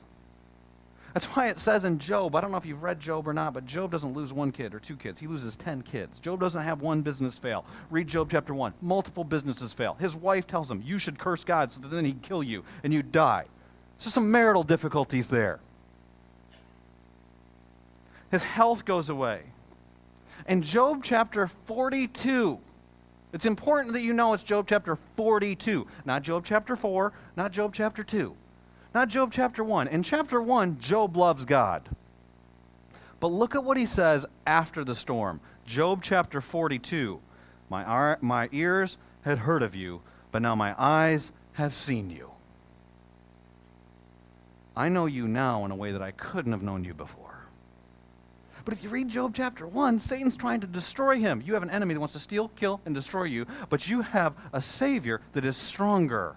That's 1.14 1.26
why 1.28 1.48
it 1.48 1.58
says 1.58 1.86
in 1.86 1.98
Job, 1.98 2.36
I 2.36 2.42
don't 2.42 2.52
know 2.52 2.58
if 2.58 2.66
you've 2.66 2.84
read 2.84 3.00
Job 3.00 3.28
or 3.28 3.34
not, 3.34 3.54
but 3.54 3.66
Job 3.66 3.92
doesn't 3.92 4.14
lose 4.14 4.32
one 4.32 4.52
kid 4.52 4.76
or 4.76 4.80
two 4.80 4.96
kids. 4.96 5.20
He 5.20 5.26
loses 5.26 5.56
10 5.56 5.82
kids. 5.82 6.20
Job 6.20 6.40
doesn't 6.40 6.62
have 6.62 6.82
one 6.82 7.02
business 7.02 7.40
fail. 7.40 7.66
Read 7.90 8.08
Job 8.08 8.30
chapter 8.30 8.54
1. 8.54 8.74
Multiple 8.82 9.24
businesses 9.24 9.74
fail. 9.74 9.96
His 9.96 10.16
wife 10.16 10.46
tells 10.46 10.70
him, 10.70 10.84
You 10.86 11.00
should 11.00 11.18
curse 11.18 11.44
God 11.44 11.72
so 11.72 11.82
that 11.82 11.88
then 11.88 12.06
he'd 12.06 12.22
kill 12.22 12.44
you 12.44 12.64
and 12.84 12.94
you 12.94 13.02
die. 13.02 13.46
So 13.98 14.10
some 14.10 14.30
marital 14.30 14.64
difficulties 14.64 15.30
there 15.30 15.60
his 18.32 18.44
health 18.44 18.86
goes 18.86 19.10
away. 19.10 19.42
In 20.50 20.64
Job 20.64 21.04
chapter 21.04 21.46
42, 21.46 22.58
it's 23.34 23.46
important 23.46 23.94
that 23.94 24.02
you 24.02 24.14
know 24.14 24.34
it's 24.34 24.42
Job 24.42 24.66
chapter 24.68 24.98
42, 25.16 25.86
not 26.06 26.24
Job 26.24 26.44
chapter 26.44 26.76
4, 26.76 27.14
not 27.38 27.52
Job 27.52 27.72
chapter 27.72 28.04
2, 28.04 28.36
not 28.96 29.10
Job 29.10 29.32
chapter 29.32 29.64
1. 29.64 29.88
In 29.90 30.02
chapter 30.02 30.42
1, 30.42 30.80
Job 30.80 31.16
loves 31.16 31.46
God. 31.46 31.88
But 33.20 33.28
look 33.28 33.54
at 33.54 33.64
what 33.64 33.78
he 33.78 33.86
says 33.86 34.26
after 34.48 34.84
the 34.84 34.96
storm. 34.96 35.40
Job 35.68 36.02
chapter 36.02 36.42
42 36.42 37.20
My, 37.70 38.18
my 38.20 38.50
ears 38.52 38.98
had 39.22 39.38
heard 39.38 39.62
of 39.62 39.76
you, 39.76 40.02
but 40.32 40.42
now 40.42 40.56
my 40.56 40.74
eyes 40.80 41.32
have 41.54 41.76
seen 41.76 42.10
you. 42.10 42.32
I 44.76 44.90
know 44.90 45.06
you 45.06 45.28
now 45.28 45.64
in 45.64 45.70
a 45.70 45.76
way 45.76 45.92
that 45.92 46.02
I 46.02 46.10
couldn't 46.10 46.54
have 46.54 46.64
known 46.64 46.86
you 46.86 46.96
before. 46.96 47.29
But 48.70 48.78
if 48.78 48.84
you 48.84 48.92
read 48.92 49.10
Job 49.10 49.34
chapter 49.34 49.66
1, 49.66 49.98
Satan's 49.98 50.38
trying 50.38 50.60
to 50.62 50.68
destroy 50.68 51.16
him. 51.16 51.42
You 51.44 51.56
have 51.56 51.64
an 51.64 51.72
enemy 51.72 51.96
that 51.96 52.00
wants 52.00 52.14
to 52.14 52.20
steal, 52.20 52.50
kill, 52.50 52.82
and 52.86 52.94
destroy 52.94 53.24
you, 53.24 53.48
but 53.68 53.90
you 53.90 54.04
have 54.04 54.36
a 54.54 54.62
Savior 54.62 55.22
that 55.34 55.44
is 55.44 55.58
stronger. 55.58 56.36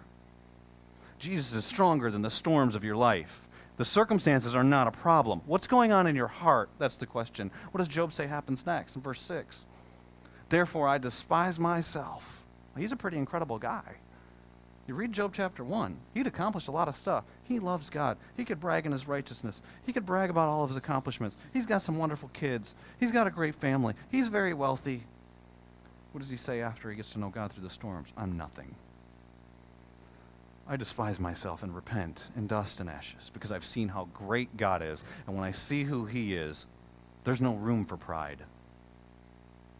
Jesus 1.18 1.52
is 1.52 1.66
stronger 1.66 2.10
than 2.10 2.22
the 2.22 2.30
storms 2.30 2.74
of 2.74 2.84
your 2.84 2.96
life. 2.96 3.46
The 3.76 3.84
circumstances 3.84 4.54
are 4.54 4.64
not 4.64 4.88
a 4.88 4.92
problem. 4.92 5.42
What's 5.44 5.66
going 5.66 5.92
on 5.92 6.06
in 6.06 6.16
your 6.16 6.26
heart? 6.26 6.70
That's 6.78 6.96
the 6.96 7.04
question. 7.04 7.50
What 7.70 7.80
does 7.80 7.88
Job 7.88 8.14
say 8.14 8.26
happens 8.26 8.64
next 8.64 8.96
in 8.96 9.02
verse 9.02 9.20
6? 9.20 9.66
Therefore, 10.48 10.88
I 10.88 10.96
despise 10.96 11.60
myself. 11.60 12.46
He's 12.78 12.92
a 12.92 12.96
pretty 12.96 13.18
incredible 13.18 13.58
guy. 13.58 13.96
You 14.92 14.98
read 14.98 15.12
Job 15.12 15.32
chapter 15.32 15.64
1, 15.64 15.96
he'd 16.12 16.26
accomplished 16.26 16.68
a 16.68 16.70
lot 16.70 16.86
of 16.86 16.94
stuff. 16.94 17.24
He 17.44 17.60
loves 17.60 17.88
God. 17.88 18.18
He 18.36 18.44
could 18.44 18.60
brag 18.60 18.84
in 18.84 18.92
his 18.92 19.08
righteousness. 19.08 19.62
He 19.86 19.92
could 19.94 20.04
brag 20.04 20.28
about 20.28 20.48
all 20.50 20.64
of 20.64 20.68
his 20.68 20.76
accomplishments. 20.76 21.34
He's 21.54 21.64
got 21.64 21.80
some 21.80 21.96
wonderful 21.96 22.28
kids. 22.34 22.74
He's 23.00 23.10
got 23.10 23.26
a 23.26 23.30
great 23.30 23.54
family. 23.54 23.94
He's 24.10 24.28
very 24.28 24.52
wealthy. 24.52 25.04
What 26.12 26.20
does 26.20 26.28
he 26.28 26.36
say 26.36 26.60
after 26.60 26.90
he 26.90 26.96
gets 26.96 27.10
to 27.12 27.18
know 27.18 27.30
God 27.30 27.50
through 27.50 27.62
the 27.62 27.70
storms? 27.70 28.12
I'm 28.18 28.36
nothing. 28.36 28.74
I 30.68 30.76
despise 30.76 31.18
myself 31.18 31.62
and 31.62 31.74
repent 31.74 32.28
in 32.36 32.46
dust 32.46 32.78
and 32.78 32.90
ashes 32.90 33.30
because 33.32 33.50
I've 33.50 33.64
seen 33.64 33.88
how 33.88 34.08
great 34.12 34.58
God 34.58 34.82
is. 34.82 35.06
And 35.26 35.34
when 35.34 35.44
I 35.46 35.52
see 35.52 35.84
who 35.84 36.04
he 36.04 36.34
is, 36.34 36.66
there's 37.24 37.40
no 37.40 37.54
room 37.54 37.86
for 37.86 37.96
pride. 37.96 38.42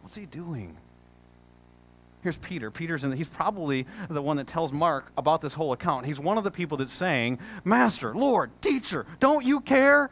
What's 0.01 0.15
he 0.15 0.25
doing? 0.25 0.75
Here's 2.23 2.37
Peter. 2.37 2.71
Peter's 2.71 3.03
in, 3.03 3.09
the, 3.09 3.17
he's 3.17 3.27
probably 3.27 3.85
the 4.09 4.21
one 4.21 4.37
that 4.37 4.47
tells 4.47 4.71
Mark 4.71 5.11
about 5.17 5.41
this 5.41 5.53
whole 5.53 5.73
account. 5.73 6.05
He's 6.05 6.21
one 6.21 6.37
of 6.37 6.45
the 6.45 6.51
people 6.51 6.77
that's 6.77 6.93
saying, 6.93 7.39
Master, 7.65 8.15
Lord, 8.15 8.49
teacher, 8.61 9.05
don't 9.19 9.45
you 9.45 9.59
care? 9.59 10.09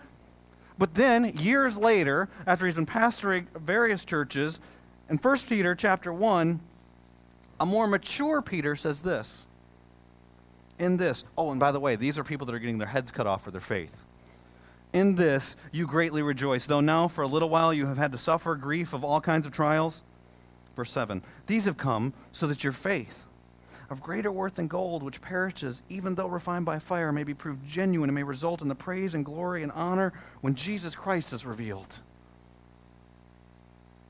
But 0.77 0.93
then, 0.93 1.37
years 1.37 1.77
later, 1.77 2.27
after 2.45 2.65
he's 2.65 2.75
been 2.75 2.85
pastoring 2.85 3.45
various 3.55 4.03
churches, 4.03 4.59
in 5.09 5.17
1 5.17 5.37
Peter 5.47 5.73
chapter 5.73 6.11
1, 6.11 6.59
a 7.61 7.65
more 7.65 7.87
mature 7.87 8.41
Peter 8.41 8.75
says 8.75 9.01
this. 9.01 9.47
In 10.79 10.97
this, 10.97 11.23
oh, 11.37 11.51
and 11.51 11.59
by 11.61 11.71
the 11.71 11.79
way, 11.79 11.95
these 11.95 12.17
are 12.17 12.25
people 12.25 12.45
that 12.47 12.55
are 12.55 12.59
getting 12.59 12.77
their 12.77 12.87
heads 12.87 13.11
cut 13.11 13.25
off 13.25 13.43
for 13.43 13.51
their 13.51 13.61
faith. 13.61 14.05
In 14.91 15.15
this 15.15 15.55
you 15.71 15.87
greatly 15.87 16.23
rejoice, 16.23 16.65
though 16.65 16.81
now 16.81 17.07
for 17.07 17.21
a 17.21 17.27
little 17.27 17.49
while 17.49 17.73
you 17.73 17.85
have 17.85 17.97
had 17.97 18.11
to 18.11 18.17
suffer 18.17 18.55
grief 18.55 18.91
of 18.91 19.05
all 19.05 19.21
kinds 19.21 19.45
of 19.45 19.53
trials 19.53 20.03
Verse 20.75 20.91
7 20.91 21.21
These 21.47 21.65
have 21.65 21.77
come 21.77 22.13
so 22.31 22.47
that 22.47 22.63
your 22.63 22.73
faith, 22.73 23.25
of 23.89 24.01
greater 24.01 24.31
worth 24.31 24.55
than 24.55 24.67
gold, 24.67 25.03
which 25.03 25.21
perishes, 25.21 25.81
even 25.89 26.15
though 26.15 26.27
refined 26.27 26.65
by 26.65 26.79
fire, 26.79 27.11
may 27.11 27.23
be 27.23 27.33
proved 27.33 27.67
genuine 27.67 28.09
and 28.09 28.15
may 28.15 28.23
result 28.23 28.61
in 28.61 28.69
the 28.69 28.75
praise 28.75 29.13
and 29.13 29.25
glory 29.25 29.63
and 29.63 29.71
honor 29.73 30.13
when 30.39 30.55
Jesus 30.55 30.95
Christ 30.95 31.33
is 31.33 31.45
revealed. 31.45 31.99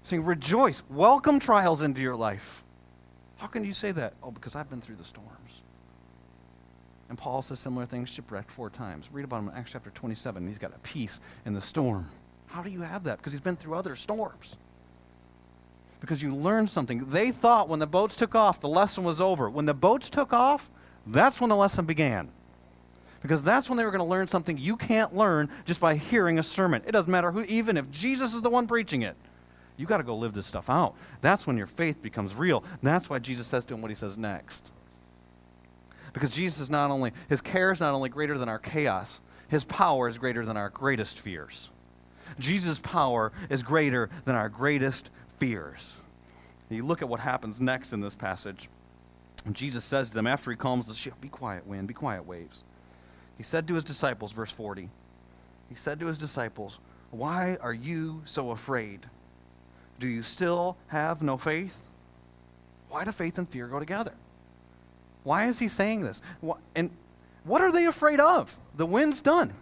Saying, 0.03 0.23
rejoice, 0.23 0.83
welcome 0.89 1.39
trials 1.39 1.81
into 1.81 2.01
your 2.01 2.15
life. 2.15 2.63
How 3.37 3.47
can 3.47 3.65
you 3.65 3.73
say 3.73 3.91
that? 3.91 4.13
Oh, 4.21 4.29
because 4.29 4.55
I've 4.55 4.69
been 4.69 4.81
through 4.81 4.97
the 4.97 5.03
storms. 5.03 5.29
And 7.09 7.17
Paul 7.17 7.41
says 7.41 7.59
similar 7.59 7.85
things, 7.85 8.09
shipwrecked 8.09 8.51
four 8.51 8.69
times. 8.69 9.09
Read 9.11 9.25
about 9.25 9.39
him 9.39 9.49
in 9.49 9.55
Acts 9.55 9.71
chapter 9.71 9.89
27. 9.89 10.47
He's 10.47 10.59
got 10.59 10.75
a 10.75 10.79
peace 10.79 11.19
in 11.45 11.53
the 11.53 11.61
storm. 11.61 12.07
How 12.47 12.61
do 12.61 12.69
you 12.69 12.81
have 12.81 13.03
that? 13.05 13.17
Because 13.17 13.33
he's 13.33 13.41
been 13.41 13.57
through 13.57 13.75
other 13.75 13.95
storms 13.95 14.57
because 16.01 16.21
you 16.21 16.35
learned 16.35 16.69
something. 16.69 17.09
They 17.11 17.31
thought 17.31 17.69
when 17.69 17.79
the 17.79 17.87
boats 17.87 18.15
took 18.15 18.35
off, 18.35 18.59
the 18.59 18.67
lesson 18.67 19.05
was 19.05 19.21
over. 19.21 19.49
When 19.49 19.67
the 19.67 19.73
boats 19.73 20.09
took 20.09 20.33
off, 20.33 20.69
that's 21.07 21.39
when 21.39 21.49
the 21.49 21.55
lesson 21.55 21.85
began. 21.85 22.29
Because 23.21 23.43
that's 23.43 23.69
when 23.69 23.77
they 23.77 23.85
were 23.85 23.91
going 23.91 23.99
to 23.99 24.09
learn 24.09 24.27
something 24.27 24.57
you 24.57 24.75
can't 24.75 25.15
learn 25.15 25.49
just 25.65 25.79
by 25.79 25.95
hearing 25.95 26.39
a 26.39 26.43
sermon. 26.43 26.81
It 26.87 26.91
doesn't 26.91 27.11
matter 27.11 27.31
who, 27.31 27.43
even 27.43 27.77
if 27.77 27.89
Jesus 27.91 28.33
is 28.33 28.41
the 28.41 28.49
one 28.49 28.67
preaching 28.67 29.03
it. 29.03 29.15
You 29.77 29.85
got 29.85 29.97
to 29.97 30.03
go 30.03 30.15
live 30.15 30.33
this 30.33 30.47
stuff 30.47 30.69
out. 30.69 30.95
That's 31.21 31.45
when 31.45 31.55
your 31.55 31.67
faith 31.67 32.01
becomes 32.01 32.35
real. 32.35 32.63
That's 32.81 33.09
why 33.09 33.19
Jesus 33.19 33.45
says 33.47 33.63
to 33.65 33.75
him 33.75 33.81
what 33.81 33.91
he 33.91 33.95
says 33.95 34.17
next. 34.17 34.71
Because 36.13 36.31
Jesus 36.31 36.59
is 36.59 36.69
not 36.69 36.89
only, 36.89 37.13
his 37.29 37.41
care 37.41 37.71
is 37.71 37.79
not 37.79 37.93
only 37.93 38.09
greater 38.09 38.37
than 38.37 38.49
our 38.49 38.59
chaos, 38.59 39.21
his 39.49 39.63
power 39.63 40.09
is 40.09 40.17
greater 40.17 40.45
than 40.45 40.57
our 40.57 40.69
greatest 40.69 41.19
fears. 41.19 41.69
Jesus' 42.39 42.79
power 42.79 43.31
is 43.49 43.61
greater 43.61 44.09
than 44.25 44.35
our 44.35 44.49
greatest 44.49 45.09
fears. 45.41 45.99
You 46.69 46.85
look 46.85 47.01
at 47.01 47.09
what 47.09 47.19
happens 47.19 47.59
next 47.59 47.93
in 47.93 47.99
this 47.99 48.15
passage. 48.15 48.69
Jesus 49.51 49.83
says 49.83 50.09
to 50.09 50.13
them 50.13 50.27
after 50.27 50.51
he 50.51 50.55
calms 50.55 50.85
the 50.85 50.93
ship, 50.93 51.19
Be 51.19 51.29
quiet, 51.29 51.65
wind, 51.65 51.87
be 51.87 51.95
quiet, 51.95 52.27
waves. 52.27 52.63
He 53.37 53.43
said 53.43 53.67
to 53.67 53.73
his 53.73 53.83
disciples, 53.83 54.33
verse 54.33 54.51
40, 54.51 54.87
He 55.67 55.75
said 55.75 55.99
to 55.99 56.05
his 56.05 56.19
disciples, 56.19 56.77
Why 57.09 57.57
are 57.59 57.73
you 57.73 58.21
so 58.25 58.51
afraid? 58.51 59.07
Do 59.99 60.07
you 60.07 60.21
still 60.21 60.77
have 60.89 61.23
no 61.23 61.39
faith? 61.39 61.85
Why 62.89 63.03
do 63.03 63.11
faith 63.11 63.39
and 63.39 63.49
fear 63.49 63.65
go 63.65 63.79
together? 63.79 64.13
Why 65.23 65.47
is 65.47 65.57
he 65.57 65.67
saying 65.67 66.01
this? 66.01 66.21
And 66.75 66.91
what 67.45 67.63
are 67.63 67.71
they 67.71 67.85
afraid 67.85 68.19
of? 68.19 68.55
The 68.77 68.85
wind's 68.85 69.21
done. 69.21 69.55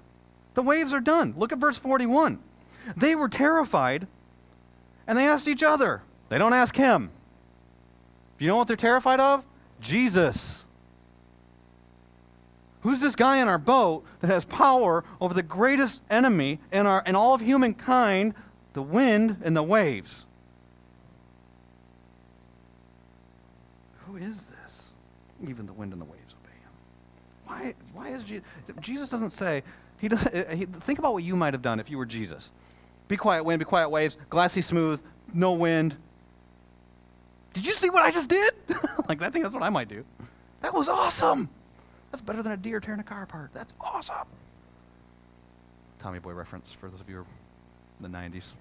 The 0.55 0.61
waves 0.61 0.91
are 0.91 0.99
done. 0.99 1.35
Look 1.37 1.53
at 1.53 1.57
verse 1.57 1.77
41. 1.77 2.37
They 2.97 3.15
were 3.15 3.29
terrified 3.29 4.07
and 5.09 5.17
they 5.17 5.27
asked 5.27 5.47
each 5.47 5.63
other. 5.63 6.03
They 6.29 6.37
don't 6.37 6.53
ask 6.53 6.75
him. 6.75 7.09
Do 8.37 8.45
you 8.45 8.49
know 8.49 8.57
what 8.57 8.67
they're 8.67 8.77
terrified 8.77 9.19
of? 9.19 9.43
Jesus. 9.81 10.63
Who's 12.81 13.01
this 13.01 13.15
guy 13.15 13.37
in 13.37 13.47
our 13.47 13.57
boat 13.57 14.05
that 14.21 14.27
has 14.27 14.45
power 14.45 15.03
over 15.19 15.33
the 15.33 15.41
greatest 15.41 16.01
enemy 16.11 16.59
in, 16.71 16.85
our, 16.85 17.01
in 17.07 17.15
all 17.15 17.33
of 17.33 17.41
humankind, 17.41 18.35
the 18.73 18.83
wind 18.83 19.37
and 19.43 19.57
the 19.57 19.63
waves? 19.63 20.27
Who 24.05 24.15
is 24.15 24.43
this? 24.43 24.93
Even 25.47 25.65
the 25.65 25.73
wind 25.73 25.91
and 25.91 25.99
the 25.99 26.05
waves 26.05 26.35
obey 26.43 26.55
him. 26.55 26.71
Why, 27.45 27.73
why 27.93 28.15
is 28.15 28.23
Jesus? 28.23 28.47
Jesus 28.79 29.09
doesn't 29.09 29.31
say, 29.31 29.63
he 29.97 30.07
does, 30.07 30.21
he, 30.53 30.65
think 30.65 30.99
about 30.99 31.13
what 31.13 31.23
you 31.23 31.35
might 31.35 31.55
have 31.55 31.63
done 31.63 31.79
if 31.79 31.89
you 31.89 31.97
were 31.97 32.05
Jesus. 32.05 32.51
Be 33.09 33.17
quiet, 33.17 33.43
wind, 33.43 33.59
be 33.59 33.65
quiet, 33.65 33.89
waves, 33.89 34.15
glassy 34.29 34.61
smooth, 34.61 35.01
no 35.33 35.51
wind. 35.51 35.97
Did 37.53 37.65
you 37.65 37.73
see 37.73 37.89
what 37.89 38.03
I 38.03 38.11
just 38.11 38.29
did? 38.29 38.53
like, 39.09 39.21
I 39.21 39.29
think 39.29 39.43
that's 39.43 39.55
what 39.55 39.63
I 39.63 39.69
might 39.69 39.89
do. 39.89 40.05
That 40.61 40.73
was 40.73 40.87
awesome. 40.87 41.49
That's 42.11 42.21
better 42.21 42.43
than 42.43 42.51
a 42.51 42.57
deer 42.57 42.79
tearing 42.79 42.99
a 42.99 43.03
car 43.03 43.23
apart. 43.23 43.49
That's 43.53 43.73
awesome. 43.81 44.27
Tommy 45.97 46.19
Boy 46.19 46.33
reference 46.33 46.71
for 46.71 46.87
those 46.87 46.99
of 46.99 47.09
you 47.09 47.25
in 47.99 48.11
the 48.11 48.17
90s. 48.17 48.53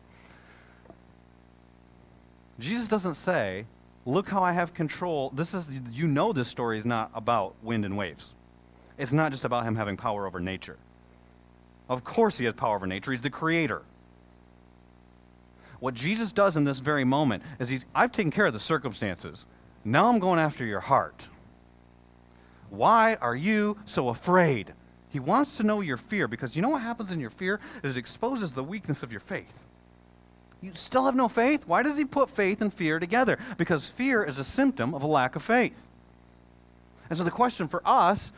Jesus 2.58 2.88
doesn't 2.88 3.14
say, 3.14 3.66
Look 4.06 4.30
how 4.30 4.42
I 4.42 4.52
have 4.52 4.72
control. 4.72 5.30
This 5.34 5.52
is, 5.52 5.70
you 5.92 6.06
know, 6.06 6.32
this 6.32 6.48
story 6.48 6.78
is 6.78 6.86
not 6.86 7.10
about 7.14 7.54
wind 7.62 7.84
and 7.84 7.98
waves. 7.98 8.34
It's 8.96 9.12
not 9.12 9.32
just 9.32 9.44
about 9.44 9.64
him 9.64 9.76
having 9.76 9.98
power 9.98 10.26
over 10.26 10.40
nature. 10.40 10.78
Of 11.90 12.04
course, 12.04 12.38
he 12.38 12.46
has 12.46 12.54
power 12.54 12.76
over 12.76 12.86
nature. 12.86 13.10
He's 13.12 13.20
the 13.20 13.28
creator. 13.28 13.82
What 15.80 15.94
Jesus 15.94 16.32
does 16.32 16.56
in 16.56 16.64
this 16.64 16.80
very 16.80 17.04
moment 17.04 17.42
is 17.58 17.68
he's, 17.68 17.84
I've 17.94 18.12
taken 18.12 18.32
care 18.32 18.46
of 18.46 18.52
the 18.52 18.60
circumstances. 18.60 19.46
Now 19.84 20.08
I'm 20.08 20.18
going 20.18 20.40
after 20.40 20.64
your 20.64 20.80
heart. 20.80 21.28
Why 22.70 23.14
are 23.16 23.36
you 23.36 23.78
so 23.84 24.08
afraid? 24.08 24.74
He 25.08 25.20
wants 25.20 25.56
to 25.56 25.62
know 25.62 25.80
your 25.80 25.96
fear 25.96 26.28
because 26.28 26.54
you 26.54 26.62
know 26.62 26.68
what 26.68 26.82
happens 26.82 27.12
in 27.12 27.20
your 27.20 27.30
fear 27.30 27.60
is 27.82 27.96
it 27.96 27.98
exposes 27.98 28.52
the 28.52 28.64
weakness 28.64 29.02
of 29.02 29.12
your 29.12 29.20
faith. 29.20 29.64
You 30.60 30.72
still 30.74 31.04
have 31.04 31.14
no 31.14 31.28
faith? 31.28 31.66
Why 31.66 31.82
does 31.82 31.96
he 31.96 32.04
put 32.04 32.28
faith 32.28 32.60
and 32.60 32.74
fear 32.74 32.98
together? 32.98 33.38
Because 33.56 33.88
fear 33.88 34.24
is 34.24 34.38
a 34.38 34.44
symptom 34.44 34.94
of 34.94 35.02
a 35.02 35.06
lack 35.06 35.36
of 35.36 35.42
faith. 35.42 35.88
And 37.08 37.16
so 37.16 37.24
the 37.24 37.30
question 37.30 37.68
for 37.68 37.80
us 37.86 38.32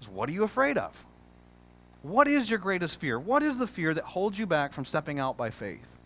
is 0.00 0.08
what 0.08 0.28
are 0.28 0.32
you 0.32 0.42
afraid 0.42 0.78
of? 0.78 1.04
What 2.00 2.26
is 2.26 2.50
your 2.50 2.58
greatest 2.58 2.98
fear? 2.98 3.18
What 3.18 3.42
is 3.42 3.58
the 3.58 3.66
fear 3.66 3.94
that 3.94 4.04
holds 4.04 4.38
you 4.38 4.46
back 4.46 4.72
from 4.72 4.84
stepping 4.84 5.20
out 5.20 5.36
by 5.36 5.50
faith? 5.50 5.98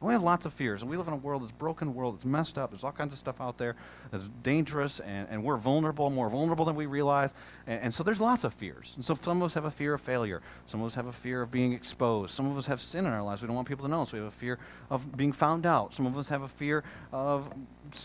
We 0.00 0.12
have 0.12 0.22
lots 0.22 0.44
of 0.44 0.52
fears, 0.52 0.82
and 0.82 0.90
we 0.90 0.96
live 0.98 1.06
in 1.08 1.14
a 1.14 1.16
world 1.16 1.42
that's 1.42 1.52
broken 1.52 1.94
world, 1.94 2.16
it's 2.16 2.24
messed 2.24 2.58
up. 2.58 2.70
There's 2.70 2.84
all 2.84 2.92
kinds 2.92 3.14
of 3.14 3.18
stuff 3.18 3.40
out 3.40 3.56
there 3.56 3.76
that's 4.10 4.28
dangerous, 4.42 5.00
and, 5.00 5.26
and 5.30 5.42
we're 5.42 5.56
vulnerable, 5.56 6.10
more 6.10 6.28
vulnerable 6.28 6.66
than 6.66 6.76
we 6.76 6.84
realize. 6.84 7.32
And, 7.66 7.80
and, 7.84 7.94
so 7.94 8.02
there's 8.02 8.20
lots 8.20 8.44
of 8.44 8.52
fears. 8.52 8.92
And 8.96 9.04
so 9.04 9.14
some 9.14 9.40
of 9.40 9.46
us 9.46 9.54
have 9.54 9.64
a 9.64 9.70
fear 9.70 9.94
of 9.94 10.02
failure. 10.02 10.42
Some 10.66 10.82
of 10.82 10.86
us 10.88 10.94
have 10.94 11.06
a 11.06 11.12
fear 11.12 11.40
of 11.40 11.50
being 11.50 11.72
exposed. 11.72 12.34
Some 12.34 12.50
of 12.50 12.58
us 12.58 12.66
have 12.66 12.78
sin 12.78 13.06
in 13.06 13.12
our 13.12 13.22
lives 13.22 13.40
we 13.40 13.46
don't 13.46 13.56
want 13.56 13.68
people 13.68 13.86
to 13.86 13.90
know, 13.90 14.04
so 14.04 14.12
we 14.12 14.18
have 14.18 14.28
a 14.28 14.36
fear 14.36 14.58
of 14.90 15.16
being 15.16 15.32
found 15.32 15.64
out. 15.64 15.94
Some 15.94 16.06
of 16.06 16.18
us 16.18 16.28
have 16.28 16.42
a 16.42 16.48
fear 16.48 16.84
of 17.10 17.48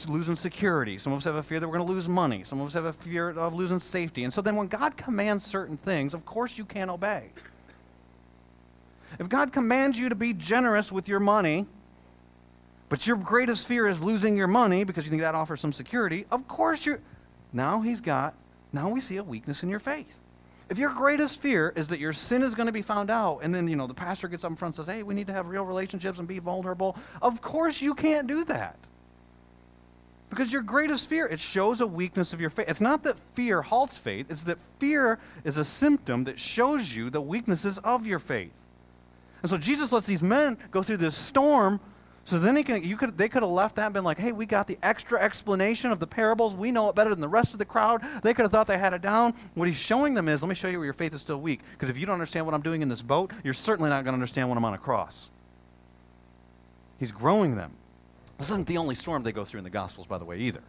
losing 0.07 0.37
security. 0.37 0.97
Some 0.97 1.11
of 1.11 1.17
us 1.17 1.25
have 1.25 1.35
a 1.35 1.43
fear 1.43 1.59
that 1.59 1.67
we're 1.67 1.77
going 1.77 1.87
to 1.87 1.93
lose 1.93 2.07
money. 2.07 2.45
Some 2.45 2.61
of 2.61 2.67
us 2.67 2.73
have 2.73 2.85
a 2.85 2.93
fear 2.93 3.31
of 3.31 3.53
losing 3.53 3.79
safety. 3.79 4.23
And 4.23 4.33
so 4.33 4.41
then 4.41 4.55
when 4.55 4.67
God 4.67 4.95
commands 4.95 5.45
certain 5.45 5.75
things, 5.75 6.13
of 6.13 6.25
course 6.25 6.57
you 6.57 6.63
can't 6.63 6.89
obey. 6.89 7.31
If 9.19 9.27
God 9.27 9.51
commands 9.51 9.99
you 9.99 10.07
to 10.07 10.15
be 10.15 10.31
generous 10.31 10.89
with 10.89 11.09
your 11.09 11.19
money, 11.19 11.67
but 12.91 13.07
your 13.07 13.15
greatest 13.15 13.67
fear 13.67 13.87
is 13.87 14.03
losing 14.03 14.35
your 14.35 14.47
money 14.47 14.83
because 14.83 15.05
you 15.05 15.09
think 15.09 15.21
that 15.21 15.33
offers 15.33 15.61
some 15.61 15.71
security. 15.71 16.25
Of 16.29 16.45
course 16.49 16.85
you're. 16.85 16.99
Now 17.53 17.79
he's 17.79 18.01
got, 18.01 18.33
now 18.73 18.89
we 18.89 18.99
see 18.99 19.15
a 19.15 19.23
weakness 19.23 19.63
in 19.63 19.69
your 19.69 19.79
faith. 19.79 20.19
If 20.69 20.77
your 20.77 20.89
greatest 20.89 21.39
fear 21.39 21.71
is 21.73 21.87
that 21.87 21.99
your 21.99 22.11
sin 22.11 22.43
is 22.43 22.53
going 22.53 22.65
to 22.65 22.73
be 22.73 22.81
found 22.81 23.09
out, 23.09 23.39
and 23.43 23.55
then, 23.55 23.69
you 23.69 23.77
know, 23.77 23.87
the 23.87 23.93
pastor 23.93 24.27
gets 24.27 24.43
up 24.43 24.49
in 24.49 24.57
front 24.57 24.77
and 24.77 24.85
says, 24.85 24.93
hey, 24.93 25.03
we 25.03 25.13
need 25.13 25.27
to 25.27 25.33
have 25.33 25.47
real 25.47 25.63
relationships 25.63 26.19
and 26.19 26.27
be 26.27 26.39
vulnerable, 26.39 26.97
of 27.21 27.41
course 27.41 27.81
you 27.81 27.93
can't 27.93 28.27
do 28.27 28.43
that. 28.43 28.77
Because 30.29 30.51
your 30.51 30.61
greatest 30.61 31.07
fear, 31.07 31.25
it 31.27 31.39
shows 31.39 31.79
a 31.79 31.87
weakness 31.87 32.33
of 32.33 32.41
your 32.41 32.49
faith. 32.49 32.67
It's 32.67 32.81
not 32.81 33.03
that 33.03 33.15
fear 33.35 33.61
halts 33.61 33.97
faith, 33.97 34.29
it's 34.29 34.43
that 34.43 34.57
fear 34.79 35.17
is 35.45 35.55
a 35.55 35.63
symptom 35.63 36.25
that 36.25 36.37
shows 36.37 36.93
you 36.93 37.09
the 37.09 37.21
weaknesses 37.21 37.77
of 37.77 38.05
your 38.05 38.19
faith. 38.19 38.65
And 39.43 39.49
so 39.49 39.57
Jesus 39.57 39.93
lets 39.93 40.07
these 40.07 40.21
men 40.21 40.57
go 40.71 40.83
through 40.83 40.97
this 40.97 41.15
storm 41.15 41.79
so 42.25 42.39
then 42.39 42.55
he 42.55 42.63
can, 42.63 42.83
you 42.83 42.97
could, 42.97 43.17
they 43.17 43.27
could 43.27 43.41
have 43.41 43.51
left 43.51 43.75
that 43.75 43.85
and 43.85 43.93
been 43.93 44.03
like, 44.03 44.17
hey, 44.17 44.31
we 44.31 44.45
got 44.45 44.67
the 44.67 44.77
extra 44.83 45.19
explanation 45.19 45.91
of 45.91 45.99
the 45.99 46.07
parables. 46.07 46.55
We 46.55 46.71
know 46.71 46.87
it 46.89 46.95
better 46.95 47.09
than 47.09 47.19
the 47.19 47.27
rest 47.27 47.53
of 47.53 47.59
the 47.59 47.65
crowd. 47.65 48.01
They 48.23 48.33
could 48.33 48.43
have 48.43 48.51
thought 48.51 48.67
they 48.67 48.77
had 48.77 48.93
it 48.93 49.01
down. 49.01 49.33
What 49.55 49.67
he's 49.67 49.77
showing 49.77 50.13
them 50.13 50.29
is, 50.29 50.41
let 50.41 50.49
me 50.49 50.55
show 50.55 50.67
you 50.67 50.77
where 50.77 50.85
your 50.85 50.93
faith 50.93 51.13
is 51.13 51.21
still 51.21 51.41
weak. 51.41 51.61
Because 51.73 51.89
if 51.89 51.97
you 51.97 52.05
don't 52.05 52.13
understand 52.13 52.45
what 52.45 52.55
I'm 52.55 52.61
doing 52.61 52.81
in 52.81 52.89
this 52.89 53.01
boat, 53.01 53.31
you're 53.43 53.53
certainly 53.53 53.89
not 53.89 54.03
going 54.03 54.13
to 54.13 54.13
understand 54.13 54.49
when 54.49 54.57
I'm 54.57 54.65
on 54.65 54.73
a 54.73 54.77
cross. 54.77 55.29
He's 56.99 57.11
growing 57.11 57.55
them. 57.55 57.71
This 58.37 58.49
isn't 58.51 58.67
the 58.67 58.77
only 58.77 58.95
storm 58.95 59.23
they 59.23 59.31
go 59.31 59.43
through 59.43 59.57
in 59.59 59.63
the 59.63 59.69
Gospels, 59.69 60.07
by 60.07 60.17
the 60.17 60.25
way, 60.25 60.37
either. 60.37 60.61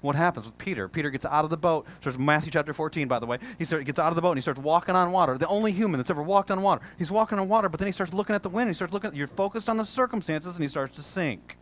What 0.00 0.16
happens 0.16 0.46
with 0.46 0.56
Peter? 0.56 0.88
Peter 0.88 1.10
gets 1.10 1.26
out 1.26 1.44
of 1.44 1.50
the 1.50 1.56
boat. 1.56 1.86
Starts 2.00 2.18
Matthew 2.18 2.50
chapter 2.50 2.72
14, 2.72 3.06
by 3.06 3.18
the 3.18 3.26
way. 3.26 3.38
He 3.58 3.64
gets 3.66 3.98
out 3.98 4.08
of 4.08 4.16
the 4.16 4.22
boat 4.22 4.30
and 4.30 4.38
he 4.38 4.42
starts 4.42 4.60
walking 4.60 4.94
on 4.94 5.12
water. 5.12 5.36
The 5.36 5.46
only 5.46 5.72
human 5.72 5.98
that's 5.98 6.10
ever 6.10 6.22
walked 6.22 6.50
on 6.50 6.62
water. 6.62 6.80
He's 6.98 7.10
walking 7.10 7.38
on 7.38 7.48
water, 7.48 7.68
but 7.68 7.78
then 7.78 7.86
he 7.86 7.92
starts 7.92 8.14
looking 8.14 8.34
at 8.34 8.42
the 8.42 8.48
wind. 8.48 8.68
He 8.68 8.74
starts 8.74 8.92
looking. 8.94 9.14
You're 9.14 9.26
focused 9.26 9.68
on 9.68 9.76
the 9.76 9.84
circumstances, 9.84 10.56
and 10.56 10.62
he 10.62 10.68
starts 10.68 10.96
to 10.96 11.02
sink. 11.02 11.58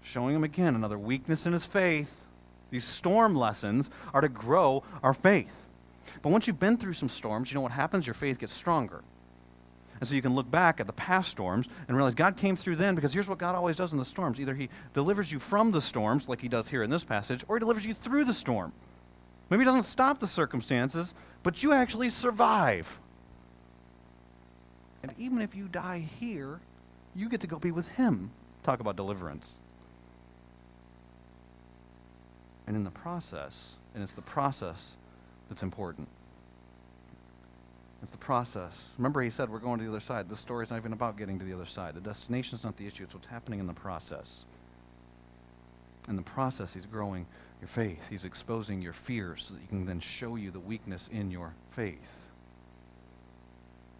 Showing 0.00 0.34
him 0.34 0.44
again 0.44 0.74
another 0.74 0.98
weakness 0.98 1.46
in 1.46 1.52
his 1.52 1.66
faith. 1.66 2.24
These 2.70 2.84
storm 2.84 3.36
lessons 3.36 3.90
are 4.14 4.22
to 4.22 4.28
grow 4.28 4.82
our 5.02 5.14
faith. 5.14 5.68
But 6.22 6.30
once 6.30 6.46
you've 6.46 6.58
been 6.58 6.78
through 6.78 6.94
some 6.94 7.08
storms, 7.10 7.50
you 7.50 7.54
know 7.54 7.60
what 7.60 7.72
happens? 7.72 8.06
Your 8.06 8.14
faith 8.14 8.38
gets 8.38 8.52
stronger. 8.52 9.02
And 10.02 10.08
so 10.08 10.16
you 10.16 10.20
can 10.20 10.34
look 10.34 10.50
back 10.50 10.80
at 10.80 10.88
the 10.88 10.92
past 10.92 11.30
storms 11.30 11.68
and 11.86 11.96
realize 11.96 12.16
God 12.16 12.36
came 12.36 12.56
through 12.56 12.74
then 12.74 12.96
because 12.96 13.12
here's 13.12 13.28
what 13.28 13.38
God 13.38 13.54
always 13.54 13.76
does 13.76 13.92
in 13.92 14.00
the 14.00 14.04
storms. 14.04 14.40
Either 14.40 14.52
he 14.52 14.68
delivers 14.94 15.30
you 15.30 15.38
from 15.38 15.70
the 15.70 15.80
storms, 15.80 16.28
like 16.28 16.40
he 16.40 16.48
does 16.48 16.66
here 16.66 16.82
in 16.82 16.90
this 16.90 17.04
passage, 17.04 17.44
or 17.46 17.54
he 17.54 17.60
delivers 17.60 17.84
you 17.84 17.94
through 17.94 18.24
the 18.24 18.34
storm. 18.34 18.72
Maybe 19.48 19.60
he 19.60 19.64
doesn't 19.64 19.84
stop 19.84 20.18
the 20.18 20.26
circumstances, 20.26 21.14
but 21.44 21.62
you 21.62 21.72
actually 21.72 22.08
survive. 22.08 22.98
And 25.04 25.14
even 25.18 25.40
if 25.40 25.54
you 25.54 25.68
die 25.68 26.00
here, 26.18 26.58
you 27.14 27.28
get 27.28 27.40
to 27.42 27.46
go 27.46 27.60
be 27.60 27.70
with 27.70 27.86
him. 27.86 28.32
Talk 28.64 28.80
about 28.80 28.96
deliverance. 28.96 29.60
And 32.66 32.74
in 32.74 32.82
the 32.82 32.90
process, 32.90 33.76
and 33.94 34.02
it's 34.02 34.14
the 34.14 34.22
process 34.22 34.96
that's 35.48 35.62
important. 35.62 36.08
It's 38.02 38.10
the 38.10 38.18
process. 38.18 38.94
Remember, 38.98 39.22
he 39.22 39.30
said 39.30 39.48
we're 39.48 39.60
going 39.60 39.78
to 39.78 39.84
the 39.84 39.90
other 39.90 40.00
side. 40.00 40.28
This 40.28 40.40
story 40.40 40.64
is 40.64 40.70
not 40.70 40.78
even 40.78 40.92
about 40.92 41.16
getting 41.16 41.38
to 41.38 41.44
the 41.44 41.52
other 41.52 41.66
side. 41.66 41.94
The 41.94 42.00
destination 42.00 42.56
is 42.56 42.64
not 42.64 42.76
the 42.76 42.86
issue, 42.86 43.04
it's 43.04 43.14
what's 43.14 43.28
happening 43.28 43.60
in 43.60 43.66
the 43.66 43.72
process. 43.72 44.44
In 46.08 46.16
the 46.16 46.22
process, 46.22 46.74
he's 46.74 46.86
growing 46.86 47.26
your 47.60 47.68
faith, 47.68 48.08
he's 48.08 48.24
exposing 48.24 48.82
your 48.82 48.92
fears 48.92 49.44
so 49.46 49.54
that 49.54 49.60
he 49.60 49.68
can 49.68 49.86
then 49.86 50.00
show 50.00 50.34
you 50.34 50.50
the 50.50 50.58
weakness 50.58 51.08
in 51.12 51.30
your 51.30 51.54
faith. 51.70 52.28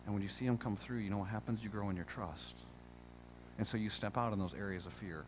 And 0.04 0.14
when 0.14 0.22
you 0.22 0.28
see 0.28 0.44
him 0.44 0.58
come 0.58 0.74
through, 0.74 0.98
you 0.98 1.10
know 1.10 1.18
what 1.18 1.28
happens? 1.28 1.62
You 1.62 1.70
grow 1.70 1.88
in 1.90 1.94
your 1.94 2.04
trust. 2.06 2.54
And 3.58 3.66
so 3.66 3.76
you 3.76 3.88
step 3.88 4.18
out 4.18 4.32
in 4.32 4.38
those 4.40 4.54
areas 4.54 4.84
of 4.84 4.92
fear. 4.92 5.24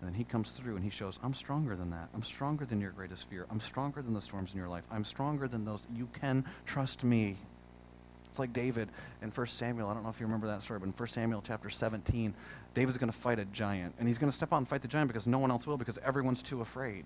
And 0.00 0.08
then 0.08 0.14
he 0.14 0.24
comes 0.24 0.50
through 0.50 0.76
and 0.76 0.84
he 0.84 0.90
shows, 0.90 1.18
I'm 1.22 1.32
stronger 1.32 1.74
than 1.74 1.90
that. 1.90 2.08
I'm 2.14 2.22
stronger 2.22 2.66
than 2.66 2.82
your 2.82 2.90
greatest 2.90 3.30
fear. 3.30 3.46
I'm 3.50 3.60
stronger 3.60 4.02
than 4.02 4.12
the 4.12 4.20
storms 4.20 4.52
in 4.52 4.58
your 4.58 4.68
life. 4.68 4.86
I'm 4.90 5.04
stronger 5.04 5.48
than 5.48 5.64
those. 5.64 5.86
You 5.94 6.06
can 6.20 6.44
trust 6.66 7.02
me. 7.02 7.38
It's 8.30 8.38
like 8.38 8.52
David 8.52 8.88
in 9.22 9.30
1 9.30 9.46
Samuel. 9.48 9.88
I 9.88 9.94
don't 9.94 10.04
know 10.04 10.08
if 10.08 10.20
you 10.20 10.26
remember 10.26 10.46
that 10.46 10.62
story, 10.62 10.78
but 10.78 10.86
in 10.86 10.92
1 10.92 11.08
Samuel 11.08 11.42
chapter 11.44 11.68
17, 11.68 12.32
David's 12.74 12.96
going 12.96 13.10
to 13.10 13.18
fight 13.18 13.40
a 13.40 13.44
giant. 13.46 13.94
And 13.98 14.06
he's 14.06 14.18
going 14.18 14.30
to 14.30 14.36
step 14.36 14.52
out 14.52 14.58
and 14.58 14.68
fight 14.68 14.82
the 14.82 14.88
giant 14.88 15.08
because 15.08 15.26
no 15.26 15.38
one 15.38 15.50
else 15.50 15.66
will, 15.66 15.76
because 15.76 15.98
everyone's 16.04 16.40
too 16.40 16.60
afraid. 16.60 17.04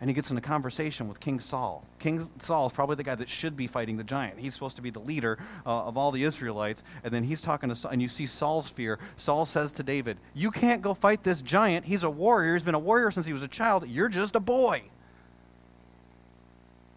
and 0.00 0.08
he 0.08 0.14
gets 0.14 0.30
in 0.30 0.36
a 0.38 0.40
conversation 0.40 1.08
with 1.08 1.20
King 1.20 1.40
Saul. 1.40 1.84
King 1.98 2.30
Saul 2.38 2.66
is 2.68 2.72
probably 2.72 2.96
the 2.96 3.02
guy 3.02 3.16
that 3.16 3.28
should 3.28 3.56
be 3.56 3.66
fighting 3.66 3.98
the 3.98 4.04
giant. 4.04 4.38
He's 4.38 4.54
supposed 4.54 4.76
to 4.76 4.82
be 4.82 4.90
the 4.90 5.00
leader 5.00 5.36
uh, 5.66 5.84
of 5.84 5.98
all 5.98 6.10
the 6.10 6.22
Israelites. 6.24 6.82
And 7.04 7.12
then 7.12 7.24
he's 7.24 7.40
talking 7.40 7.68
to 7.68 7.74
Saul, 7.74 7.90
and 7.90 8.00
you 8.00 8.08
see 8.08 8.24
Saul's 8.24 8.70
fear. 8.70 8.98
Saul 9.16 9.44
says 9.44 9.72
to 9.72 9.82
David, 9.82 10.16
You 10.32 10.52
can't 10.52 10.80
go 10.80 10.94
fight 10.94 11.22
this 11.22 11.42
giant. 11.42 11.84
He's 11.84 12.04
a 12.04 12.08
warrior. 12.08 12.54
He's 12.54 12.62
been 12.62 12.74
a 12.74 12.78
warrior 12.78 13.10
since 13.10 13.26
he 13.26 13.32
was 13.32 13.42
a 13.42 13.48
child. 13.48 13.88
You're 13.88 14.08
just 14.08 14.36
a 14.36 14.40
boy. 14.40 14.84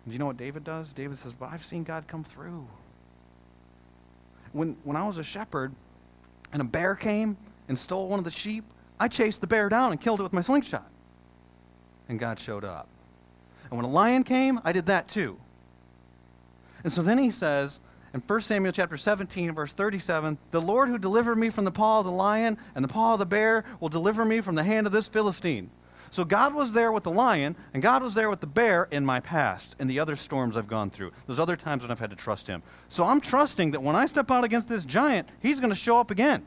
Do 0.05 0.11
you 0.13 0.19
know 0.19 0.27
what 0.27 0.37
David 0.37 0.63
does? 0.63 0.93
David 0.93 1.17
says, 1.17 1.33
But 1.33 1.49
I've 1.51 1.63
seen 1.63 1.83
God 1.83 2.07
come 2.07 2.23
through. 2.23 2.67
When, 4.53 4.77
when 4.83 4.95
I 4.95 5.05
was 5.05 5.17
a 5.17 5.23
shepherd 5.23 5.73
and 6.51 6.61
a 6.61 6.65
bear 6.65 6.95
came 6.95 7.37
and 7.67 7.77
stole 7.77 8.07
one 8.07 8.19
of 8.19 8.25
the 8.25 8.31
sheep, 8.31 8.63
I 8.99 9.07
chased 9.07 9.41
the 9.41 9.47
bear 9.47 9.69
down 9.69 9.91
and 9.91 9.99
killed 9.99 10.19
it 10.19 10.23
with 10.23 10.33
my 10.33 10.41
slingshot. 10.41 10.89
And 12.07 12.19
God 12.19 12.39
showed 12.39 12.63
up. 12.63 12.87
And 13.69 13.77
when 13.77 13.85
a 13.85 13.89
lion 13.89 14.23
came, 14.23 14.59
I 14.63 14.71
did 14.71 14.85
that 14.85 15.07
too. 15.07 15.37
And 16.83 16.93
so 16.93 17.01
then 17.01 17.17
he 17.17 17.31
says 17.31 17.79
in 18.13 18.21
1 18.21 18.41
Samuel 18.41 18.71
chapter 18.71 18.97
17, 18.97 19.53
verse 19.53 19.73
37, 19.73 20.37
The 20.51 20.61
Lord 20.61 20.89
who 20.89 20.97
delivered 20.97 21.37
me 21.37 21.49
from 21.49 21.65
the 21.65 21.71
paw 21.71 21.99
of 21.99 22.05
the 22.05 22.11
lion 22.11 22.57
and 22.75 22.83
the 22.83 22.89
paw 22.89 23.13
of 23.13 23.19
the 23.19 23.25
bear 23.25 23.63
will 23.79 23.89
deliver 23.89 24.23
me 24.23 24.41
from 24.41 24.55
the 24.55 24.63
hand 24.63 24.85
of 24.85 24.93
this 24.93 25.07
Philistine. 25.07 25.71
So 26.13 26.23
God 26.23 26.53
was 26.53 26.73
there 26.73 26.91
with 26.91 27.05
the 27.05 27.11
lion, 27.11 27.55
and 27.73 27.81
God 27.81 28.03
was 28.03 28.13
there 28.13 28.29
with 28.29 28.39
the 28.39 28.45
bear 28.45 28.87
in 28.91 29.03
my 29.03 29.19
past, 29.19 29.75
in 29.79 29.87
the 29.87 29.99
other 29.99 30.15
storms 30.15 30.55
I've 30.55 30.67
gone 30.67 30.91
through. 30.91 31.11
Those 31.25 31.39
other 31.39 31.55
times 31.55 31.81
when 31.81 31.89
I've 31.89 31.99
had 31.99 32.11
to 32.11 32.15
trust 32.15 32.45
Him. 32.45 32.61
So 32.87 33.03
I'm 33.03 33.19
trusting 33.19 33.71
that 33.71 33.81
when 33.81 33.95
I 33.95 34.05
step 34.05 34.29
out 34.29 34.43
against 34.43 34.67
this 34.67 34.85
giant, 34.85 35.27
He's 35.41 35.59
going 35.59 35.71
to 35.71 35.75
show 35.75 35.99
up 35.99 36.11
again. 36.11 36.45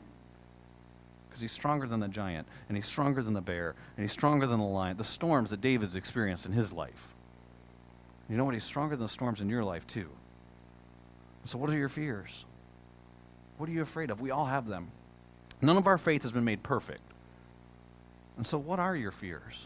Because 1.27 1.41
He's 1.41 1.51
stronger 1.51 1.85
than 1.85 1.99
the 1.99 2.07
giant, 2.07 2.47
and 2.69 2.77
He's 2.77 2.87
stronger 2.87 3.21
than 3.21 3.33
the 3.33 3.41
bear, 3.41 3.75
and 3.97 4.05
He's 4.05 4.13
stronger 4.13 4.47
than 4.47 4.59
the 4.59 4.65
lion. 4.65 4.95
The 4.95 5.03
storms 5.03 5.49
that 5.49 5.59
David's 5.59 5.97
experienced 5.97 6.45
in 6.45 6.53
his 6.53 6.71
life. 6.71 7.13
You 8.29 8.37
know 8.37 8.45
what? 8.45 8.53
He's 8.53 8.63
stronger 8.63 8.95
than 8.95 9.05
the 9.05 9.11
storms 9.11 9.41
in 9.41 9.49
your 9.49 9.65
life, 9.65 9.85
too. 9.85 10.07
So, 11.43 11.57
what 11.57 11.69
are 11.69 11.77
your 11.77 11.89
fears? 11.89 12.45
What 13.57 13.67
are 13.67 13.73
you 13.73 13.81
afraid 13.81 14.11
of? 14.11 14.21
We 14.21 14.31
all 14.31 14.45
have 14.45 14.65
them. 14.65 14.91
None 15.61 15.75
of 15.75 15.87
our 15.87 15.97
faith 15.97 16.23
has 16.23 16.31
been 16.31 16.45
made 16.45 16.63
perfect. 16.63 17.01
And 18.37 18.45
so, 18.45 18.57
what 18.57 18.79
are 18.79 18.95
your 18.95 19.11
fears? 19.11 19.65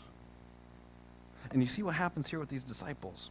And 1.52 1.62
you 1.62 1.68
see 1.68 1.84
what 1.84 1.96
happens 1.96 2.30
here 2.30 2.40
with 2.40 2.50
these 2.50 2.64
disciples. 2.64 3.30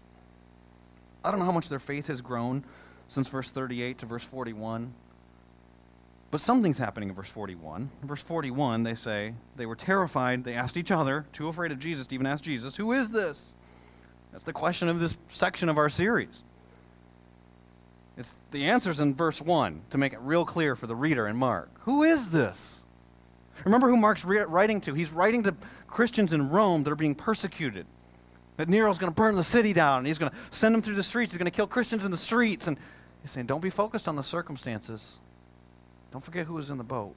I 1.24 1.30
don't 1.30 1.40
know 1.40 1.46
how 1.46 1.52
much 1.52 1.68
their 1.68 1.78
faith 1.78 2.06
has 2.08 2.20
grown 2.20 2.64
since 3.08 3.28
verse 3.28 3.50
38 3.50 3.98
to 3.98 4.06
verse 4.06 4.24
41. 4.24 4.92
But 6.30 6.40
something's 6.40 6.78
happening 6.78 7.08
in 7.08 7.14
verse 7.14 7.30
41. 7.30 7.90
In 8.02 8.08
verse 8.08 8.22
41, 8.22 8.84
they 8.84 8.94
say, 8.94 9.34
they 9.56 9.66
were 9.66 9.74
terrified. 9.74 10.44
They 10.44 10.54
asked 10.54 10.76
each 10.76 10.92
other, 10.92 11.26
too 11.32 11.48
afraid 11.48 11.72
of 11.72 11.80
Jesus 11.80 12.06
to 12.06 12.14
even 12.14 12.26
ask 12.26 12.44
Jesus, 12.44 12.76
Who 12.76 12.92
is 12.92 13.10
this? 13.10 13.54
That's 14.30 14.44
the 14.44 14.52
question 14.52 14.88
of 14.88 15.00
this 15.00 15.16
section 15.28 15.68
of 15.68 15.76
our 15.76 15.88
series. 15.88 16.42
It's 18.16 18.36
the 18.50 18.66
answer's 18.66 19.00
in 19.00 19.14
verse 19.14 19.40
1 19.40 19.82
to 19.90 19.98
make 19.98 20.12
it 20.12 20.20
real 20.20 20.44
clear 20.44 20.76
for 20.76 20.86
the 20.86 20.94
reader 20.94 21.26
in 21.26 21.36
Mark. 21.36 21.70
Who 21.80 22.02
is 22.02 22.30
this? 22.30 22.79
Remember 23.64 23.88
who 23.88 23.96
Mark's 23.96 24.24
re- 24.24 24.42
writing 24.42 24.80
to. 24.82 24.94
He's 24.94 25.10
writing 25.10 25.42
to 25.44 25.54
Christians 25.86 26.32
in 26.32 26.50
Rome 26.50 26.84
that 26.84 26.90
are 26.90 26.96
being 26.96 27.14
persecuted. 27.14 27.86
That 28.56 28.68
Nero's 28.68 28.98
going 28.98 29.12
to 29.12 29.16
burn 29.16 29.36
the 29.36 29.44
city 29.44 29.72
down 29.72 29.98
and 29.98 30.06
he's 30.06 30.18
going 30.18 30.30
to 30.30 30.36
send 30.50 30.74
them 30.74 30.82
through 30.82 30.96
the 30.96 31.02
streets. 31.02 31.32
He's 31.32 31.38
going 31.38 31.50
to 31.50 31.56
kill 31.56 31.66
Christians 31.66 32.04
in 32.04 32.10
the 32.10 32.18
streets. 32.18 32.66
And 32.66 32.78
he's 33.22 33.30
saying, 33.30 33.46
don't 33.46 33.62
be 33.62 33.70
focused 33.70 34.06
on 34.06 34.16
the 34.16 34.22
circumstances. 34.22 35.18
Don't 36.12 36.24
forget 36.24 36.46
who 36.46 36.58
is 36.58 36.70
in 36.70 36.78
the 36.78 36.84
boat. 36.84 37.14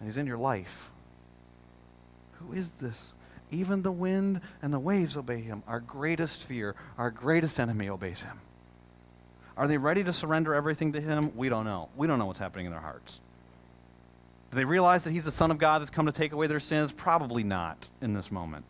And 0.00 0.08
he's 0.08 0.16
in 0.16 0.26
your 0.26 0.38
life. 0.38 0.90
Who 2.40 2.52
is 2.54 2.70
this? 2.72 3.14
Even 3.50 3.82
the 3.82 3.92
wind 3.92 4.40
and 4.62 4.72
the 4.72 4.78
waves 4.78 5.16
obey 5.16 5.42
him. 5.42 5.62
Our 5.68 5.80
greatest 5.80 6.44
fear, 6.44 6.74
our 6.98 7.10
greatest 7.10 7.60
enemy 7.60 7.88
obeys 7.88 8.22
him. 8.22 8.40
Are 9.56 9.68
they 9.68 9.76
ready 9.76 10.02
to 10.04 10.12
surrender 10.12 10.54
everything 10.54 10.92
to 10.94 11.00
him? 11.00 11.36
We 11.36 11.48
don't 11.48 11.64
know. 11.64 11.90
We 11.94 12.06
don't 12.06 12.18
know 12.18 12.26
what's 12.26 12.38
happening 12.38 12.66
in 12.66 12.72
their 12.72 12.80
hearts. 12.80 13.20
Do 14.52 14.56
they 14.56 14.66
realize 14.66 15.04
that 15.04 15.12
he's 15.12 15.24
the 15.24 15.32
Son 15.32 15.50
of 15.50 15.56
God 15.56 15.80
that's 15.80 15.90
come 15.90 16.04
to 16.04 16.12
take 16.12 16.32
away 16.32 16.46
their 16.46 16.60
sins? 16.60 16.92
Probably 16.92 17.42
not 17.42 17.88
in 18.02 18.12
this 18.12 18.30
moment. 18.30 18.66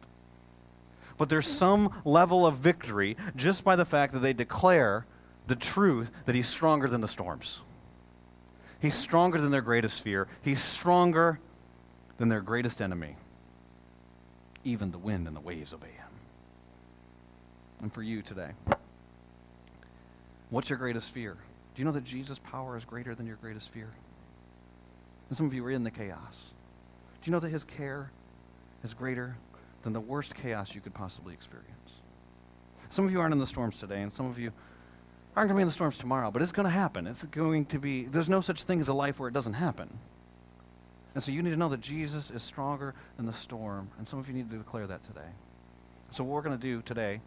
But 1.18 1.28
there's 1.28 1.47
some 1.47 2.01
level 2.05 2.47
of 2.47 2.55
victory 2.55 3.16
just 3.35 3.64
by 3.64 3.74
the 3.74 3.85
fact 3.85 4.12
that 4.12 4.20
they 4.20 4.33
declare 4.33 5.07
the 5.49 5.57
truth 5.57 6.12
that 6.24 6.37
he's 6.37 6.49
stronger 6.49 6.87
than 6.87 7.01
the 7.01 7.09
storms. 7.09 7.62
He's 8.80 8.95
stronger 8.95 9.41
than 9.41 9.51
their 9.51 9.61
greatest 9.61 10.03
fear. 10.03 10.28
He's 10.41 10.62
stronger 10.62 11.41
than 12.16 12.28
their 12.28 12.43
greatest 12.43 12.80
enemy. 12.80 13.16
Even 14.62 14.93
the 14.93 14.99
wind 14.99 15.26
and 15.26 15.35
the 15.35 15.41
waves 15.41 15.74
obey 15.74 15.89
him. 15.89 16.07
And 17.80 17.93
for 17.93 18.05
you 18.05 18.22
today, 18.22 18.51
what's 20.49 20.70
your 20.70 20.78
greatest 20.78 21.11
fear? 21.11 21.37
Do 21.74 21.83
you 21.83 21.85
know 21.85 21.93
that 21.93 22.05
Jesus' 22.05 22.39
power 22.39 22.76
is 22.76 22.85
greater 22.85 23.16
than 23.16 23.26
your 23.26 23.37
greatest 23.37 23.70
fear? 23.70 23.91
And 25.33 25.37
some 25.39 25.47
of 25.47 25.55
you 25.55 25.64
are 25.64 25.70
in 25.70 25.83
the 25.83 25.91
chaos. 25.91 26.51
Do 27.22 27.30
you 27.30 27.33
know 27.33 27.41
that 27.41 27.49
his 27.49 27.64
care 27.64 28.11
is 28.85 28.93
greater 28.93 29.35
than 29.83 29.95
the 29.95 30.01
worst 30.01 30.35
chaos 30.35 30.74
you 30.74 30.83
could 30.83 30.93
possibly 30.93 31.33
experience? 31.33 31.70
Some 32.91 33.07
of 33.07 33.12
you 33.12 33.18
aren't 33.18 33.33
in 33.33 33.39
the 33.39 33.47
storms 33.47 33.80
today, 33.80 34.03
and 34.03 34.12
some 34.12 34.26
of 34.26 34.39
you 34.39 34.53
aren't 35.35 35.49
going 35.49 35.57
to 35.57 35.61
be 35.61 35.62
in 35.62 35.68
the 35.68 35.72
storms 35.72 35.97
tomorrow, 35.97 36.30
but 36.30 36.43
it's 36.43 36.53
going 36.53 36.66
to 36.66 36.70
happen. 36.70 37.07
It's 37.07 37.24
going 37.24 37.64
to 37.64 37.78
be, 37.78 38.05
there's 38.05 38.28
no 38.28 38.43
such 38.43 38.64
thing 38.64 38.78
as 38.83 38.89
a 38.89 38.93
life 38.93 39.18
where 39.18 39.26
it 39.26 39.33
doesn't 39.33 39.55
happen. 39.55 39.89
And 41.14 41.22
so 41.22 41.33
you 41.33 41.43
need 41.43 41.53
to 41.53 41.57
know 41.57 41.70
that 41.70 41.80
Jesus 41.80 42.30
is 42.30 42.43
stronger 42.43 42.95
than 43.16 43.24
the 43.24 43.33
storm, 43.33 43.89
and 43.97 44.07
some 44.07 44.18
of 44.18 44.28
you 44.28 44.35
need 44.35 44.51
to 44.51 44.59
declare 44.59 44.87
that 44.87 45.03
today. 45.03 45.30
So 46.11 46.24
what 46.24 46.35
we're 46.35 46.43
going 46.43 46.59
to 46.59 46.62
do 46.62 46.83
today, 46.83 47.22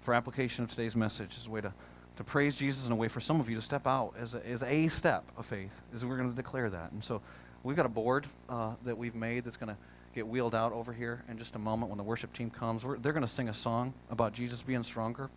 for 0.00 0.14
application 0.14 0.64
of 0.64 0.70
today's 0.70 0.96
message, 0.96 1.36
is 1.36 1.46
a 1.46 1.50
way 1.50 1.60
to, 1.60 1.72
to 2.16 2.24
praise 2.24 2.54
Jesus 2.54 2.86
in 2.86 2.92
a 2.92 2.96
way 2.96 3.08
for 3.08 3.20
some 3.20 3.40
of 3.40 3.48
you 3.48 3.56
to 3.56 3.62
step 3.62 3.86
out 3.86 4.14
as 4.18 4.34
a, 4.34 4.46
as 4.46 4.62
a 4.62 4.88
step 4.88 5.24
of 5.36 5.46
faith, 5.46 5.82
is 5.94 6.04
we're 6.04 6.16
going 6.16 6.30
to 6.30 6.36
declare 6.36 6.70
that. 6.70 6.92
And 6.92 7.04
so 7.04 7.20
we've 7.62 7.76
got 7.76 7.86
a 7.86 7.90
board 7.90 8.26
uh, 8.48 8.72
that 8.84 8.96
we've 8.96 9.14
made 9.14 9.44
that's 9.44 9.56
going 9.56 9.68
to 9.68 9.76
get 10.14 10.26
wheeled 10.26 10.54
out 10.54 10.72
over 10.72 10.94
here 10.94 11.22
in 11.28 11.36
just 11.36 11.54
a 11.54 11.58
moment 11.58 11.90
when 11.90 11.98
the 11.98 12.04
worship 12.04 12.32
team 12.32 12.48
comes. 12.48 12.84
We're, 12.84 12.98
they're 12.98 13.12
going 13.12 13.26
to 13.26 13.30
sing 13.30 13.50
a 13.50 13.54
song 13.54 13.92
about 14.10 14.32
Jesus 14.32 14.62
being 14.62 14.82
stronger. 14.82 15.28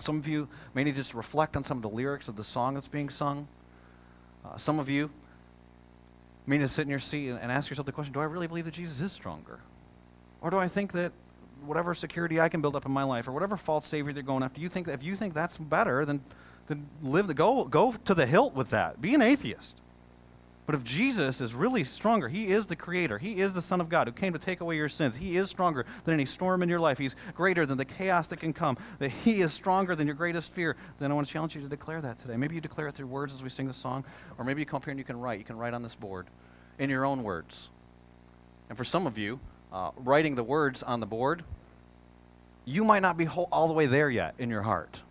Some 0.00 0.18
of 0.18 0.26
you 0.26 0.48
may 0.74 0.82
need 0.82 0.92
to 0.92 1.00
just 1.00 1.14
reflect 1.14 1.56
on 1.56 1.62
some 1.62 1.78
of 1.78 1.82
the 1.82 1.88
lyrics 1.88 2.26
of 2.26 2.36
the 2.36 2.44
song 2.44 2.74
that's 2.74 2.88
being 2.88 3.08
sung. 3.08 3.46
Uh, 4.44 4.56
some 4.56 4.80
of 4.80 4.88
you 4.88 5.10
may 6.46 6.58
need 6.58 6.64
to 6.64 6.68
sit 6.68 6.82
in 6.82 6.88
your 6.88 6.98
seat 6.98 7.28
and, 7.28 7.38
and 7.38 7.52
ask 7.52 7.70
yourself 7.70 7.86
the 7.86 7.92
question 7.92 8.12
Do 8.12 8.20
I 8.20 8.24
really 8.24 8.48
believe 8.48 8.64
that 8.64 8.74
Jesus 8.74 9.00
is 9.00 9.12
stronger? 9.12 9.60
Or 10.40 10.50
do 10.50 10.58
I 10.58 10.66
think 10.66 10.92
that 10.92 11.12
whatever 11.64 11.94
security 11.94 12.40
I 12.40 12.48
can 12.48 12.60
build 12.60 12.76
up 12.76 12.86
in 12.86 12.92
my 12.92 13.04
life 13.04 13.28
or 13.28 13.32
whatever 13.32 13.56
false 13.56 13.86
savior 13.86 14.12
they're 14.12 14.22
going 14.22 14.42
after, 14.42 14.60
you 14.60 14.68
think 14.68 14.86
that 14.86 14.94
if 14.94 15.02
you 15.02 15.16
think 15.16 15.34
that's 15.34 15.58
better, 15.58 16.04
then, 16.04 16.22
then 16.66 16.86
live 17.02 17.26
the 17.26 17.34
go 17.34 17.64
go 17.64 17.92
to 18.04 18.14
the 18.14 18.26
hilt 18.26 18.54
with 18.54 18.70
that. 18.70 19.00
Be 19.00 19.14
an 19.14 19.22
atheist. 19.22 19.76
But 20.64 20.76
if 20.76 20.84
Jesus 20.84 21.40
is 21.40 21.54
really 21.54 21.82
stronger, 21.82 22.28
He 22.28 22.52
is 22.52 22.66
the 22.66 22.76
Creator, 22.76 23.18
He 23.18 23.40
is 23.40 23.52
the 23.52 23.60
Son 23.60 23.80
of 23.80 23.88
God 23.88 24.06
who 24.06 24.12
came 24.12 24.32
to 24.32 24.38
take 24.38 24.60
away 24.60 24.76
your 24.76 24.88
sins, 24.88 25.16
He 25.16 25.36
is 25.36 25.50
stronger 25.50 25.84
than 26.04 26.14
any 26.14 26.24
storm 26.24 26.62
in 26.62 26.68
your 26.68 26.78
life, 26.78 26.98
He's 26.98 27.16
greater 27.34 27.66
than 27.66 27.78
the 27.78 27.84
chaos 27.84 28.28
that 28.28 28.38
can 28.38 28.52
come, 28.52 28.78
that 29.00 29.10
He 29.10 29.40
is 29.42 29.52
stronger 29.52 29.96
than 29.96 30.06
your 30.06 30.14
greatest 30.14 30.52
fear, 30.52 30.76
then 31.00 31.10
I 31.10 31.14
want 31.14 31.26
to 31.26 31.32
challenge 31.32 31.56
you 31.56 31.62
to 31.62 31.68
declare 31.68 32.00
that 32.00 32.20
today. 32.20 32.36
Maybe 32.36 32.54
you 32.54 32.60
declare 32.60 32.86
it 32.86 32.94
through 32.94 33.08
words 33.08 33.34
as 33.34 33.42
we 33.42 33.48
sing 33.48 33.66
the 33.66 33.74
song, 33.74 34.04
or 34.38 34.44
maybe 34.44 34.60
you 34.60 34.66
come 34.66 34.76
up 34.76 34.84
here 34.84 34.92
and 34.92 34.98
you 35.00 35.04
can 35.04 35.18
write. 35.18 35.40
You 35.40 35.44
can 35.44 35.58
write 35.58 35.74
on 35.74 35.82
this 35.82 35.96
board 35.96 36.28
in 36.78 36.88
your 36.88 37.04
own 37.04 37.24
words. 37.24 37.68
And 38.68 38.78
for 38.78 38.84
some 38.84 39.06
of 39.06 39.18
you, 39.18 39.40
uh, 39.72 39.90
writing 39.96 40.34
the 40.34 40.44
words 40.44 40.82
on 40.82 41.00
the 41.00 41.06
board, 41.06 41.44
you 42.64 42.84
might 42.84 43.02
not 43.02 43.16
be 43.16 43.24
whole, 43.24 43.48
all 43.50 43.66
the 43.66 43.72
way 43.72 43.86
there 43.86 44.10
yet 44.10 44.34
in 44.38 44.50
your 44.50 44.62
heart 44.62 45.02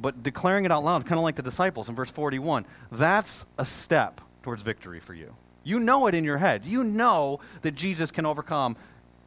but 0.00 0.22
declaring 0.22 0.64
it 0.64 0.72
out 0.72 0.84
loud, 0.84 1.04
kind 1.06 1.18
of 1.18 1.24
like 1.24 1.36
the 1.36 1.42
disciples 1.42 1.88
in 1.88 1.94
verse 1.94 2.10
41, 2.10 2.64
that's 2.92 3.46
a 3.58 3.64
step 3.64 4.20
towards 4.42 4.62
victory 4.62 5.00
for 5.00 5.14
you. 5.14 5.34
You 5.64 5.80
know 5.80 6.06
it 6.06 6.14
in 6.14 6.24
your 6.24 6.38
head. 6.38 6.64
You 6.64 6.84
know 6.84 7.40
that 7.62 7.74
Jesus 7.74 8.10
can 8.10 8.24
overcome 8.24 8.76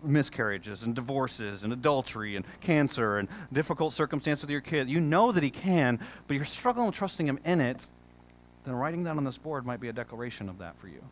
miscarriages 0.03 0.83
and 0.83 0.95
divorces 0.95 1.63
and 1.63 1.71
adultery 1.71 2.35
and 2.35 2.45
cancer 2.61 3.17
and 3.17 3.27
difficult 3.53 3.93
circumstances 3.93 4.43
with 4.43 4.49
your 4.49 4.61
kid. 4.61 4.89
You 4.89 4.99
know 4.99 5.31
that 5.31 5.43
he 5.43 5.51
can, 5.51 5.99
but 6.27 6.35
you're 6.35 6.45
struggling 6.45 6.91
trusting 6.91 7.27
him 7.27 7.39
in 7.45 7.61
it. 7.61 7.89
Then 8.63 8.73
writing 8.73 9.03
that 9.03 9.17
on 9.17 9.23
this 9.23 9.37
board 9.37 9.65
might 9.65 9.79
be 9.79 9.89
a 9.89 9.93
declaration 9.93 10.49
of 10.49 10.59
that 10.59 10.77
for 10.79 10.87
you. 10.87 11.03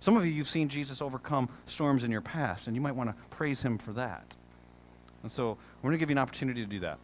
Some 0.00 0.16
of 0.16 0.24
you, 0.24 0.30
you've 0.30 0.48
seen 0.48 0.68
Jesus 0.68 1.02
overcome 1.02 1.48
storms 1.66 2.04
in 2.04 2.10
your 2.10 2.20
past, 2.20 2.66
and 2.66 2.76
you 2.76 2.80
might 2.80 2.94
want 2.94 3.10
to 3.10 3.16
praise 3.30 3.60
him 3.60 3.78
for 3.78 3.92
that. 3.94 4.36
And 5.22 5.32
so 5.32 5.58
we're 5.82 5.90
going 5.90 5.98
to 5.98 5.98
give 5.98 6.10
you 6.10 6.14
an 6.14 6.18
opportunity 6.18 6.62
to 6.62 6.70
do 6.70 6.80
that. 6.80 6.98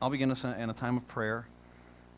I'll 0.00 0.10
begin 0.10 0.30
us 0.30 0.44
in 0.44 0.70
a 0.70 0.74
time 0.74 0.96
of 0.96 1.06
prayer. 1.08 1.46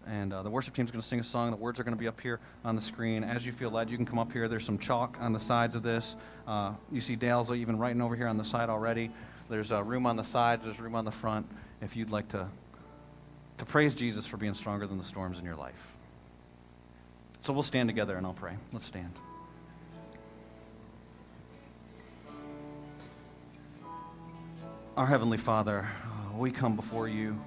And 0.07 0.33
uh, 0.33 0.43
the 0.43 0.51
worship 0.51 0.75
team 0.75 0.85
is 0.85 0.91
going 0.91 1.03
to 1.03 1.07
sing 1.07 1.21
a 1.21 1.25
song. 1.25 1.51
The 1.51 1.57
words 1.57 1.79
are 1.79 1.85
going 1.85 1.97
to 1.97 2.01
be 2.01 2.09
up 2.09 2.21
here 2.21 2.41
on 2.65 2.75
the 2.75 2.83
screen. 2.83 3.23
As 3.23 3.45
you 3.45 3.53
feel 3.53 3.71
led, 3.71 3.91
you 3.91 3.97
can 3.97 4.07
come 4.07 4.19
up 4.19 4.33
here. 4.33 4.49
There's 4.49 4.65
some 4.65 4.79
chalk 4.79 5.17
on 5.21 5.33
the 5.33 5.41
sides 5.41 5.77
of 5.77 5.83
this. 5.83 6.17
Uh, 6.47 6.73
you 6.91 7.01
see 7.01 7.17
Dale's 7.17 7.51
even 7.51 7.79
writing 7.79 8.01
over 8.01 8.17
here 8.17 8.27
on 8.27 8.37
the 8.37 8.45
side 8.45 8.69
already. 8.69 9.11
There's 9.49 9.73
uh, 9.73 9.83
room 9.83 10.07
on 10.07 10.17
the 10.17 10.25
sides. 10.25 10.65
There's 10.65 10.81
room 10.81 10.95
on 10.95 11.05
the 11.05 11.11
front 11.11 11.47
if 11.81 11.97
you'd 11.97 12.11
like 12.11 12.29
to, 12.29 12.49
to 13.59 13.65
praise 13.65 13.95
Jesus 13.95 14.27
for 14.27 14.37
being 14.37 14.55
stronger 14.55 14.87
than 14.87 14.99
the 14.99 15.05
storms 15.05 15.39
in 15.39 15.45
your 15.45 15.57
life. 15.57 15.93
So 17.41 17.53
we'll 17.53 17.63
stand 17.63 17.89
together 17.89 18.17
and 18.17 18.27
I'll 18.27 18.35
pray. 18.35 18.55
Let's 18.73 18.87
stand. 18.87 19.13
Our 24.97 25.07
Heavenly 25.07 25.39
Father, 25.39 25.87
we 26.37 26.51
come 26.51 26.75
before 26.75 27.07
you. 27.07 27.41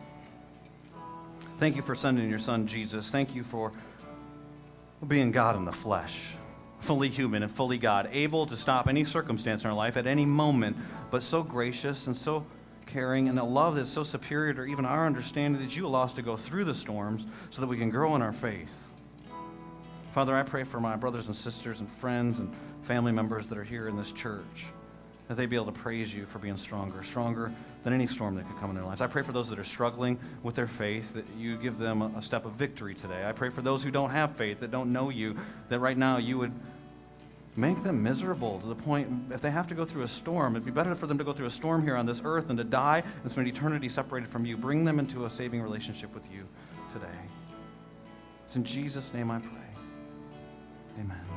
Thank 1.57 1.75
you 1.75 1.81
for 1.81 1.93
sending 1.93 2.29
your 2.29 2.39
Son, 2.39 2.67
Jesus. 2.67 3.11
Thank 3.11 3.35
you 3.35 3.43
for 3.43 3.73
being 5.05 5.31
God 5.31 5.57
in 5.57 5.65
the 5.65 5.71
flesh, 5.71 6.21
fully 6.79 7.09
human 7.09 7.43
and 7.43 7.51
fully 7.51 7.77
God, 7.77 8.09
able 8.13 8.45
to 8.45 8.55
stop 8.55 8.87
any 8.87 9.03
circumstance 9.03 9.63
in 9.63 9.69
our 9.69 9.75
life 9.75 9.97
at 9.97 10.07
any 10.07 10.25
moment, 10.25 10.77
but 11.11 11.21
so 11.21 11.43
gracious 11.43 12.07
and 12.07 12.15
so 12.15 12.45
caring 12.85 13.27
and 13.27 13.37
a 13.37 13.43
love 13.43 13.75
that's 13.75 13.91
so 13.91 14.03
superior 14.03 14.53
to 14.53 14.63
even 14.63 14.85
our 14.85 15.05
understanding 15.05 15.61
that 15.61 15.75
you 15.75 15.85
allow 15.85 16.03
us 16.03 16.13
to 16.13 16.21
go 16.21 16.37
through 16.37 16.63
the 16.63 16.73
storms 16.73 17.25
so 17.49 17.59
that 17.59 17.67
we 17.67 17.77
can 17.77 17.89
grow 17.89 18.15
in 18.15 18.21
our 18.21 18.33
faith. 18.33 18.87
Father, 20.13 20.33
I 20.33 20.43
pray 20.43 20.63
for 20.63 20.79
my 20.79 20.95
brothers 20.95 21.27
and 21.27 21.35
sisters 21.35 21.81
and 21.81 21.91
friends 21.91 22.39
and 22.39 22.53
family 22.83 23.11
members 23.11 23.47
that 23.47 23.57
are 23.57 23.63
here 23.65 23.89
in 23.89 23.97
this 23.97 24.13
church 24.13 24.67
that 25.27 25.35
they'd 25.35 25.49
be 25.49 25.55
able 25.55 25.67
to 25.67 25.71
praise 25.71 26.13
you 26.13 26.25
for 26.25 26.39
being 26.39 26.57
stronger, 26.57 27.01
stronger 27.03 27.51
than 27.83 27.93
any 27.93 28.07
storm 28.07 28.35
that 28.35 28.47
could 28.47 28.59
come 28.59 28.69
in 28.69 28.75
their 28.75 28.85
lives. 28.85 29.01
I 29.01 29.07
pray 29.07 29.23
for 29.23 29.31
those 29.31 29.49
that 29.49 29.59
are 29.59 29.63
struggling 29.63 30.19
with 30.41 30.55
their 30.55 30.67
faith, 30.67 31.13
that 31.13 31.25
you 31.37 31.57
give 31.57 31.77
them 31.77 32.01
a, 32.01 32.21
step 32.21 32.45
of 32.45 32.53
victory 32.53 32.93
today. 32.93 33.25
I 33.27 33.31
pray 33.31 33.49
for 33.49 33.61
those 33.61 33.83
who 33.83 33.91
don't 33.91 34.09
have 34.09 34.35
faith, 34.35 34.59
that 34.61 34.71
don't 34.71 34.91
know 34.91 35.09
you, 35.09 35.35
that 35.69 35.79
right 35.79 35.97
now 35.97 36.17
you 36.17 36.37
would 36.37 36.51
make 37.55 37.83
them 37.83 38.01
miserable 38.01 38.59
to 38.59 38.67
the 38.67 38.75
point 38.75 39.07
if 39.31 39.41
they 39.41 39.51
have 39.51 39.67
to 39.67 39.75
go 39.75 39.85
through 39.85 40.03
a 40.03 40.07
storm, 40.07 40.55
it'd 40.55 40.65
be 40.65 40.71
better 40.71 40.95
for 40.95 41.07
them 41.07 41.17
to 41.17 41.23
go 41.23 41.33
through 41.33 41.45
a 41.45 41.51
storm 41.51 41.83
here 41.83 41.95
on 41.95 42.05
this 42.05 42.21
earth 42.25 42.47
than 42.47 42.57
to 42.57 42.63
die 42.63 43.03
and 43.21 43.31
spend 43.31 43.47
eternity 43.47 43.89
separated 43.89 44.27
from 44.27 44.45
you. 44.45 44.57
Bring 44.57 44.83
them 44.85 44.99
into 44.99 45.25
a 45.25 45.29
saving 45.29 45.61
relationship 45.61 46.13
with 46.13 46.29
you 46.31 46.47
today. 46.91 47.05
It's 48.45 48.55
in 48.55 48.63
Jesus' 48.63 49.13
name 49.13 49.29
I 49.29 49.39
pray. 49.39 49.49
Amen. 50.99 51.32